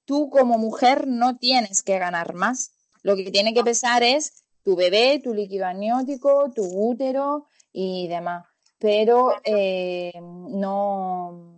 tú 0.08 0.30
como 0.30 0.56
mujer 0.56 1.06
no 1.06 1.36
tienes 1.36 1.82
que 1.82 1.98
ganar 1.98 2.32
más. 2.32 2.72
Lo 3.02 3.14
que 3.14 3.30
tiene 3.30 3.52
que 3.52 3.62
pesar 3.62 4.02
es 4.02 4.42
tu 4.64 4.74
bebé, 4.74 5.20
tu 5.22 5.34
líquido 5.34 5.66
amniótico, 5.66 6.50
tu 6.54 6.64
útero 6.64 7.46
y 7.74 8.08
demás. 8.08 8.46
Pero 8.78 9.34
eh, 9.44 10.12
no 10.18 11.54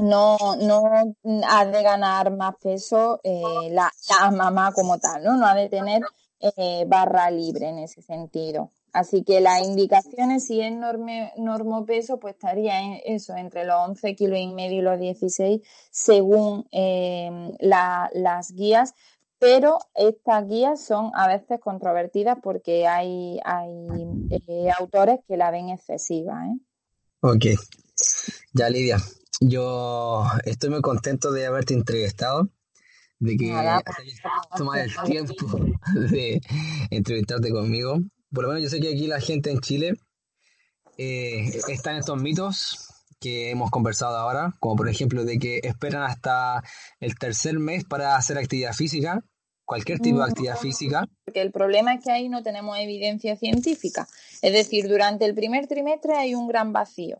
no, 0.00 0.36
no 0.56 1.14
ha 1.48 1.64
de 1.66 1.82
ganar 1.82 2.34
más 2.34 2.56
peso 2.56 3.20
eh, 3.22 3.68
la, 3.70 3.92
mamá 4.32 4.72
como 4.72 4.98
tal, 4.98 5.22
¿no? 5.22 5.36
No 5.36 5.46
ha 5.46 5.54
de 5.54 5.68
tener 5.68 6.02
eh, 6.40 6.84
barra 6.88 7.30
libre 7.30 7.68
en 7.68 7.78
ese 7.78 8.02
sentido. 8.02 8.70
Así 8.92 9.22
que 9.24 9.40
las 9.40 9.62
indicaciones, 9.62 10.46
si 10.46 10.60
es 10.60 10.72
normo 10.72 11.86
peso, 11.86 12.18
pues 12.18 12.34
estaría 12.34 12.80
en 12.82 13.00
eso, 13.06 13.34
entre 13.36 13.64
los 13.64 13.76
11 13.88 14.14
kilos 14.14 14.38
y 14.38 14.48
medio 14.48 14.80
y 14.80 14.82
los 14.82 15.00
16, 15.00 15.62
según 15.90 16.68
em, 16.70 17.52
las 17.58 18.52
guías. 18.52 18.94
Pero 19.38 19.78
estas 19.94 20.46
guías 20.46 20.84
son 20.84 21.10
a 21.14 21.26
veces 21.26 21.58
controvertidas 21.58 22.38
porque 22.42 22.86
hay, 22.86 23.40
hay 23.44 23.86
eh, 24.46 24.70
autores 24.78 25.20
que 25.26 25.36
la 25.36 25.50
ven 25.50 25.70
excesiva. 25.70 26.46
¿eh? 26.46 26.58
Ok. 27.22 27.46
Ya, 28.52 28.68
Lidia, 28.68 28.98
yo 29.40 30.24
estoy 30.44 30.70
muy 30.70 30.82
contento 30.82 31.32
de 31.32 31.46
haberte 31.46 31.74
entrevistado, 31.74 32.50
de 33.18 33.36
que 33.36 33.52
hayas 33.52 33.82
tomado 34.56 34.82
el 34.82 34.92
tiempo 35.04 35.34
de 36.10 36.40
entrevistarte 36.90 37.50
conmigo. 37.50 37.98
Por 38.32 38.44
lo 38.44 38.48
menos 38.48 38.62
yo 38.62 38.68
sé 38.68 38.80
que 38.80 38.92
aquí 38.92 39.06
la 39.06 39.20
gente 39.20 39.50
en 39.50 39.60
Chile 39.60 39.94
eh, 40.96 41.60
está 41.68 41.92
en 41.92 41.98
estos 41.98 42.20
mitos 42.20 42.88
que 43.20 43.50
hemos 43.50 43.70
conversado 43.70 44.16
ahora, 44.16 44.52
como 44.58 44.76
por 44.76 44.88
ejemplo 44.88 45.24
de 45.24 45.38
que 45.38 45.60
esperan 45.62 46.02
hasta 46.02 46.62
el 46.98 47.16
tercer 47.16 47.58
mes 47.58 47.84
para 47.84 48.16
hacer 48.16 48.36
actividad 48.36 48.72
física, 48.72 49.22
cualquier 49.64 50.00
tipo 50.00 50.18
de 50.18 50.24
actividad 50.24 50.56
física. 50.56 51.06
Porque 51.24 51.40
el 51.40 51.52
problema 51.52 51.94
es 51.94 52.04
que 52.04 52.10
ahí 52.10 52.28
no 52.28 52.42
tenemos 52.42 52.76
evidencia 52.78 53.36
científica. 53.36 54.08
Es 54.42 54.52
decir, 54.52 54.88
durante 54.88 55.24
el 55.24 55.34
primer 55.34 55.68
trimestre 55.68 56.14
hay 56.14 56.34
un 56.34 56.48
gran 56.48 56.72
vacío. 56.72 57.18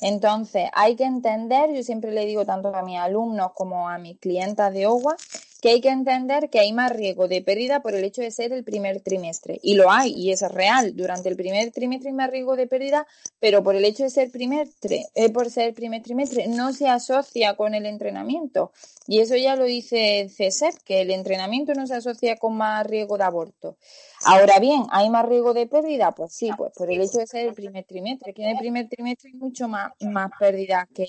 Entonces, 0.00 0.68
hay 0.74 0.96
que 0.96 1.04
entender, 1.04 1.72
yo 1.74 1.82
siempre 1.82 2.12
le 2.12 2.26
digo 2.26 2.44
tanto 2.44 2.74
a 2.74 2.82
mis 2.82 2.98
alumnos 2.98 3.52
como 3.54 3.88
a 3.88 3.98
mis 3.98 4.18
clientas 4.18 4.72
de 4.72 4.86
OGUA, 4.86 5.16
que 5.60 5.70
hay 5.70 5.80
que 5.80 5.88
entender 5.88 6.50
que 6.50 6.60
hay 6.60 6.72
más 6.72 6.92
riesgo 6.92 7.26
de 7.26 7.42
pérdida 7.42 7.80
por 7.80 7.94
el 7.94 8.04
hecho 8.04 8.22
de 8.22 8.30
ser 8.30 8.52
el 8.52 8.62
primer 8.62 9.00
trimestre. 9.00 9.58
Y 9.62 9.74
lo 9.74 9.90
hay, 9.90 10.12
y 10.12 10.30
es 10.30 10.42
real. 10.42 10.94
Durante 10.94 11.28
el 11.28 11.36
primer 11.36 11.72
trimestre 11.72 12.10
hay 12.10 12.14
más 12.14 12.30
riesgo 12.30 12.54
de 12.54 12.68
pérdida, 12.68 13.06
pero 13.40 13.62
por 13.64 13.74
el 13.74 13.84
hecho 13.84 14.04
de 14.04 14.10
ser 14.10 14.30
primer, 14.30 14.68
eh, 15.14 15.30
por 15.30 15.50
ser 15.50 15.74
primer 15.74 16.02
trimestre 16.02 16.46
no 16.46 16.72
se 16.72 16.88
asocia 16.88 17.56
con 17.56 17.74
el 17.74 17.86
entrenamiento. 17.86 18.72
Y 19.08 19.20
eso 19.20 19.34
ya 19.36 19.56
lo 19.56 19.64
dice 19.64 20.28
CESEP, 20.28 20.74
que 20.84 21.00
el 21.00 21.10
entrenamiento 21.10 21.74
no 21.74 21.86
se 21.86 21.96
asocia 21.96 22.36
con 22.36 22.56
más 22.56 22.86
riesgo 22.86 23.18
de 23.18 23.24
aborto. 23.24 23.76
Ahora 24.24 24.60
bien, 24.60 24.84
¿hay 24.90 25.10
más 25.10 25.26
riesgo 25.26 25.54
de 25.54 25.66
pérdida? 25.66 26.12
Pues 26.12 26.32
sí, 26.32 26.50
pues 26.56 26.72
por 26.72 26.90
el 26.90 27.00
hecho 27.00 27.18
de 27.18 27.26
ser 27.26 27.46
el 27.46 27.54
primer 27.54 27.84
trimestre, 27.84 28.32
que 28.32 28.42
en 28.42 28.50
el 28.50 28.58
primer 28.58 28.88
trimestre 28.88 29.30
hay 29.32 29.38
mucho 29.38 29.66
más, 29.66 29.92
más 30.00 30.30
pérdida 30.38 30.88
que, 30.94 31.06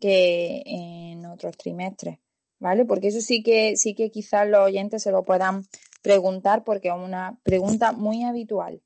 que 0.00 0.62
en 0.64 1.24
otros 1.26 1.56
trimestres. 1.56 2.18
¿Vale? 2.60 2.84
Porque 2.84 3.08
eso 3.08 3.20
sí 3.20 3.42
que, 3.42 3.76
sí 3.76 3.94
que 3.94 4.10
quizás 4.10 4.48
los 4.48 4.60
oyentes 4.60 5.02
se 5.02 5.10
lo 5.10 5.24
puedan 5.24 5.66
preguntar 6.02 6.62
porque 6.62 6.88
es 6.88 6.94
una 6.94 7.38
pregunta 7.42 7.92
muy 7.92 8.22
habitual. 8.22 8.80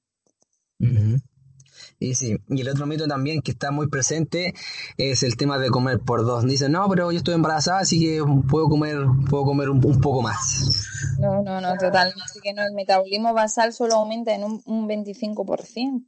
Y 1.99 2.15
sí, 2.15 2.37
y 2.49 2.61
el 2.61 2.69
otro 2.69 2.87
mito 2.87 3.07
también 3.07 3.41
que 3.41 3.53
está 3.53 3.71
muy 3.71 3.89
presente 3.89 4.53
es 4.97 5.23
el 5.23 5.37
tema 5.37 5.59
de 5.59 5.71
comer 5.71 6.01
por 6.01 6.25
dos. 6.25 6.45
Dicen, 6.45 6.73
no, 6.73 6.89
pero 6.89 7.11
yo 7.13 7.19
estoy 7.19 7.35
embarazada, 7.35 7.81
así 7.81 8.01
que 8.01 8.23
puedo 8.49 8.69
comer, 8.69 8.99
puedo 9.31 9.45
comer 9.45 9.71
un, 9.71 9.81
poco 9.81 10.21
más. 10.21 10.87
No, 11.19 11.43
no, 11.43 11.61
no, 11.61 11.77
totalmente 11.77 12.41
que 12.43 12.53
no. 12.53 12.63
El 12.63 12.75
metabolismo 12.75 13.33
basal 13.33 13.73
solo 13.73 13.95
aumenta 13.95 14.35
en 14.35 14.45
un, 14.45 14.63
un 14.67 14.89
25%. 14.89 16.05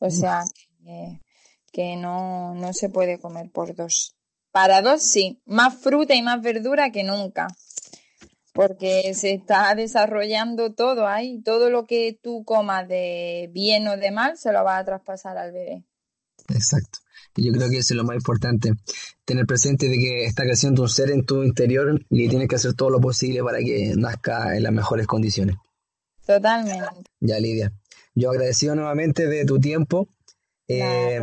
O 0.00 0.10
sea, 0.10 0.42
que, 0.84 1.20
que 1.72 1.96
no, 1.96 2.54
no 2.54 2.72
se 2.72 2.88
puede 2.88 3.18
comer 3.18 3.50
por 3.50 3.74
dos. 3.74 4.16
Para 4.52 4.82
dos 4.82 5.02
sí, 5.02 5.40
más 5.46 5.74
fruta 5.74 6.14
y 6.14 6.22
más 6.22 6.42
verdura 6.42 6.92
que 6.92 7.04
nunca, 7.04 7.48
porque 8.52 9.14
se 9.14 9.32
está 9.32 9.74
desarrollando 9.74 10.74
todo 10.74 11.06
ahí, 11.06 11.40
todo 11.42 11.70
lo 11.70 11.86
que 11.86 12.18
tú 12.22 12.44
comas 12.44 12.86
de 12.86 13.48
bien 13.52 13.88
o 13.88 13.96
de 13.96 14.10
mal 14.10 14.36
se 14.36 14.52
lo 14.52 14.62
va 14.62 14.76
a 14.76 14.84
traspasar 14.84 15.38
al 15.38 15.52
bebé. 15.52 15.84
Exacto. 16.50 16.98
Y 17.34 17.46
yo 17.46 17.52
creo 17.52 17.70
que 17.70 17.78
eso 17.78 17.94
es 17.94 17.96
lo 17.96 18.04
más 18.04 18.16
importante, 18.16 18.72
tener 19.24 19.46
presente 19.46 19.88
de 19.88 19.96
que 19.96 20.26
está 20.26 20.42
creciendo 20.42 20.82
un 20.82 20.88
ser 20.88 21.10
en 21.10 21.24
tu 21.24 21.42
interior 21.42 21.98
y 22.10 22.28
tienes 22.28 22.46
que 22.46 22.56
hacer 22.56 22.74
todo 22.74 22.90
lo 22.90 23.00
posible 23.00 23.42
para 23.42 23.58
que 23.58 23.94
nazca 23.96 24.54
en 24.54 24.62
las 24.62 24.72
mejores 24.72 25.06
condiciones. 25.06 25.56
Totalmente. 26.26 27.10
Ya, 27.20 27.40
Lidia. 27.40 27.72
Yo 28.14 28.30
agradecido 28.30 28.74
nuevamente 28.74 29.26
de 29.26 29.46
tu 29.46 29.58
tiempo. 29.58 30.08
Eh, 30.68 31.22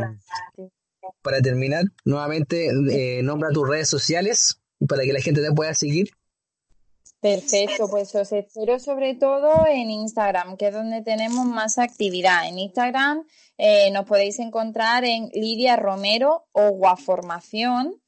para 1.22 1.40
terminar, 1.40 1.84
nuevamente 2.04 2.68
eh, 2.68 3.22
nombra 3.22 3.50
tus 3.50 3.68
redes 3.68 3.88
sociales 3.88 4.60
para 4.88 5.02
que 5.02 5.12
la 5.12 5.20
gente 5.20 5.42
te 5.42 5.52
pueda 5.52 5.74
seguir? 5.74 6.10
Perfecto, 7.20 7.88
pues 7.90 8.14
os 8.14 8.32
espero 8.32 8.78
sobre 8.78 9.14
todo 9.14 9.66
en 9.66 9.90
Instagram, 9.90 10.56
que 10.56 10.68
es 10.68 10.72
donde 10.72 11.02
tenemos 11.02 11.44
más 11.44 11.78
actividad. 11.78 12.48
En 12.48 12.58
Instagram 12.58 13.26
eh, 13.58 13.90
nos 13.90 14.06
podéis 14.06 14.38
encontrar 14.38 15.04
en 15.04 15.28
Lidia 15.34 15.76
Romero 15.76 16.46
Ogua 16.52 16.96
Formación 16.96 18.00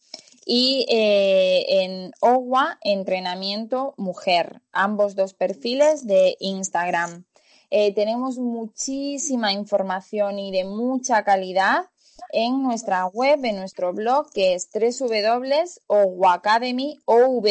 y 0.47 0.87
eh, 0.89 1.85
en 1.85 2.13
Ogua 2.21 2.79
Entrenamiento 2.81 3.93
Mujer, 3.99 4.63
ambos 4.73 5.15
dos 5.15 5.35
perfiles 5.35 6.07
de 6.07 6.37
Instagram. 6.41 7.25
Tenemos 7.95 8.37
muchísima 8.37 9.51
información 9.55 10.39
y 10.39 10.53
de 10.53 10.67
mucha 10.67 11.25
calidad 11.25 11.87
en 12.31 12.63
nuestra 12.63 13.07
web, 13.07 13.45
en 13.45 13.57
nuestro 13.57 13.93
blog, 13.93 14.31
que 14.33 14.55
es 14.55 14.69
www.oguacademy, 14.73 17.01
o 17.05 17.43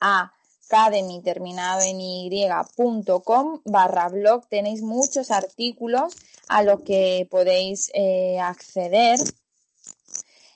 academy 0.00 1.22
terminado 1.22 1.82
en 1.82 2.00
y.com 2.00 3.60
barra 3.64 4.08
blog. 4.08 4.48
Tenéis 4.48 4.82
muchos 4.82 5.30
artículos 5.30 6.14
a 6.48 6.62
los 6.62 6.82
que 6.82 7.26
podéis 7.30 7.90
eh, 7.94 8.38
acceder. 8.40 9.18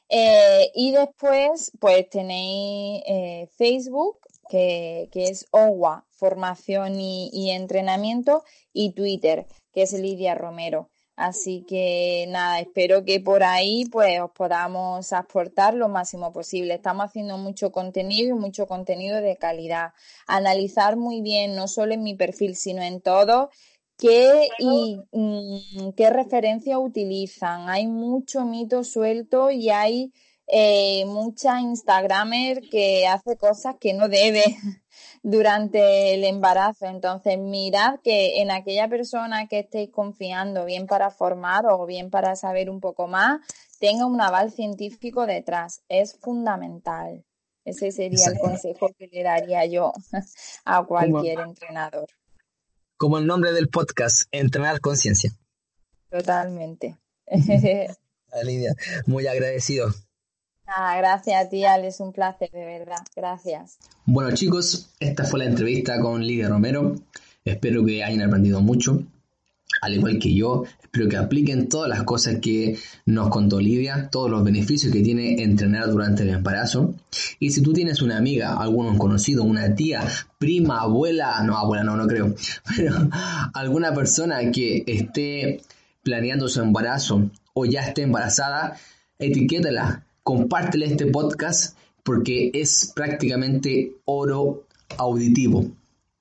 Eh, 0.09 0.73
y 0.75 0.91
después 0.91 1.71
pues 1.79 2.11
tenéis 2.11 3.03
eh, 3.07 3.49
Facebook 3.57 4.19
que, 4.49 5.09
es 5.15 5.47
OWA 5.53 6.05
formación 6.11 7.01
y 7.01 7.53
entrenamiento 7.53 8.43
y 8.73 8.93
Twitter 8.93 9.47
que 9.73 9.83
es 9.83 9.93
Lidia 9.93 10.35
Romero 10.35 10.91
Así 11.21 11.67
que 11.69 12.25
nada, 12.31 12.61
espero 12.61 13.05
que 13.05 13.21
por 13.21 13.43
ahí 13.43 13.85
pues 13.93 14.19
os 14.23 14.31
podamos 14.31 15.13
aportar 15.13 15.75
lo 15.75 15.91
máximo 15.91 16.33
posible. 16.33 16.73
Estamos 16.73 17.05
haciendo 17.05 17.37
mucho 17.37 17.71
contenido 17.71 18.31
y 18.31 18.39
mucho 18.41 18.67
contenido 18.67 19.21
de 19.21 19.37
calidad. 19.37 19.93
Analizar 20.27 20.97
muy 20.97 21.21
bien, 21.21 21.55
no 21.55 21.69
solo 21.69 21.93
en 21.93 22.03
mi 22.03 22.15
perfil, 22.15 22.57
sino 22.57 22.81
en 22.83 23.03
todo, 23.03 23.51
qué 23.99 24.49
y 24.59 24.99
mm, 25.13 25.91
qué 25.95 26.09
referencia 26.09 26.79
utilizan. 26.79 27.69
Hay 27.69 27.87
mucho 27.87 28.47
mito 28.47 28.83
suelto 28.83 29.51
y 29.51 29.69
hay 29.69 30.15
eh, 30.47 31.05
mucha 31.05 31.61
Instagramer 31.61 32.63
que 32.71 33.07
hace 33.07 33.37
cosas 33.37 33.77
que 33.79 33.93
no 33.93 34.09
debe 34.09 34.43
durante 35.23 36.15
el 36.15 36.25
embarazo. 36.25 36.87
Entonces, 36.87 37.39
mirad 37.39 38.01
que 38.03 38.41
en 38.41 38.51
aquella 38.51 38.89
persona 38.89 39.47
que 39.49 39.61
estéis 39.61 39.91
confiando, 39.91 40.65
bien 40.65 40.87
para 40.87 41.11
formar 41.11 41.65
o 41.67 41.87
bien 41.87 42.11
para 42.11 42.37
saber 42.37 42.71
un 42.71 42.81
poco 42.81 43.07
más, 43.07 43.41
tenga 43.79 44.07
un 44.07 44.21
aval 44.21 44.53
científico 44.53 45.27
detrás. 45.27 45.83
Es 45.89 46.19
fundamental. 46.21 47.25
Ese 47.65 47.93
sería 47.93 48.27
el 48.27 48.39
consejo 48.39 48.91
que 48.99 49.07
le 49.09 49.23
daría 49.23 49.67
yo 49.67 49.93
a 50.65 50.85
cualquier 50.85 51.41
entrenador. 51.41 52.09
Como 52.97 53.19
el 53.19 53.27
nombre 53.27 53.53
del 53.53 53.69
podcast, 53.69 54.29
Entrenar 54.31 54.81
Conciencia. 54.81 55.31
Totalmente. 56.11 56.99
Lidia, 58.45 58.75
muy 59.07 59.27
agradecido. 59.27 59.91
Ah, 60.73 60.95
gracias 60.99 61.47
a 61.47 61.49
ti, 61.49 61.65
es 61.65 61.99
un 61.99 62.13
placer, 62.13 62.49
de 62.53 62.65
verdad. 62.65 63.03
Gracias. 63.17 63.79
Bueno, 64.07 64.31
chicos, 64.37 64.91
esta 65.01 65.25
fue 65.25 65.41
la 65.41 65.47
entrevista 65.47 65.99
con 65.99 66.25
Lidia 66.25 66.49
Romero. 66.49 66.95
Espero 67.45 67.85
que 67.85 68.05
hayan 68.05 68.23
aprendido 68.23 68.61
mucho, 68.61 69.03
al 69.83 69.95
igual 69.95 70.21
que 70.21 70.33
yo. 70.33 70.63
Espero 70.81 71.09
que 71.09 71.17
apliquen 71.17 71.69
todas 71.69 71.89
las 71.89 72.05
cosas 72.05 72.37
que 72.41 72.79
nos 73.05 73.31
contó 73.31 73.59
Lidia, 73.59 74.11
todos 74.11 74.31
los 74.31 74.45
beneficios 74.45 74.93
que 74.93 75.03
tiene 75.03 75.43
entrenar 75.43 75.91
durante 75.91 76.23
el 76.23 76.29
embarazo. 76.29 76.95
Y 77.41 77.51
si 77.51 77.63
tú 77.63 77.73
tienes 77.73 78.01
una 78.01 78.17
amiga, 78.17 78.55
algún 78.55 78.97
conocido, 78.97 79.43
una 79.43 79.75
tía, 79.75 80.07
prima, 80.39 80.83
abuela, 80.83 81.43
no, 81.43 81.57
abuela 81.57 81.83
no, 81.83 81.97
no 81.97 82.07
creo, 82.07 82.37
pero 82.77 82.95
alguna 83.55 83.93
persona 83.93 84.53
que 84.53 84.85
esté 84.87 85.63
planeando 86.05 86.49
su 86.49 86.61
embarazo 86.61 87.29
o 87.55 87.65
ya 87.65 87.81
esté 87.81 88.03
embarazada, 88.03 88.77
etiquétala 89.19 90.05
compártele 90.23 90.87
este 90.87 91.07
podcast 91.07 91.77
porque 92.03 92.51
es 92.55 92.93
prácticamente 92.95 93.93
oro 94.05 94.67
auditivo. 94.99 95.71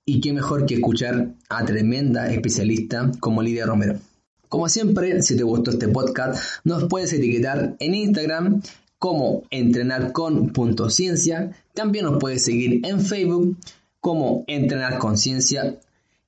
Y 0.06 0.22
qué 0.22 0.34
mejor 0.34 0.66
que 0.66 0.76
escuchar 0.76 1.36
a 1.50 1.66
tremenda 1.66 2.32
especialista 2.32 3.12
como 3.20 3.44
Lidia 3.44 3.66
Romero. 3.66 4.00
Como 4.48 4.68
siempre, 4.68 5.22
si 5.22 5.38
te 5.38 5.44
gustó 5.44 5.72
este 5.72 5.88
podcast, 5.88 6.44
nos 6.64 6.86
puedes 6.86 7.14
etiquetar 7.14 7.76
en 7.80 7.94
Instagram 7.94 8.62
como 8.98 9.44
entrenarcon.ciencia. 9.52 11.52
También 11.76 12.06
nos 12.06 12.20
puedes 12.20 12.44
seguir 12.44 12.86
en 12.86 13.00
Facebook 13.00 13.58
como 14.00 14.44
Entrenar 14.48 14.98
Conciencia. 14.98 15.80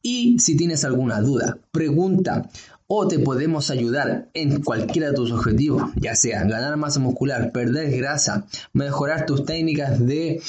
Y 0.04 0.38
si 0.40 0.56
tienes 0.56 0.84
alguna 0.84 1.22
duda, 1.22 1.58
pregunta 1.72 2.50
o 2.94 3.08
te 3.08 3.20
podemos 3.20 3.70
ayudar 3.70 4.28
en 4.34 4.62
cualquiera 4.62 5.12
de 5.12 5.14
tus 5.14 5.32
objetivos, 5.32 5.84
ya 5.96 6.14
sea 6.14 6.44
ganar 6.44 6.76
masa 6.76 7.00
muscular, 7.00 7.54
perder 7.54 7.90
grasa, 7.96 8.48
mejorar 8.74 9.26
tus 9.26 9.46
técnicas 9.46 10.06
de 10.06 10.42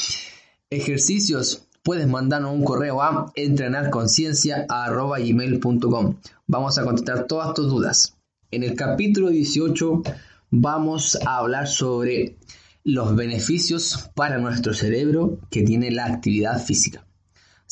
ejercicios, 0.69 1.69
puedes 1.85 2.09
mandarnos 2.09 2.53
un 2.53 2.65
correo 2.65 3.01
a 3.01 3.31
entrenarconciencia.gmail.com. 3.37 6.17
Vamos 6.49 6.79
a 6.79 6.85
contestar 6.85 7.29
todas 7.29 7.55
tus 7.55 7.71
dudas. 7.71 8.17
En 8.51 8.65
el 8.65 8.75
capítulo 8.75 9.29
18 9.29 10.03
vamos 10.51 11.17
a 11.25 11.37
hablar 11.37 11.69
sobre 11.69 12.39
los 12.83 13.15
beneficios 13.15 14.11
para 14.17 14.39
nuestro 14.39 14.75
cerebro 14.75 15.39
que 15.49 15.63
tiene 15.63 15.93
la 15.93 16.07
actividad 16.07 16.61
física. 16.61 17.05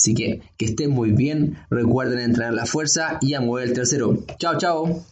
Así 0.01 0.15
que 0.15 0.41
que 0.57 0.65
estén 0.65 0.93
muy 0.93 1.11
bien, 1.11 1.59
recuerden 1.69 2.21
entrenar 2.21 2.55
la 2.55 2.65
fuerza 2.65 3.19
y 3.21 3.35
a 3.35 3.43
mover 3.43 3.69
el 3.69 3.75
tercero. 3.75 4.17
Chao, 4.39 4.57
chao. 4.57 5.05